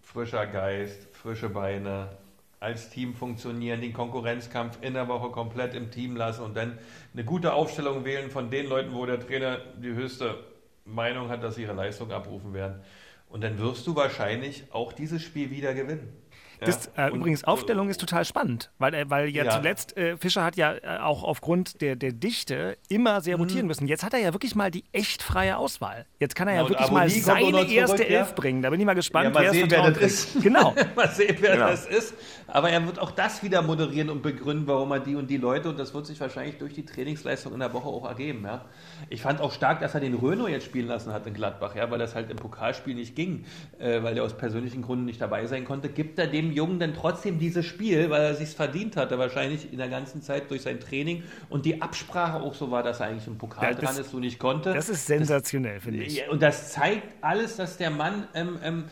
frischer 0.00 0.46
Geist, 0.46 1.08
frische 1.14 1.48
Beine. 1.48 2.16
als 2.60 2.90
Team 2.90 3.14
funktionieren, 3.14 3.80
den 3.80 3.92
Konkurrenzkampf 3.92 4.78
in 4.82 4.94
der 4.94 5.08
Woche 5.08 5.30
komplett 5.30 5.74
im 5.74 5.90
Team 5.90 6.14
lassen 6.14 6.44
und 6.44 6.56
dann 6.56 6.78
eine 7.12 7.24
gute 7.24 7.54
Aufstellung 7.54 8.04
wählen 8.04 8.30
von 8.30 8.50
den 8.50 8.68
Leuten, 8.68 8.94
wo 8.94 9.04
der 9.04 9.18
Trainer 9.18 9.58
die 9.82 9.92
höchste 9.92 10.38
Meinung 10.84 11.28
hat, 11.28 11.42
dass 11.42 11.56
sie 11.56 11.62
ihre 11.62 11.72
Leistung 11.72 12.12
abrufen 12.12 12.54
werden. 12.54 12.80
Und 13.28 13.42
dann 13.42 13.58
wirst 13.58 13.86
du 13.88 13.96
wahrscheinlich 13.96 14.64
auch 14.72 14.92
dieses 14.92 15.22
Spiel 15.22 15.50
wieder 15.50 15.74
gewinnen. 15.74 16.21
Das, 16.66 16.90
äh, 16.96 17.14
übrigens, 17.14 17.44
Aufstellung 17.44 17.88
ist 17.88 18.00
total 18.00 18.24
spannend, 18.24 18.70
weil, 18.78 18.94
äh, 18.94 19.10
weil 19.10 19.28
ja, 19.28 19.44
ja, 19.44 19.50
zuletzt, 19.50 19.96
äh, 19.96 20.16
Fischer 20.16 20.44
hat 20.44 20.56
ja 20.56 20.74
äh, 20.74 20.98
auch 21.00 21.22
aufgrund 21.22 21.80
der, 21.80 21.96
der 21.96 22.12
Dichte 22.12 22.76
immer 22.88 23.20
sehr 23.20 23.36
rotieren 23.36 23.62
mhm. 23.62 23.68
müssen. 23.68 23.86
Jetzt 23.86 24.04
hat 24.04 24.14
er 24.14 24.20
ja 24.20 24.32
wirklich 24.32 24.54
mal 24.54 24.70
die 24.70 24.84
echt 24.92 25.22
freie 25.22 25.56
Auswahl. 25.56 26.06
Jetzt 26.18 26.34
kann 26.34 26.48
er 26.48 26.54
ja, 26.54 26.62
ja 26.62 26.68
wirklich 26.68 26.90
mal 26.90 27.08
seine 27.08 27.70
erste 27.70 27.96
zurück, 27.96 28.10
Elf 28.10 28.34
bringen. 28.34 28.62
Da 28.62 28.70
bin 28.70 28.80
ich 28.80 28.86
mal 28.86 28.94
gespannt, 28.94 29.34
mal 29.34 29.42
wer 29.42 29.52
sehen, 29.52 29.70
wer 29.70 29.90
das 29.90 29.98
ist. 29.98 30.42
Genau. 30.42 30.74
mal 30.96 31.08
sehen, 31.08 31.36
wer 31.40 31.52
genau. 31.54 31.68
das 31.68 31.86
ist. 31.86 32.14
Aber 32.46 32.70
er 32.70 32.84
wird 32.86 32.98
auch 32.98 33.10
das 33.10 33.42
wieder 33.42 33.62
moderieren 33.62 34.10
und 34.10 34.22
begründen, 34.22 34.66
warum 34.66 34.90
er 34.92 35.00
die 35.00 35.16
und 35.16 35.28
die 35.30 35.38
Leute, 35.38 35.70
und 35.70 35.78
das 35.78 35.94
wird 35.94 36.06
sich 36.06 36.20
wahrscheinlich 36.20 36.58
durch 36.58 36.74
die 36.74 36.84
Trainingsleistung 36.84 37.52
in 37.54 37.60
der 37.60 37.72
Woche 37.72 37.88
auch 37.88 38.06
ergeben. 38.06 38.44
Ja. 38.44 38.66
Ich 39.08 39.22
fand 39.22 39.40
auch 39.40 39.52
stark, 39.52 39.80
dass 39.80 39.94
er 39.94 40.00
den 40.00 40.14
Röno 40.14 40.48
jetzt 40.48 40.64
spielen 40.64 40.86
lassen 40.86 41.12
hat 41.12 41.26
in 41.26 41.34
Gladbach, 41.34 41.74
ja, 41.74 41.90
weil 41.90 41.98
das 41.98 42.14
halt 42.14 42.30
im 42.30 42.36
Pokalspiel 42.36 42.94
nicht 42.94 43.16
ging, 43.16 43.44
äh, 43.78 44.02
weil 44.02 44.16
er 44.16 44.24
aus 44.24 44.36
persönlichen 44.36 44.82
Gründen 44.82 45.06
nicht 45.06 45.20
dabei 45.20 45.46
sein 45.46 45.64
konnte. 45.64 45.88
Gibt 45.88 46.18
er 46.18 46.26
dem 46.26 46.51
Jungen 46.52 46.78
dann 46.78 46.94
trotzdem 46.94 47.38
dieses 47.38 47.66
Spiel, 47.66 48.10
weil 48.10 48.22
er 48.22 48.34
sich 48.34 48.50
verdient 48.50 48.96
hatte, 48.96 49.18
wahrscheinlich 49.18 49.72
in 49.72 49.78
der 49.78 49.88
ganzen 49.88 50.22
Zeit 50.22 50.50
durch 50.50 50.62
sein 50.62 50.80
Training 50.80 51.22
und 51.48 51.64
die 51.66 51.82
Absprache 51.82 52.40
auch 52.40 52.54
so 52.54 52.70
war, 52.70 52.82
dass 52.82 53.00
er 53.00 53.06
eigentlich 53.06 53.26
im 53.26 53.38
Pokal 53.38 53.72
ja, 53.72 53.78
dran 53.78 53.96
ist, 53.96 54.10
so 54.10 54.18
nicht 54.18 54.38
konnte. 54.38 54.72
Das 54.72 54.88
ist 54.88 55.06
sensationell, 55.06 55.80
finde 55.80 56.04
ich. 56.04 56.28
Und 56.28 56.42
das 56.42 56.72
zeigt 56.72 57.22
alles, 57.22 57.56
dass 57.56 57.76
der 57.76 57.90
Mann 57.90 58.28
ähm, 58.34 58.58
ähm, 58.62 58.84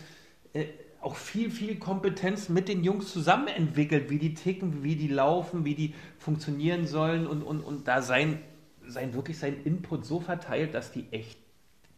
äh, 0.52 0.64
auch 1.00 1.16
viel, 1.16 1.50
viel 1.50 1.76
Kompetenz 1.76 2.48
mit 2.48 2.68
den 2.68 2.84
Jungs 2.84 3.12
zusammen 3.12 3.48
entwickelt, 3.48 4.11
wie 4.11 4.18
die 4.18 4.34
ticken, 4.34 4.82
wie 4.82 4.96
die 4.96 5.08
laufen, 5.08 5.64
wie 5.64 5.74
die 5.74 5.94
funktionieren 6.18 6.86
sollen 6.86 7.26
und, 7.26 7.42
und, 7.42 7.61
und 7.61 7.88
da 7.88 8.02
sein, 8.02 8.38
sein, 8.86 9.14
wirklich 9.14 9.38
sein 9.38 9.62
Input 9.64 10.04
so 10.04 10.20
verteilt, 10.20 10.74
dass 10.74 10.92
die 10.92 11.06
echt 11.11 11.38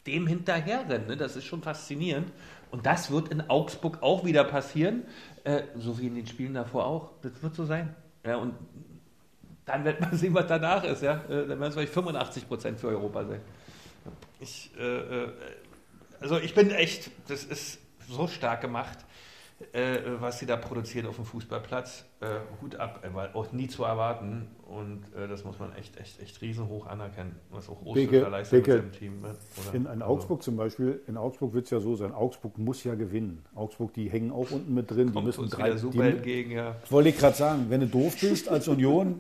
dem 0.07 0.27
hinterherrennen. 0.27 1.09
Ne? 1.09 1.17
Das 1.17 1.37
ist 1.37 1.45
schon 1.45 1.63
faszinierend. 1.63 2.33
Und 2.71 2.87
das 2.87 3.11
wird 3.11 3.29
in 3.29 3.43
Augsburg 3.51 4.03
auch 4.03 4.25
wieder 4.25 4.45
passieren, 4.45 5.03
äh, 5.45 5.63
so 5.77 5.99
wie 5.99 6.07
in 6.07 6.15
den 6.15 6.27
Spielen 6.27 6.55
davor 6.55 6.87
auch. 6.87 7.11
Das 7.23 7.43
wird 7.43 7.55
so 7.55 7.65
sein. 7.65 7.95
Ja, 8.25 8.37
und 8.37 8.55
dann 9.65 9.85
wird 9.85 10.01
man 10.01 10.17
sehen, 10.17 10.35
was 10.35 10.47
danach 10.47 10.85
ist. 10.85 11.03
Ja? 11.03 11.23
Äh, 11.29 11.47
dann 11.47 11.49
werden 11.49 11.63
es 11.65 11.75
vielleicht 11.75 11.93
85 11.93 12.49
Prozent 12.49 12.81
für 12.81 12.89
Europa 12.89 13.25
sein. 13.25 13.41
Ich, 14.41 14.71
äh, 14.79 14.83
äh, 14.83 15.33
also 16.21 16.39
ich 16.39 16.55
bin 16.55 16.71
echt, 16.71 17.11
das 17.29 17.45
ist 17.45 17.79
so 18.09 18.27
stark 18.27 18.61
gemacht, 18.61 18.99
äh, 19.73 20.21
was 20.21 20.39
sie 20.39 20.47
da 20.47 20.57
produzieren 20.57 21.07
auf 21.07 21.17
dem 21.17 21.25
Fußballplatz. 21.25 22.05
Äh, 22.21 22.27
Hut 22.61 22.77
ab, 22.77 23.05
äh, 23.05 23.15
weil 23.15 23.31
auch 23.35 23.53
nie 23.53 23.69
zu 23.69 23.85
erwarten. 23.85 24.49
Und 24.67 25.03
äh, 25.15 25.29
das 25.29 25.45
muss 25.45 25.59
man 25.59 25.75
echt, 25.75 25.99
echt, 25.99 26.21
echt 26.23 26.41
riesenhoch 26.41 26.87
anerkennen, 26.87 27.37
was 27.51 27.69
auch 27.69 27.85
Osterster 27.85 28.31
leistet 28.31 28.67
mit 28.67 28.77
seinem 28.77 28.93
Team. 28.93 29.21
Ne? 29.21 29.35
In, 29.73 29.87
in, 29.87 30.03
Augsburg 30.03 30.39
also. 30.39 30.51
zum 30.51 30.57
Beispiel, 30.57 31.01
in 31.07 31.17
Augsburg 31.17 31.53
wird 31.53 31.65
es 31.65 31.71
ja 31.71 31.81
so 31.81 31.95
sein, 31.95 32.13
Augsburg 32.13 32.57
muss 32.59 32.83
ja 32.85 32.95
gewinnen. 32.95 33.45
Augsburg, 33.55 33.93
die 33.93 34.09
hängen 34.09 34.31
auch 34.31 34.51
unten 34.51 34.73
mit 34.73 34.91
drin. 34.91 35.13
Kommt 35.13 35.25
die 35.25 35.27
müssen 35.27 35.41
uns 35.43 35.51
drei, 35.51 35.77
super 35.77 36.05
die, 36.05 36.11
entgegen, 36.17 36.53
ja. 36.53 36.77
Wollte 36.89 37.11
ich 37.11 37.19
gerade 37.19 37.37
sagen, 37.37 37.67
wenn 37.69 37.81
du 37.81 37.87
doof 37.89 38.17
bist 38.21 38.49
als 38.49 38.67
Union, 38.69 39.17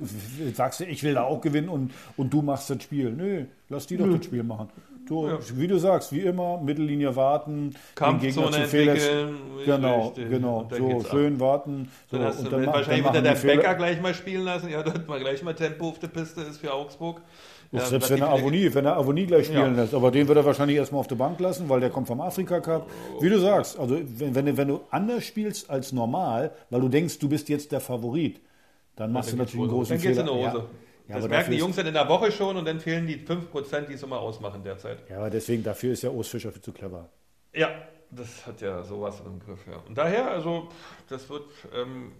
sagst 0.55 0.81
du, 0.81 0.85
ich 0.85 1.03
will 1.03 1.15
da 1.15 1.25
auch 1.25 1.41
gewinnen 1.41 1.69
und, 1.69 1.93
und 2.17 2.33
du 2.33 2.41
machst 2.41 2.71
das 2.71 2.83
Spiel. 2.83 3.13
Nö, 3.13 3.45
lass 3.69 3.87
die 3.87 3.99
doch 3.99 4.07
Nö. 4.07 4.17
das 4.17 4.25
Spiel 4.25 4.45
machen. 4.45 4.71
Du, 5.13 5.29
ja. 5.29 5.39
Wie 5.57 5.69
du 5.69 5.77
sagst, 5.77 6.11
wie 6.13 6.21
immer, 6.21 6.59
Mittellinie 6.59 7.15
warten, 7.15 7.75
den 8.01 8.19
Gegner 8.19 8.51
zu 8.51 8.61
Fehler. 8.63 8.95
Genau, 9.67 10.07
richtig. 10.07 10.31
genau. 10.31 10.67
So 10.71 11.05
schön 11.11 11.35
ab. 11.35 11.41
warten. 11.41 11.91
So, 12.11 12.17
dann 12.17 12.27
hast 12.27 12.43
du 12.43 12.49
dann 12.49 12.67
wahrscheinlich 12.67 13.07
wieder 13.07 13.21
der 13.21 13.35
Becker 13.35 13.75
gleich 13.75 14.01
mal 14.01 14.15
spielen 14.15 14.45
lassen. 14.45 14.71
Ja, 14.71 14.83
dort 14.83 15.07
mal 15.07 15.21
gleich 15.21 15.43
mal 15.43 15.55
Tempo 15.55 15.91
auf 15.91 15.99
der 15.99 16.09
Piste 16.09 16.41
ist 16.41 16.63
für 16.63 16.73
Augsburg. 16.73 17.21
Ja, 17.73 17.85
selbst 17.85 18.09
wenn 18.09 18.23
er 18.23 18.31
Avonie, 18.31 18.73
wenn 18.73 18.87
er 18.87 18.97
Avonie 18.97 19.27
gleich 19.27 19.47
spielen 19.47 19.77
ja. 19.77 19.83
lässt. 19.83 19.95
Aber 19.95 20.11
den 20.11 20.27
wird 20.29 20.39
er 20.39 20.47
wahrscheinlich 20.47 20.79
erstmal 20.79 21.01
auf 21.01 21.09
der 21.09 21.17
Bank 21.17 21.39
lassen, 21.41 21.69
weil 21.69 21.81
der 21.81 21.91
kommt 21.91 22.07
vom 22.07 22.23
Afrika 22.23 22.61
Cup. 22.61 22.89
Wie 23.21 23.29
du 23.29 23.39
sagst, 23.39 23.79
also 23.79 23.99
wenn, 24.01 24.35
wenn, 24.35 24.57
wenn 24.57 24.69
du 24.69 24.81
anders 24.91 25.25
spielst 25.25 25.69
als 25.69 25.93
normal, 25.93 26.53
weil 26.71 26.81
du 26.81 26.89
denkst, 26.89 27.19
du 27.19 27.29
bist 27.29 27.51
jetzt 27.51 27.71
der 27.71 27.81
Favorit, 27.81 28.41
dann 28.97 29.13
machst 29.13 29.29
ja, 29.29 29.37
du 29.37 29.43
natürlich 29.43 29.63
einen 29.63 29.71
großen 29.73 29.99
Fehler. 29.99 30.15
Dann 30.15 30.27
geht's 30.27 30.37
in 30.37 30.53
die 30.53 30.59
Hose. 30.59 30.69
Ja, 31.09 31.17
das 31.19 31.29
merken 31.29 31.51
die 31.51 31.59
Jungs 31.59 31.77
dann 31.77 31.87
in 31.87 31.95
der 31.95 32.09
Woche 32.09 32.31
schon 32.31 32.57
und 32.57 32.65
dann 32.65 32.81
fehlen 32.81 33.07
die 33.07 33.19
5%, 33.19 33.87
die 33.87 33.95
es 33.95 34.03
immer 34.03 34.21
ausmachen 34.21 34.63
derzeit. 34.63 35.09
Ja, 35.11 35.19
aber 35.19 35.31
deswegen, 35.31 35.63
dafür 35.63 35.93
ist 35.93 36.03
ja 36.03 36.11
Urs 36.11 36.29
Fischer 36.29 36.53
viel 36.53 36.63
zu 36.63 36.73
clever. 36.73 37.09
Ja, 37.53 37.69
das 38.11 38.47
hat 38.47 38.61
ja 38.61 38.83
sowas 38.85 39.23
im 39.25 39.41
Griff, 39.41 39.67
ja. 39.67 39.79
Und 39.89 39.97
daher, 39.97 40.31
also, 40.31 40.69
das 41.09 41.29
wird, 41.29 41.47
ähm, 41.75 42.13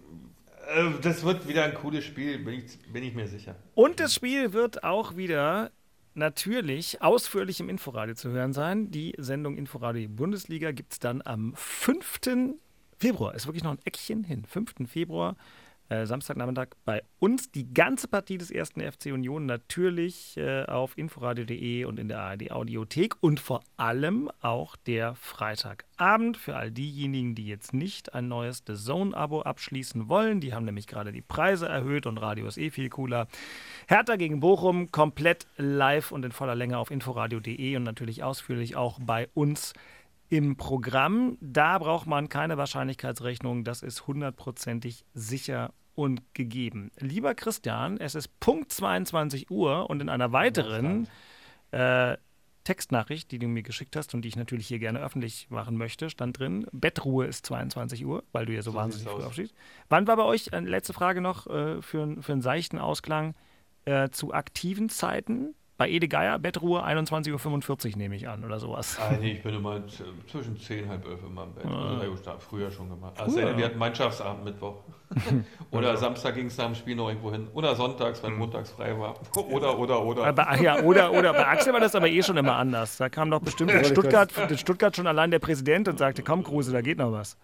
äh, 0.75 1.01
das 1.01 1.23
wird 1.23 1.47
wieder 1.47 1.63
ein 1.63 1.73
cooles 1.75 2.03
Spiel, 2.03 2.39
bin 2.39 2.55
ich, 2.55 2.79
bin 2.91 3.03
ich 3.03 3.13
mir 3.13 3.27
sicher. 3.27 3.55
Und 3.75 3.99
das 3.99 4.13
Spiel 4.13 4.53
wird 4.53 4.83
auch 4.83 5.15
wieder 5.15 5.71
natürlich 6.15 7.01
ausführlich 7.01 7.59
im 7.59 7.69
Inforadio 7.69 8.15
zu 8.15 8.29
hören 8.29 8.53
sein. 8.53 8.91
Die 8.91 9.13
Sendung 9.17 9.57
Inforadio 9.57 10.07
Bundesliga 10.09 10.71
gibt 10.71 10.93
es 10.93 10.99
dann 10.99 11.21
am 11.23 11.53
5. 11.55 12.19
Februar. 12.97 13.33
Ist 13.35 13.47
wirklich 13.47 13.63
noch 13.63 13.71
ein 13.71 13.79
Eckchen 13.85 14.23
hin. 14.23 14.45
5. 14.45 14.75
Februar 14.87 15.35
äh, 15.89 16.05
Samstagnachmittag 16.05 16.69
bei 16.85 17.03
uns. 17.19 17.51
Die 17.51 17.73
ganze 17.73 18.07
Partie 18.07 18.37
des 18.37 18.51
ersten 18.51 18.81
FC 18.81 19.07
Union 19.07 19.45
natürlich 19.45 20.37
äh, 20.37 20.63
auf 20.63 20.97
inforadio.de 20.97 21.85
und 21.85 21.99
in 21.99 22.07
der 22.07 22.19
ARD 22.19 22.51
Audiothek 22.51 23.15
und 23.21 23.39
vor 23.39 23.63
allem 23.77 24.29
auch 24.41 24.75
der 24.75 25.15
Freitagabend 25.15 26.37
für 26.37 26.55
all 26.55 26.71
diejenigen, 26.71 27.35
die 27.35 27.47
jetzt 27.47 27.73
nicht 27.73 28.13
ein 28.13 28.27
neues 28.27 28.63
The 28.65 28.75
Zone-Abo 28.75 29.41
abschließen 29.41 30.09
wollen. 30.09 30.39
Die 30.39 30.53
haben 30.53 30.65
nämlich 30.65 30.87
gerade 30.87 31.11
die 31.11 31.21
Preise 31.21 31.67
erhöht 31.67 32.05
und 32.05 32.17
Radio 32.17 32.47
ist 32.47 32.57
eh 32.57 32.69
viel 32.69 32.89
cooler. 32.89 33.27
Hertha 33.87 34.15
gegen 34.15 34.39
Bochum 34.39 34.91
komplett 34.91 35.47
live 35.57 36.11
und 36.11 36.25
in 36.25 36.31
voller 36.31 36.55
Länge 36.55 36.77
auf 36.77 36.91
inforadio.de 36.91 37.75
und 37.75 37.83
natürlich 37.83 38.23
ausführlich 38.23 38.75
auch 38.75 38.99
bei 39.01 39.27
uns 39.33 39.73
im 40.33 40.55
Programm. 40.55 41.37
Da 41.41 41.77
braucht 41.77 42.07
man 42.07 42.27
keine 42.27 42.57
Wahrscheinlichkeitsrechnung. 42.57 43.63
Das 43.63 43.83
ist 43.83 44.07
hundertprozentig 44.07 45.05
sicher 45.13 45.73
und 45.93 46.23
gegeben. 46.33 46.89
Lieber 46.97 47.35
Christian, 47.35 47.99
es 47.99 48.15
ist 48.15 48.39
Punkt 48.39 48.71
22 48.71 49.51
Uhr 49.51 49.91
und 49.91 50.01
in 50.01 50.09
einer 50.09 50.31
weiteren 50.31 51.07
äh, 51.69 52.17
Textnachricht, 52.63 53.29
die 53.29 53.37
du 53.37 53.47
mir 53.47 53.61
geschickt 53.61 53.95
hast 53.95 54.15
und 54.15 54.23
die 54.23 54.29
ich 54.29 54.35
natürlich 54.35 54.65
hier 54.65 54.79
gerne 54.79 55.01
öffentlich 55.01 55.51
machen 55.51 55.77
möchte, 55.77 56.09
stand 56.09 56.39
drin, 56.39 56.65
Bettruhe 56.71 57.27
ist 57.27 57.45
22 57.45 58.03
Uhr, 58.03 58.23
weil 58.31 58.47
du 58.47 58.53
ja 58.53 58.63
so, 58.63 58.71
so 58.71 58.77
wahnsinnig 58.77 59.07
früh 59.07 59.21
aufstehst. 59.21 59.53
Wann 59.89 60.07
war 60.07 60.15
bei 60.15 60.23
euch, 60.23 60.49
äh, 60.51 60.61
letzte 60.61 60.93
Frage 60.93 61.21
noch, 61.21 61.45
äh, 61.45 61.79
für, 61.83 62.23
für 62.23 62.31
einen 62.31 62.41
seichten 62.41 62.79
Ausklang, 62.79 63.35
äh, 63.85 64.09
zu 64.09 64.33
aktiven 64.33 64.89
Zeiten 64.89 65.53
bei 65.77 65.89
Ede 65.89 66.07
Geier, 66.07 66.37
Bettruhe 66.37 66.85
21.45 66.85 67.91
Uhr 67.91 67.97
nehme 67.97 68.15
ich 68.15 68.27
an 68.27 68.45
oder 68.45 68.59
sowas. 68.59 68.97
Ah, 68.99 69.15
nee, 69.19 69.31
ich 69.31 69.43
bin 69.43 69.55
immer 69.55 69.81
zwischen 70.29 70.55
10 70.57 70.83
und 70.83 70.89
halb 70.89 71.07
11 71.07 71.19
immer 71.25 71.43
im 71.43 71.53
Bett. 71.53 71.65
Ah. 71.65 71.97
Also, 71.99 72.13
ich 72.13 72.27
habe 72.27 72.39
früher 72.39 72.71
schon 72.71 72.89
gemacht. 72.89 73.19
Also, 73.19 73.39
cool. 73.39 73.57
wir 73.57 73.65
hatten 73.65 73.79
Mannschaftsabend 73.79 74.45
Mittwoch. 74.45 74.75
oder 75.71 75.97
Samstag 75.97 76.35
ging 76.35 76.47
es 76.47 76.57
nach 76.57 76.65
dem 76.65 76.75
Spiel 76.75 76.95
noch 76.95 77.09
irgendwo 77.09 77.31
hin. 77.31 77.47
Oder 77.53 77.75
sonntags, 77.75 78.21
wenn 78.21 78.35
montags 78.35 78.71
frei 78.71 78.97
war. 78.97 79.15
oder, 79.51 79.77
oder, 79.79 80.03
oder. 80.03 80.25
Aber, 80.25 80.61
ja, 80.61 80.79
oder, 80.81 81.11
oder. 81.11 81.33
Bei 81.33 81.47
Axel 81.47 81.73
war 81.73 81.79
das 81.79 81.95
aber 81.95 82.07
eh 82.07 82.21
schon 82.21 82.37
immer 82.37 82.55
anders. 82.55 82.97
Da 82.97 83.09
kam 83.09 83.31
doch 83.31 83.41
bestimmt 83.41 83.71
in 83.71 83.83
Stuttgart, 83.83 84.31
in 84.49 84.57
Stuttgart 84.57 84.95
schon 84.95 85.07
allein 85.07 85.31
der 85.31 85.39
Präsident 85.39 85.87
und 85.87 85.97
sagte, 85.97 86.21
komm 86.21 86.43
Kruse, 86.43 86.71
da 86.71 86.81
geht 86.81 86.99
noch 86.99 87.11
was. 87.11 87.37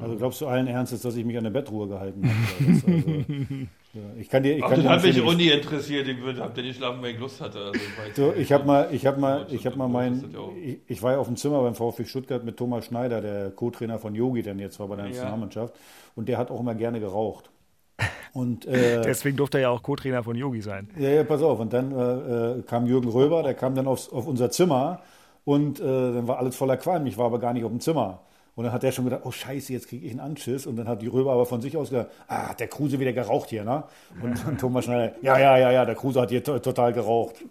Also 0.00 0.16
glaubst 0.16 0.40
du 0.40 0.46
allen 0.46 0.66
Ernstes, 0.66 1.02
dass 1.02 1.16
ich 1.16 1.24
mich 1.24 1.36
an 1.36 1.44
der 1.44 1.50
Bettruhe 1.50 1.88
gehalten 1.88 2.28
habe? 2.28 3.68
Also, 3.81 3.81
ich 4.18 4.30
kann 4.30 4.42
dir, 4.42 4.56
ich 4.56 4.64
Ach, 4.64 4.70
kann 4.70 4.82
das 4.82 4.90
hat 4.90 5.02
mich 5.02 5.20
auch 5.20 5.34
nie 5.34 5.48
interessiert. 5.48 6.08
Ich 6.08 6.20
würde, 6.22 6.40
hab 6.40 6.56
nicht 6.56 6.76
schlafen, 6.76 7.02
wenn 7.02 7.14
ich 7.14 7.20
Lust 7.20 7.42
hatte. 7.42 7.58
Also 7.58 7.72
ich, 7.74 8.14
so, 8.14 8.32
ich 8.32 8.50
habe 8.50 8.64
mal, 8.64 8.88
ich 8.90 9.04
habe 9.04 9.20
mal, 9.20 9.46
ich 9.50 9.66
habe 9.66 9.76
mal 9.76 9.88
mein, 9.88 10.34
ich, 10.62 10.78
ich, 10.86 11.02
war 11.02 11.12
ja 11.12 11.18
auf 11.18 11.26
dem 11.26 11.36
Zimmer 11.36 11.60
beim 11.60 11.74
VfB 11.74 12.06
Stuttgart 12.06 12.42
mit 12.42 12.56
Thomas 12.56 12.86
Schneider, 12.86 13.20
der 13.20 13.50
Co-Trainer 13.50 13.98
von 13.98 14.14
Yogi, 14.14 14.42
der 14.42 14.54
jetzt 14.54 14.80
war 14.80 14.88
bei 14.88 14.96
der 14.96 15.06
Nationalmannschaft, 15.06 15.74
ja. 15.74 15.80
und 16.14 16.28
der 16.28 16.38
hat 16.38 16.50
auch 16.50 16.60
immer 16.60 16.74
gerne 16.74 17.00
geraucht. 17.00 17.50
Und, 18.32 18.64
äh, 18.64 19.02
Deswegen 19.02 19.36
durfte 19.36 19.58
er 19.58 19.62
ja 19.62 19.68
auch 19.68 19.82
Co-Trainer 19.82 20.22
von 20.22 20.34
Yogi 20.34 20.62
sein. 20.62 20.88
Ja, 20.98 21.10
ja, 21.10 21.22
pass 21.22 21.42
auf. 21.42 21.60
Und 21.60 21.74
dann 21.74 21.92
äh, 21.92 22.60
äh, 22.60 22.62
kam 22.62 22.86
Jürgen 22.86 23.10
Röber, 23.10 23.42
der 23.42 23.52
kam 23.52 23.74
dann 23.74 23.86
aufs, 23.86 24.08
auf 24.08 24.26
unser 24.26 24.50
Zimmer 24.50 25.02
und 25.44 25.80
äh, 25.80 25.82
dann 25.84 26.26
war 26.26 26.38
alles 26.38 26.56
voller 26.56 26.78
Qualm. 26.78 27.04
Ich 27.04 27.18
war 27.18 27.26
aber 27.26 27.38
gar 27.38 27.52
nicht 27.52 27.64
auf 27.64 27.70
dem 27.70 27.80
Zimmer. 27.80 28.22
Und 28.54 28.64
dann 28.64 28.72
hat 28.74 28.82
der 28.82 28.92
schon 28.92 29.06
gedacht, 29.06 29.22
oh 29.24 29.30
Scheiße, 29.30 29.72
jetzt 29.72 29.88
kriege 29.88 30.04
ich 30.04 30.10
einen 30.10 30.20
Anschiss. 30.20 30.66
Und 30.66 30.76
dann 30.76 30.86
hat 30.86 31.00
die 31.00 31.06
Röber 31.06 31.32
aber 31.32 31.46
von 31.46 31.62
sich 31.62 31.74
aus 31.74 31.88
gesagt, 31.88 32.12
ah, 32.28 32.52
der 32.52 32.68
Kruse 32.68 33.00
wieder 33.00 33.14
geraucht 33.14 33.48
hier, 33.48 33.64
ne? 33.64 33.84
Und, 34.22 34.46
und 34.46 34.60
Thomas 34.60 34.84
Schneider, 34.84 35.14
ja, 35.22 35.38
ja, 35.38 35.56
ja, 35.56 35.70
ja, 35.72 35.84
der 35.86 35.94
Kruse 35.94 36.20
hat 36.20 36.28
hier 36.28 36.44
total 36.44 36.92
geraucht. 36.92 37.36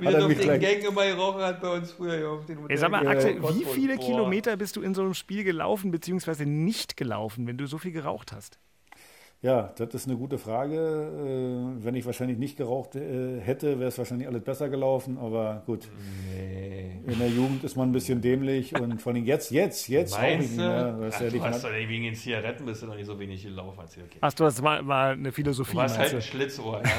Wie 0.00 0.06
er 0.06 0.24
auf 0.24 0.34
den 0.34 0.60
Gängen 0.60 0.86
immer 0.86 1.06
geraucht 1.06 1.42
hat 1.42 1.60
bei 1.60 1.76
uns 1.76 1.92
früher 1.92 2.16
hier 2.16 2.30
auf 2.30 2.46
den 2.46 2.70
Ey, 2.70 2.76
Sag 2.78 2.90
mal, 2.90 3.06
Axel, 3.06 3.42
wie 3.42 3.64
viele 3.64 3.96
Boah. 3.96 4.06
Kilometer 4.06 4.56
bist 4.56 4.76
du 4.76 4.82
in 4.82 4.94
so 4.94 5.02
einem 5.02 5.14
Spiel 5.14 5.44
gelaufen, 5.44 5.90
beziehungsweise 5.90 6.46
nicht 6.46 6.96
gelaufen, 6.96 7.46
wenn 7.46 7.58
du 7.58 7.66
so 7.66 7.76
viel 7.76 7.92
geraucht 7.92 8.32
hast? 8.32 8.58
Ja, 9.44 9.74
das 9.76 9.92
ist 9.94 10.08
eine 10.08 10.16
gute 10.16 10.38
Frage. 10.38 10.74
Äh, 10.74 11.84
wenn 11.84 11.94
ich 11.94 12.06
wahrscheinlich 12.06 12.38
nicht 12.38 12.56
geraucht 12.56 12.96
äh, 12.96 13.40
hätte, 13.42 13.78
wäre 13.78 13.88
es 13.88 13.98
wahrscheinlich 13.98 14.26
alles 14.26 14.42
besser 14.42 14.70
gelaufen. 14.70 15.18
Aber 15.20 15.62
gut, 15.66 15.86
Nee. 16.34 16.92
in 17.06 17.18
der 17.18 17.28
Jugend 17.28 17.62
ist 17.62 17.76
man 17.76 17.90
ein 17.90 17.92
bisschen 17.92 18.22
dämlich 18.22 18.74
und 18.80 19.02
vor 19.02 19.12
allem 19.12 19.22
jetzt, 19.26 19.50
jetzt, 19.50 19.88
jetzt 19.88 20.16
rauche 20.16 20.28
ich 20.30 20.38
nicht 20.38 20.52
du? 20.54 20.62
mehr. 20.62 20.96
Ach, 21.12 21.20
hätte 21.20 21.36
du 21.36 21.44
hast 21.44 21.62
mal- 21.62 21.70
doch 21.70 21.76
nicht 21.76 21.88
wegen 21.90 22.04
den 22.04 22.14
Zigaretten 22.14 22.64
bist 22.64 22.82
du 22.82 22.86
noch 22.86 22.94
nicht 22.96 23.04
so 23.04 23.20
wenig 23.20 23.42
gelaufen. 23.42 23.78
Als 23.80 23.98
okay. 23.98 24.16
Ach 24.22 24.32
du, 24.32 24.44
das 24.44 24.62
war, 24.62 24.86
war 24.88 25.10
eine 25.10 25.30
Philosophie. 25.30 25.72
Du 25.72 25.76
warst 25.76 25.98
halt 25.98 26.12
meinst 26.14 26.26
ein 26.32 26.38
du? 26.38 26.38
Schlitzohr, 26.38 26.80
ja. 26.82 26.90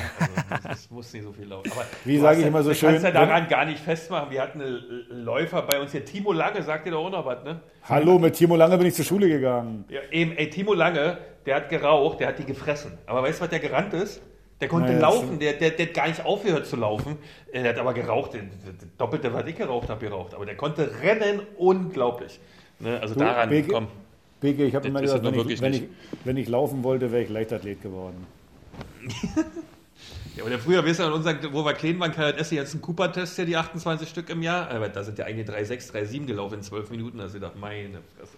Also, 0.51 0.67
das 0.67 0.91
muss 0.91 1.13
nicht 1.13 1.23
so 1.23 1.31
viel 1.31 1.45
laufen. 1.47 1.71
Aber 1.71 1.83
Wie 2.03 2.17
du 2.17 2.21
sage 2.21 2.27
hast 2.29 2.37
ich 2.37 2.41
ja- 2.43 2.47
immer 2.49 2.61
so 2.61 2.69
du 2.69 2.75
schön, 2.75 2.89
kannst 2.89 3.03
ja 3.05 3.07
wenn- 3.15 3.27
daran 3.27 3.47
gar 3.47 3.65
nicht 3.65 3.79
festmachen. 3.79 4.29
Wir 4.29 4.43
hatten 4.43 4.61
einen 4.61 5.23
Läufer 5.23 5.63
bei 5.63 5.81
uns 5.81 5.91
hier, 5.93 6.05
Timo 6.05 6.31
Lange, 6.31 6.61
sagt 6.61 6.85
dir 6.85 6.91
doch 6.91 7.05
auch 7.05 7.09
noch 7.09 7.25
was, 7.25 7.43
ne? 7.43 7.59
Hallo, 7.89 8.19
mit 8.19 8.35
Timo 8.35 8.55
Lange 8.55 8.77
bin 8.77 8.85
ich 8.85 8.93
zur 8.93 9.05
Schule 9.05 9.27
gegangen. 9.27 9.85
Ja, 9.89 10.01
eben, 10.11 10.33
ey, 10.37 10.47
Timo 10.51 10.75
Lange, 10.75 11.17
der 11.45 11.55
hat 11.57 11.69
geraucht, 11.69 12.19
der 12.19 12.29
hat 12.29 12.39
die 12.39 12.45
gefressen. 12.45 12.97
Aber 13.05 13.23
weißt 13.23 13.39
du, 13.39 13.43
was 13.43 13.49
der 13.49 13.59
gerannt 13.59 13.93
ist? 13.93 14.21
Der 14.61 14.69
konnte 14.69 14.87
Naja, 14.93 15.01
laufen, 15.01 15.25
stimmt. 15.25 15.41
der, 15.41 15.53
der, 15.53 15.69
der 15.71 15.85
hat 15.87 15.93
gar 15.93 16.07
nicht 16.07 16.23
aufgehört 16.25 16.65
zu 16.65 16.77
laufen. 16.77 17.17
Der 17.53 17.67
hat 17.69 17.77
aber 17.77 17.93
geraucht, 17.93 18.33
der, 18.33 18.41
der, 18.43 18.49
der 18.73 18.87
doppelte, 18.97 19.33
was 19.33 19.45
ich 19.47 19.55
geraucht 19.55 19.89
habe, 19.89 19.99
geraucht. 20.05 20.33
Aber 20.33 20.45
der 20.45 20.55
konnte 20.55 20.89
rennen, 21.01 21.41
unglaublich. 21.57 22.39
Ne? 22.79 22.99
Also 23.01 23.15
Du, 23.15 23.19
daran, 23.19 23.49
Beke- 23.49 23.71
komm. 23.71 23.87
Beke, 24.39 24.63
ich 24.65 24.73
habe 24.75 24.87
immer 24.87 25.01
gesagt, 25.01 25.25
er 25.25 25.31
wenn 25.33 25.49
ich, 25.49 25.61
wenn, 25.61 25.73
ich, 25.73 25.83
wenn 26.23 26.37
ich 26.37 26.47
laufen 26.47 26.83
wollte, 26.83 27.11
wäre 27.11 27.23
ich 27.23 27.29
Leichtathlet 27.29 27.81
geworden. 27.81 28.25
Ja, 30.35 30.43
oder 30.43 30.59
früher, 30.59 30.83
wisst 30.83 30.99
ihr, 30.99 31.07
in 31.07 31.13
unseren, 31.13 31.37
wo 31.53 31.63
wir 31.63 31.71
klein 31.73 31.97
waren, 31.99 32.11
KJS, 32.11 32.51
jetzt 32.51 32.73
ein 32.73 32.81
Cooper-Test, 32.81 33.37
ja 33.37 33.45
die 33.45 33.55
28 33.55 34.09
Stück 34.09 34.29
im 34.29 34.41
Jahr. 34.43 34.69
Aber 34.69 34.89
da 34.89 35.01
sind 35.01 35.17
ja 35.17 35.23
einige 35.23 35.49
3,6, 35.49 35.93
3,7 35.93 36.25
gelaufen 36.25 36.55
in 36.55 36.61
12 36.61 36.89
Minuten. 36.91 37.19
Da 37.19 37.23
hast 37.23 37.35
du 37.35 37.39
gedacht, 37.39 37.55
meine 37.57 37.99
Fresse. 38.17 38.33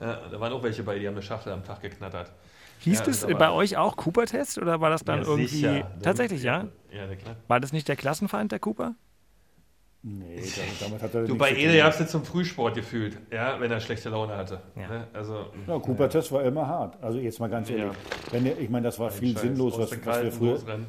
Ja, 0.00 0.20
da 0.30 0.40
waren 0.40 0.52
auch 0.52 0.62
welche 0.62 0.82
bei, 0.82 0.98
die 0.98 1.06
haben 1.06 1.14
eine 1.14 1.22
Schachtel 1.22 1.52
am 1.52 1.64
Tag 1.64 1.80
geknattert. 1.82 2.32
Hieß 2.80 2.98
Ja, 2.98 3.04
es 3.06 3.20
das 3.20 3.24
aber- 3.24 3.34
bei 3.38 3.50
euch 3.50 3.76
auch 3.76 3.96
Cooper-Test 3.96 4.58
oder 4.58 4.80
war 4.80 4.90
das 4.90 5.02
dann 5.04 5.22
Ja, 5.22 5.26
irgendwie. 5.28 5.46
sicher. 5.46 5.90
Tatsächlich, 6.02 6.42
ja? 6.42 6.66
Ja, 6.92 7.06
klar. 7.16 7.36
War 7.48 7.60
das 7.60 7.72
nicht 7.72 7.88
der 7.88 7.96
Klassenfeind, 7.96 8.52
der 8.52 8.58
Cooper? 8.58 8.94
Nee, 10.02 10.36
damit, 10.36 10.80
damit 10.82 11.02
hat 11.02 11.14
er 11.14 11.24
Du, 11.24 11.36
bei 11.36 11.50
Ede 11.52 11.82
hast 11.82 11.98
du 11.98 12.06
zum 12.06 12.24
Frühsport 12.24 12.74
gefühlt, 12.76 13.18
ja, 13.32 13.58
wenn 13.58 13.72
er 13.72 13.80
schlechte 13.80 14.08
Laune 14.08 14.36
hatte. 14.36 14.60
Ja. 14.76 14.86
Ne? 14.88 15.06
Also, 15.12 15.46
Ja, 15.66 15.78
Cooper-Test 15.80 16.30
war 16.30 16.44
immer 16.44 16.64
hart. 16.68 17.02
Also 17.02 17.18
jetzt 17.18 17.40
mal 17.40 17.48
ganz 17.48 17.68
ehrlich. 17.70 17.86
Ja. 17.86 17.92
Wenn, 18.32 18.44
der- 18.44 18.58
ich 18.60 18.70
meine, 18.70 18.84
das 18.84 18.98
war 19.00 19.10
viel 19.10 19.32
Scheiß, 19.32 19.42
sinnlos, 19.42 19.76
was, 19.78 19.90
der 19.90 20.06
was, 20.06 20.22
wir 20.22 20.30
früher, 20.32 20.52
losrennen. 20.52 20.86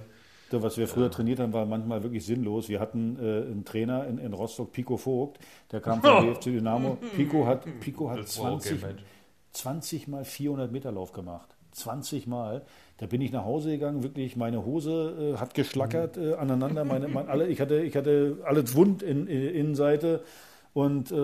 So, 0.50 0.64
was 0.64 0.78
wir 0.78 0.88
früher 0.88 1.12
trainiert 1.12 1.40
haben, 1.40 1.52
war 1.52 1.66
manchmal 1.66 2.04
wirklich 2.04 2.26
sinnlos. 2.26 2.70
Wir 2.70 2.80
hatten 2.80 3.18
äh, 3.20 3.52
einen 3.52 3.66
Trainer 3.66 4.08
in, 4.08 4.18
in 4.18 4.34
Rostock, 4.34 4.72
Pico 4.72 4.96
Vogt, 4.96 5.40
der 5.72 5.82
kam 5.82 6.02
vom 6.02 6.26
BFC 6.26 6.44
Dynamo. 6.46 6.98
Pico 7.16 7.46
hat, 7.46 7.66
Pico 7.82 8.10
hat 8.10 8.20
Das 8.20 8.40
war 8.40 8.54
okay, 8.54 8.70
20, 8.70 8.82
Mensch. 8.82 9.04
20 9.52 10.08
mal 10.08 10.24
400 10.24 10.72
Meter 10.72 10.92
Lauf 10.92 11.12
gemacht. 11.12 11.50
20 11.72 12.28
Mal. 12.28 12.64
Da 12.98 13.06
bin 13.06 13.22
ich 13.22 13.32
nach 13.32 13.46
Hause 13.46 13.72
gegangen, 13.72 14.04
wirklich, 14.04 14.36
meine 14.36 14.66
Hose 14.66 15.34
äh, 15.36 15.38
hat 15.38 15.54
geschlackert 15.54 16.18
äh, 16.18 16.34
aneinander. 16.36 16.86
Meine, 16.86 17.08
mein, 17.08 17.28
alle, 17.28 17.48
ich, 17.48 17.62
hatte, 17.62 17.82
ich 17.82 17.96
hatte 17.96 18.40
alles 18.44 18.76
wund 18.76 19.04
in, 19.04 19.28
in 19.28 19.50
Innenseite. 19.50 20.24
Und 20.78 21.12
äh, 21.12 21.16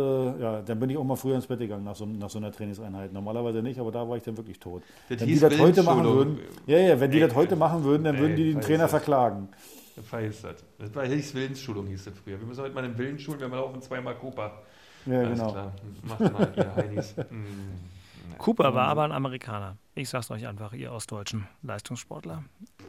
ja, 0.41 0.63
dann 0.63 0.79
bin 0.79 0.89
ich 0.89 0.97
auch 0.97 1.03
mal 1.03 1.15
früher 1.15 1.35
ins 1.35 1.45
Bett 1.45 1.59
gegangen 1.59 1.83
nach 1.83 1.95
so, 1.95 2.07
nach 2.07 2.31
so 2.31 2.39
einer 2.39 2.51
Trainingseinheit. 2.51 3.13
Normalerweise 3.13 3.61
nicht, 3.61 3.79
aber 3.79 3.91
da 3.91 4.09
war 4.09 4.17
ich 4.17 4.23
dann 4.23 4.35
wirklich 4.35 4.59
tot. 4.59 4.81
Das 5.09 5.19
wenn 5.19 5.27
die 5.27 5.39
das 5.39 5.59
heute 5.59 5.83
machen 5.83 6.05
würden, 6.05 6.39
ja, 6.65 6.79
ja, 6.79 6.99
wenn 6.99 7.11
die 7.11 7.21
Ey, 7.21 7.27
das 7.27 7.35
heute 7.35 7.55
machen 7.55 7.83
würden, 7.83 8.03
dann 8.03 8.15
ey, 8.15 8.21
würden 8.21 8.35
die 8.35 8.51
den 8.51 8.61
Trainer 8.61 8.85
das. 8.85 8.89
verklagen. 8.89 9.49
Das. 9.95 10.55
Das 10.79 10.95
war 10.95 11.05
hieß 11.05 11.35
Willensschulung, 11.35 11.85
hieß 11.85 12.05
das 12.05 12.15
früher. 12.17 12.39
Wir 12.39 12.47
müssen 12.47 12.63
heute 12.63 12.73
mal 12.73 12.83
einen 12.83 12.97
Willen 12.97 13.19
schulen, 13.19 13.39
wir 13.41 13.47
laufen 13.47 13.79
zweimal 13.79 14.15
Cooper. 14.15 14.63
Ja, 15.05 15.19
Alles 15.19 15.37
genau. 15.37 15.51
klar. 15.51 15.73
Macht 16.01 16.33
mal, 16.33 16.53
ihr 16.57 16.75
Heinis. 16.75 17.15
Mm. 17.29 18.37
Cooper 18.39 18.73
war 18.73 18.87
aber 18.87 19.03
ein 19.03 19.11
Amerikaner. 19.11 19.77
Ich 19.95 20.09
sag's 20.09 20.31
euch 20.31 20.47
einfach, 20.47 20.73
ihr 20.73 20.91
ostdeutschen 20.91 21.47
Leistungssportler. 21.61 22.43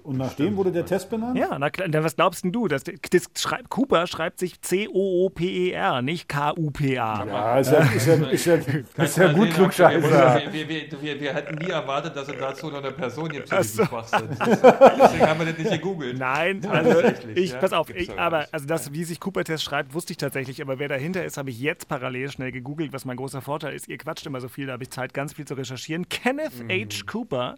Und 0.05 0.17
nach 0.17 0.33
dem 0.33 0.57
wurde 0.57 0.73
der 0.73 0.87
Test 0.87 1.11
benannt? 1.11 1.37
Ja, 1.37 1.59
na 1.59 1.71
was 2.03 2.17
glaubst 2.17 2.45
denn 2.45 2.53
du? 2.53 2.67
Das, 2.67 2.83
das 2.85 3.29
schreibt, 3.37 3.69
Cooper 3.69 4.07
schreibt 4.07 4.39
sich 4.39 4.63
C-O-O-P-E-R, 4.63 6.01
nicht 6.01 6.31
K-U-P-A. 6.31 7.27
Ja, 7.27 7.59
ist 7.59 7.73
ja, 7.73 7.79
ist 7.79 8.07
ja, 8.07 8.15
ist 8.15 8.47
ja, 8.47 8.55
ist 8.55 8.69
ja 8.69 8.75
Kannst 8.95 9.17
du 9.19 9.21
mal 9.21 9.35
gut 9.35 9.51
Klugscheißer. 9.51 10.43
Wir, 10.51 10.53
wir, 10.53 10.69
wir, 10.69 11.03
wir, 11.03 11.21
wir 11.21 11.35
hätten 11.35 11.57
nie 11.57 11.71
erwartet, 11.71 12.17
dass 12.17 12.27
es 12.29 12.39
dazu 12.39 12.71
noch 12.71 12.79
eine 12.79 12.93
Person 12.93 13.29
gibt, 13.29 13.49
zu 13.49 13.57
diesem 13.57 13.87
Schwachsinn. 13.87 14.29
Deswegen 14.31 15.27
haben 15.27 15.41
wir 15.41 15.47
das 15.47 15.59
nicht 15.59 15.71
gegoogelt. 15.73 16.19
Nein, 16.19 16.65
also 16.67 17.03
tatsächlich, 17.03 17.37
ich, 17.37 17.53
ja. 17.53 17.59
pass 17.59 17.73
auf, 17.75 17.91
ich, 17.91 18.19
aber 18.19 18.47
also 18.51 18.67
das, 18.67 18.95
wie 18.95 19.05
sich 19.05 19.21
Cooper-Test 19.21 19.63
schreibt, 19.63 19.93
wusste 19.93 20.15
ich 20.15 20.17
tatsächlich, 20.17 20.63
aber 20.63 20.79
wer 20.79 20.89
dahinter 20.89 21.23
ist, 21.23 21.37
habe 21.37 21.51
ich 21.51 21.61
jetzt 21.61 21.87
parallel 21.87 22.31
schnell 22.31 22.51
gegoogelt, 22.51 22.95
was 22.95 23.05
mein 23.05 23.19
großer 23.19 23.43
Vorteil 23.43 23.75
ist. 23.75 23.89
Ihr 23.89 23.99
quatscht 23.99 24.25
immer 24.25 24.41
so 24.41 24.49
viel, 24.49 24.67
da 24.67 24.73
habe 24.73 24.85
ich 24.85 24.91
Zeit, 24.91 25.13
ganz 25.13 25.35
viel 25.35 25.45
zu 25.45 25.53
recherchieren. 25.53 26.09
Kenneth 26.09 26.55
Mhm. 26.63 26.71
H. 26.71 26.94
Cooper 27.03 27.57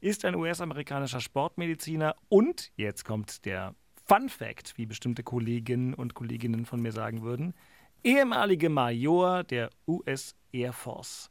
ist 0.00 0.24
ein 0.24 0.34
US-amerikanischer 0.34 1.20
Sportmediziner 1.20 2.14
und 2.28 2.70
jetzt 2.76 3.04
kommt 3.04 3.44
der 3.44 3.74
Fun 4.06 4.28
Fact, 4.28 4.78
wie 4.78 4.86
bestimmte 4.86 5.22
Kolleginnen 5.22 5.92
und 5.92 6.14
Kolleginnen 6.14 6.64
von 6.64 6.80
mir 6.80 6.92
sagen 6.92 7.22
würden, 7.22 7.54
ehemalige 8.02 8.70
Major 8.70 9.44
der 9.44 9.70
US 9.86 10.34
Air 10.52 10.72
Force. 10.72 11.30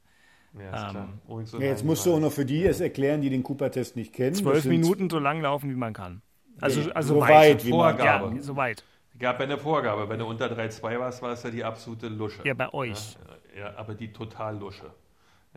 Ja, 0.53 0.85
ist 0.85 0.91
klar. 0.91 1.09
Ähm, 1.29 1.45
so 1.45 1.59
Ja, 1.59 1.65
jetzt 1.65 1.83
musst 1.83 2.05
du 2.05 2.13
auch 2.13 2.19
noch 2.19 2.31
für 2.31 2.45
die 2.45 2.63
es 2.65 2.79
erklären, 2.79 3.21
die 3.21 3.29
den 3.29 3.43
Cooper-Test 3.43 3.95
nicht 3.95 4.13
kennen. 4.13 4.35
Zwölf 4.35 4.65
Minuten 4.65 5.09
so 5.09 5.19
lang 5.19 5.41
laufen, 5.41 5.69
wie 5.69 5.75
man 5.75 5.93
kann. 5.93 6.21
Also, 6.59 6.81
so 6.81 6.91
also 6.91 7.19
weit, 7.19 7.29
weit. 7.29 7.65
wie 7.65 7.69
man 7.71 7.97
Vorgabe. 7.97 8.35
Ja, 8.35 8.41
so 8.41 8.55
weit. 8.55 8.83
gab 9.19 9.39
ja 9.39 9.45
eine 9.45 9.57
Vorgabe. 9.57 10.09
Wenn 10.09 10.19
du 10.19 10.25
unter 10.25 10.47
3,2 10.47 10.99
warst, 10.99 11.21
war 11.21 11.33
es 11.33 11.43
ja 11.43 11.51
die 11.51 11.63
absolute 11.63 12.07
Lusche. 12.07 12.41
Ja, 12.45 12.53
bei 12.53 12.73
euch. 12.73 13.17
Ja, 13.55 13.59
ja 13.61 13.77
aber 13.77 13.93
die 13.93 14.11
total 14.11 14.57
Lusche. 14.57 14.91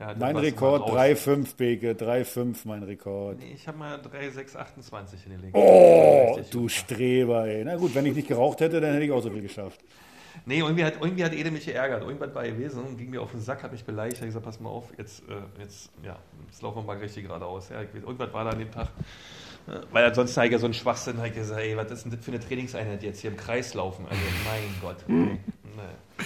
Ja, 0.01 0.15
Mein 0.19 0.35
du 0.35 0.41
Rekord 0.41 0.89
mal 0.89 1.11
raus. 1.11 1.27
3,5, 1.27 1.57
Beke. 1.57 1.93
3,5 1.93 2.57
mein 2.65 2.83
Rekord. 2.83 3.39
Nee, 3.39 3.53
ich 3.55 3.69
habe 3.69 3.77
mal 3.77 4.01
3,628 4.01 5.23
hingelegt. 5.23 5.55
Oh, 5.55 6.33
Richtig 6.37 6.51
du 6.51 6.63
gut. 6.63 6.73
Streber, 6.73 7.47
ey. 7.47 7.63
Na 7.65 7.77
gut, 7.77 7.95
wenn 7.95 8.07
ich 8.07 8.15
nicht 8.15 8.29
geraucht 8.29 8.61
hätte, 8.61 8.81
dann 8.81 8.95
hätte 8.95 9.05
ich 9.05 9.13
auch 9.13 9.23
so 9.23 9.31
viel 9.31 9.43
geschafft. 9.43 9.79
Nee, 10.47 10.61
irgendwie 10.61 10.85
hat, 10.85 10.95
irgendwie 11.03 11.23
hat 11.23 11.35
Ede 11.35 11.51
mich 11.51 11.67
geärgert. 11.67 12.03
Irgendwas 12.03 12.35
war 12.35 12.45
gewesen 12.45 12.83
und 12.83 12.97
ging 12.97 13.11
mir 13.11 13.21
auf 13.21 13.33
den 13.33 13.41
Sack, 13.41 13.63
hat 13.63 13.73
mich 13.73 13.85
beleidigt. 13.85 14.15
Ich 14.15 14.21
habe 14.21 14.29
gesagt, 14.29 14.45
pass 14.47 14.59
mal 14.59 14.71
auf, 14.71 14.87
jetzt, 14.97 15.23
äh, 15.29 15.61
jetzt, 15.61 15.91
ja, 16.03 16.17
jetzt 16.47 16.63
laufen 16.63 16.79
wir 16.79 16.83
mal 16.85 16.97
richtig 16.97 17.27
geradeaus. 17.27 17.69
Ja, 17.69 17.83
ich 17.83 17.95
weiß, 17.95 18.03
irgendwas 18.03 18.33
war 18.33 18.45
da 18.45 18.51
an 18.51 18.59
dem 18.59 18.71
Tag. 18.71 18.89
Äh, 19.69 19.81
Weil 19.93 20.07
ansonsten 20.07 20.41
ich 20.45 20.53
ja 20.53 20.59
so 20.59 20.65
einen 20.65 20.75
Schwachsinn, 20.75 21.19
habe 21.19 21.29
ich 21.29 21.35
gesagt, 21.35 21.61
ey, 21.61 21.77
was 21.77 21.91
ist 21.91 22.05
denn 22.05 22.13
das 22.13 22.25
für 22.25 22.31
eine 22.31 22.41
Trainingseinheit 22.41 23.03
jetzt 23.03 23.21
hier 23.21 23.33
im 23.33 23.37
Kreis 23.37 23.75
laufen? 23.75 24.07
Also, 24.09 24.23
mein 24.47 24.81
Gott. 24.81 25.07
Hm. 25.07 25.39
Nee. 25.77 26.25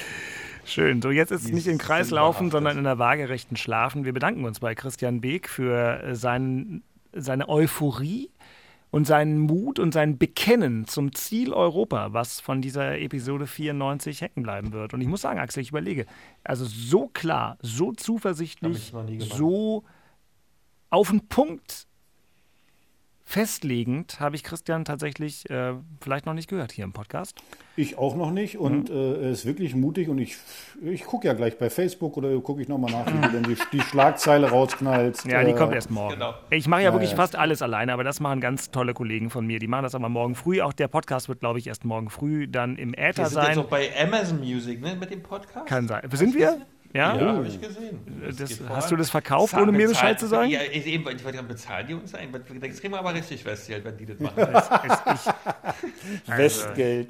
Schön. 0.64 1.02
So, 1.02 1.10
jetzt 1.10 1.30
ist 1.30 1.44
es 1.44 1.52
nicht 1.52 1.66
im 1.66 1.78
Kreis 1.78 2.10
laufen, 2.10 2.50
sondern 2.50 2.78
in 2.78 2.84
der 2.84 2.98
waagerechten 2.98 3.56
Schlafen. 3.56 4.04
Wir 4.04 4.12
bedanken 4.12 4.44
uns 4.44 4.60
bei 4.60 4.74
Christian 4.74 5.20
Beek 5.20 5.48
für 5.48 6.02
äh, 6.02 6.14
seinen, 6.14 6.82
seine 7.12 7.48
Euphorie 7.48 8.30
und 8.90 9.06
seinen 9.06 9.40
Mut 9.40 9.78
und 9.78 9.92
sein 9.92 10.18
Bekennen 10.18 10.86
zum 10.86 11.12
Ziel 11.14 11.52
Europa, 11.52 12.12
was 12.12 12.40
von 12.40 12.62
dieser 12.62 12.98
Episode 12.98 13.46
94 13.46 14.20
hängen 14.20 14.42
bleiben 14.42 14.72
wird. 14.72 14.94
Und 14.94 15.00
ich 15.00 15.08
muss 15.08 15.22
sagen, 15.22 15.40
Axel, 15.40 15.62
ich 15.62 15.70
überlege, 15.70 16.06
also 16.44 16.64
so 16.64 17.08
klar, 17.08 17.58
so 17.60 17.92
zuversichtlich, 17.92 18.92
so 19.18 19.84
auf 20.90 21.10
den 21.10 21.26
Punkt 21.28 21.88
festlegend 23.24 24.20
habe 24.20 24.36
ich 24.36 24.44
Christian 24.44 24.84
tatsächlich 24.84 25.48
äh, 25.50 25.74
vielleicht 26.00 26.26
noch 26.26 26.34
nicht 26.34 26.48
gehört 26.48 26.72
hier 26.72 26.84
im 26.84 26.92
Podcast. 26.92 27.36
Ich 27.76 27.98
auch 27.98 28.14
noch 28.14 28.30
nicht 28.30 28.58
und 28.58 28.90
Mhm. 28.90 28.94
äh, 28.96 29.12
er 29.24 29.30
ist 29.30 29.44
wirklich 29.46 29.74
mutig 29.74 30.08
und 30.08 30.18
ich, 30.18 30.36
ich 30.82 31.04
gucke 31.04 31.26
ja 31.26 31.32
gleich 31.32 31.58
bei 31.58 31.70
Facebook 31.70 32.16
oder 32.16 32.38
gucke 32.40 32.62
ich 32.62 32.68
nochmal 32.68 32.92
nach, 32.92 33.06
wie 33.06 33.20
du 33.20 33.28
denn 33.32 33.42
die, 33.44 33.56
die 33.72 33.80
Schlagzeile 33.80 34.50
rausknallst. 34.50 35.24
Ja, 35.26 35.42
die 35.42 35.50
Äh, 35.50 35.54
kommt 35.54 35.74
erst 35.74 35.90
morgen. 35.90 36.14
Genau. 36.14 36.34
Ich 36.50 36.68
mache 36.68 36.82
ja 36.82 36.92
wirklich 36.92 37.10
ja. 37.10 37.16
fast 37.16 37.34
alles 37.34 37.62
alleine, 37.62 37.92
aber 37.92 38.04
das 38.04 38.20
machen 38.20 38.40
ganz 38.40 38.70
tolle 38.70 38.94
Kollegen 38.94 39.30
von 39.30 39.46
mir. 39.46 39.58
Die 39.58 39.66
machen 39.68 39.82
das 39.84 39.94
aber 39.94 40.08
morgen 40.08 40.34
früh. 40.34 40.60
Auch 40.60 40.72
der 40.72 40.88
Podcast 40.88 41.28
wird, 41.28 41.40
glaube 41.40 41.58
ich, 41.58 41.66
erst 41.66 41.84
morgen 41.84 42.10
früh 42.10 42.46
dann 42.46 42.76
im 42.76 42.94
Äther 42.94 43.24
Wir 43.24 43.26
sind 43.26 43.42
jetzt 43.42 43.54
sein. 43.54 43.58
auch 43.58 43.64
bei 43.68 43.90
Amazon 44.00 44.38
Music, 44.40 44.80
ne, 44.80 44.94
mit 44.94 45.10
dem 45.10 45.22
Podcast. 45.22 45.66
Kann 45.66 45.88
sein. 45.88 46.02
Sind 46.12 46.34
wir? 46.34 46.58
Ja? 46.94 47.16
Ja, 47.16 47.26
habe 47.34 47.46
ich 47.48 47.60
gesehen. 47.60 47.98
Das, 48.38 48.60
hast 48.68 48.90
du 48.92 48.94
das 48.96 49.10
verkauft, 49.10 49.50
Zahlen 49.50 49.64
ohne 49.68 49.72
mir 49.76 49.88
bezahlt- 49.88 50.00
Bescheid 50.02 50.20
zu 50.20 50.26
sagen? 50.28 50.48
Ja, 50.50 50.60
ich- 50.70 50.86
eben, 50.86 51.02
ich 51.08 51.24
wollte 51.24 51.38
gerade 51.38 51.48
bezahlen 51.48 51.86
die 51.88 51.94
uns 51.94 52.14
ein. 52.14 52.30
Das 52.32 52.80
kriegen 52.80 52.92
wir 52.94 52.98
aber 53.00 53.12
richtig 53.12 53.44
hier, 53.66 53.84
wenn 53.84 53.96
die 53.96 54.06
das 54.06 54.20
machen. 54.20 54.46
Ich, 54.46 56.28
Westgeld. 56.36 57.08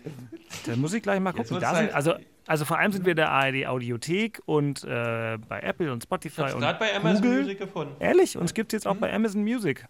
da 0.67 0.77
muss 0.77 0.95
ich 0.95 1.03
gleich 1.03 1.21
mal 1.21 1.33
gucken. 1.33 1.61
Da 1.61 1.75
sind, 1.75 1.87
Zeit. 1.87 1.95
also, 1.95 2.15
also 2.47 2.65
vor 2.65 2.79
allem 2.79 2.93
sind 2.93 3.05
wir 3.07 3.15
der 3.15 3.31
ARD 3.31 3.67
Audiothek 3.67 4.41
und 4.47 4.85
äh, 4.85 5.37
bei 5.49 5.61
Apple 5.61 5.93
und 5.93 6.03
Spotify 6.03 6.43
und 6.53 6.61
gerade 6.61 6.79
bei 6.79 6.95
Amazon 6.97 7.23
Google. 7.23 7.41
Music 7.43 7.59
gefunden. 7.59 7.95
Ehrlich? 8.01 8.37
Uns 8.39 8.55
gibt 8.55 8.73
es 8.73 8.79
jetzt 8.79 8.87
auch 8.87 8.97
bei 8.97 9.13
Amazon 9.13 9.43
Music. 9.43 9.85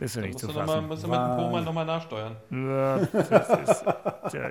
Ist 0.00 0.16
ja 0.16 0.22
Da 0.22 0.26
nicht 0.28 0.38
zu 0.38 0.46
noch 0.48 0.54
mal, 0.54 0.66
fassen. 0.66 0.86
musst 0.88 1.02
du 1.04 1.08
mit 1.08 1.16
dem 1.18 1.36
Poma 1.36 1.60
nochmal 1.62 1.86
nachsteuern. 1.86 2.36
Ja, 2.50 2.98
das 2.98 3.48
ist, 3.70 3.84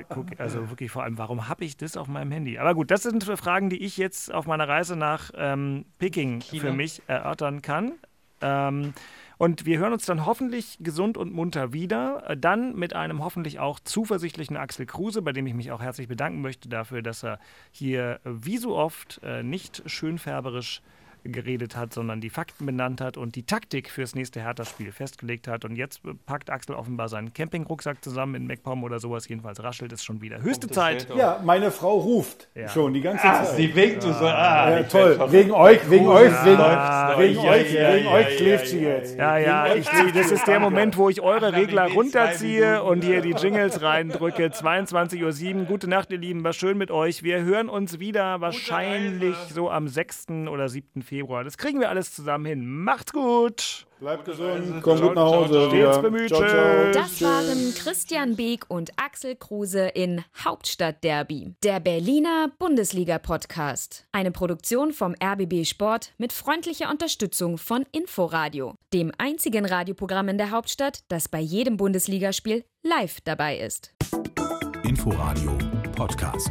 guck, 0.09 0.39
also 0.39 0.69
wirklich 0.69 0.89
vor 0.91 1.03
allem, 1.03 1.17
warum 1.17 1.47
habe 1.47 1.63
ich 1.65 1.77
das 1.77 1.97
auf 1.97 2.07
meinem 2.07 2.31
Handy? 2.31 2.57
Aber 2.57 2.73
gut, 2.73 2.89
das 2.89 3.03
sind 3.03 3.23
Fragen, 3.23 3.69
die 3.69 3.83
ich 3.83 3.97
jetzt 3.97 4.33
auf 4.33 4.47
meiner 4.47 4.67
Reise 4.67 4.95
nach 4.95 5.29
ähm, 5.35 5.85
Peking 5.99 6.39
China. 6.41 6.63
für 6.63 6.73
mich 6.73 7.01
erörtern 7.07 7.61
kann. 7.61 7.93
Ähm, 8.41 8.93
und 9.37 9.65
wir 9.65 9.77
hören 9.79 9.93
uns 9.93 10.05
dann 10.05 10.25
hoffentlich 10.25 10.77
gesund 10.79 11.17
und 11.17 11.33
munter 11.33 11.73
wieder. 11.73 12.23
Äh, 12.29 12.37
Dann 12.37 12.75
mit 12.75 12.95
einem 12.95 13.23
hoffentlich 13.23 13.59
auch 13.59 13.79
zuversichtlichen 13.79 14.57
Axel 14.57 14.85
Kruse, 14.85 15.21
bei 15.21 15.31
dem 15.31 15.45
ich 15.47 15.53
mich 15.53 15.71
auch 15.71 15.81
herzlich 15.81 16.07
bedanken 16.07 16.41
möchte 16.41 16.69
dafür, 16.69 17.01
dass 17.01 17.23
er 17.23 17.39
hier 17.71 18.19
äh, 18.23 18.29
wie 18.31 18.57
so 18.57 18.75
oft 18.75 19.19
äh, 19.23 19.43
nicht 19.43 19.83
schönfärberisch 19.85 20.81
geredet 21.23 21.75
hat, 21.75 21.93
sondern 21.93 22.21
die 22.21 22.29
Fakten 22.29 22.65
benannt 22.65 23.01
hat 23.01 23.17
und 23.17 23.35
die 23.35 23.43
Taktik 23.45 23.89
fürs 23.89 24.15
nächste 24.15 24.41
Hertha-Spiel 24.41 24.91
festgelegt 24.91 25.47
hat. 25.47 25.65
Und 25.65 25.75
jetzt 25.75 26.01
packt 26.25 26.49
Axel 26.49 26.75
offenbar 26.75 27.09
seinen 27.09 27.33
Campingrucksack 27.33 28.03
zusammen 28.03 28.35
in 28.35 28.47
MacPom 28.47 28.83
oder 28.83 28.99
sowas. 28.99 29.27
Jedenfalls 29.27 29.63
raschelt 29.63 29.91
es 29.93 30.03
schon 30.03 30.21
wieder. 30.21 30.41
Höchste 30.41 30.67
Zeit. 30.69 31.07
Ja, 31.15 31.41
meine 31.43 31.71
Frau 31.71 31.97
ruft 31.97 32.49
Ja. 32.55 32.67
schon 32.67 32.93
die 32.93 33.01
ganze 33.01 33.23
Ah, 33.25 33.43
Zeit. 33.43 33.55
sie 33.55 33.73
winkt, 33.75 34.03
du 34.03 34.11
so, 34.13 34.25
ah, 34.25 34.69
Ja, 34.69 34.83
toll, 34.83 35.19
wegen 35.29 35.51
euch, 35.51 35.89
wegen 35.89 36.07
euch, 36.07 36.31
wegen, 36.45 36.59
euch, 37.39 37.73
wegen 37.73 38.07
euch 38.07 38.37
schläft 38.37 38.67
sie 38.67 38.79
jetzt. 38.81 39.17
Ja, 39.17 39.37
ja, 39.37 39.75
ich, 39.75 39.87
das 40.13 40.31
ist 40.31 40.45
der 40.47 40.59
Moment, 40.59 40.97
wo 40.97 41.09
ich 41.09 41.21
eure 41.21 41.53
Regler 41.53 41.87
runterziehe 41.91 42.83
und 42.83 43.03
hier 43.03 43.21
die 43.21 43.31
Jingles 43.31 43.81
reindrücke. 43.81 44.47
22.07 44.51 45.55
Uhr. 45.61 45.65
Gute 45.65 45.87
Nacht, 45.89 46.11
ihr 46.11 46.17
Lieben. 46.17 46.43
War 46.43 46.53
schön 46.53 46.77
mit 46.77 46.91
euch. 46.91 47.23
Wir 47.23 47.41
hören 47.43 47.69
uns 47.69 47.99
wieder 47.99 48.41
wahrscheinlich 48.41 49.35
so 49.53 49.69
am 49.69 49.87
6. 49.87 50.47
oder 50.49 50.67
7. 50.69 51.01
Februar. 51.01 51.12
Das 51.21 51.57
kriegen 51.57 51.79
wir 51.79 51.89
alles 51.89 52.13
zusammen 52.13 52.45
hin. 52.45 52.65
Macht's 52.65 53.13
gut. 53.13 53.85
Bleibt 53.99 54.25
gesund, 54.25 54.81
kommt 54.81 55.01
gut 55.01 55.15
nach 55.15 55.23
Hause. 55.23 55.69
Stets 55.69 56.01
bemüht. 56.01 56.27
Ciao, 56.27 56.45
ciao. 56.45 56.91
Das 56.91 57.21
waren 57.21 57.73
Christian 57.73 58.35
Beek 58.35 58.65
und 58.67 58.91
Axel 58.97 59.35
Kruse 59.35 59.87
in 59.87 60.23
Hauptstadtderby, 60.43 61.53
der 61.63 61.79
Berliner 61.79 62.51
Bundesliga-Podcast. 62.59 64.05
Eine 64.11 64.31
Produktion 64.31 64.91
vom 64.91 65.15
RBB 65.23 65.65
Sport 65.65 66.13
mit 66.17 66.33
freundlicher 66.33 66.89
Unterstützung 66.89 67.57
von 67.57 67.85
Inforadio, 67.91 68.75
dem 68.93 69.11
einzigen 69.17 69.65
Radioprogramm 69.65 70.27
in 70.27 70.37
der 70.37 70.51
Hauptstadt, 70.51 71.03
das 71.07 71.29
bei 71.29 71.39
jedem 71.39 71.77
Bundesligaspiel 71.77 72.65
live 72.81 73.21
dabei 73.21 73.57
ist. 73.57 73.93
Inforadio 74.83 75.57
Podcast. 75.95 76.49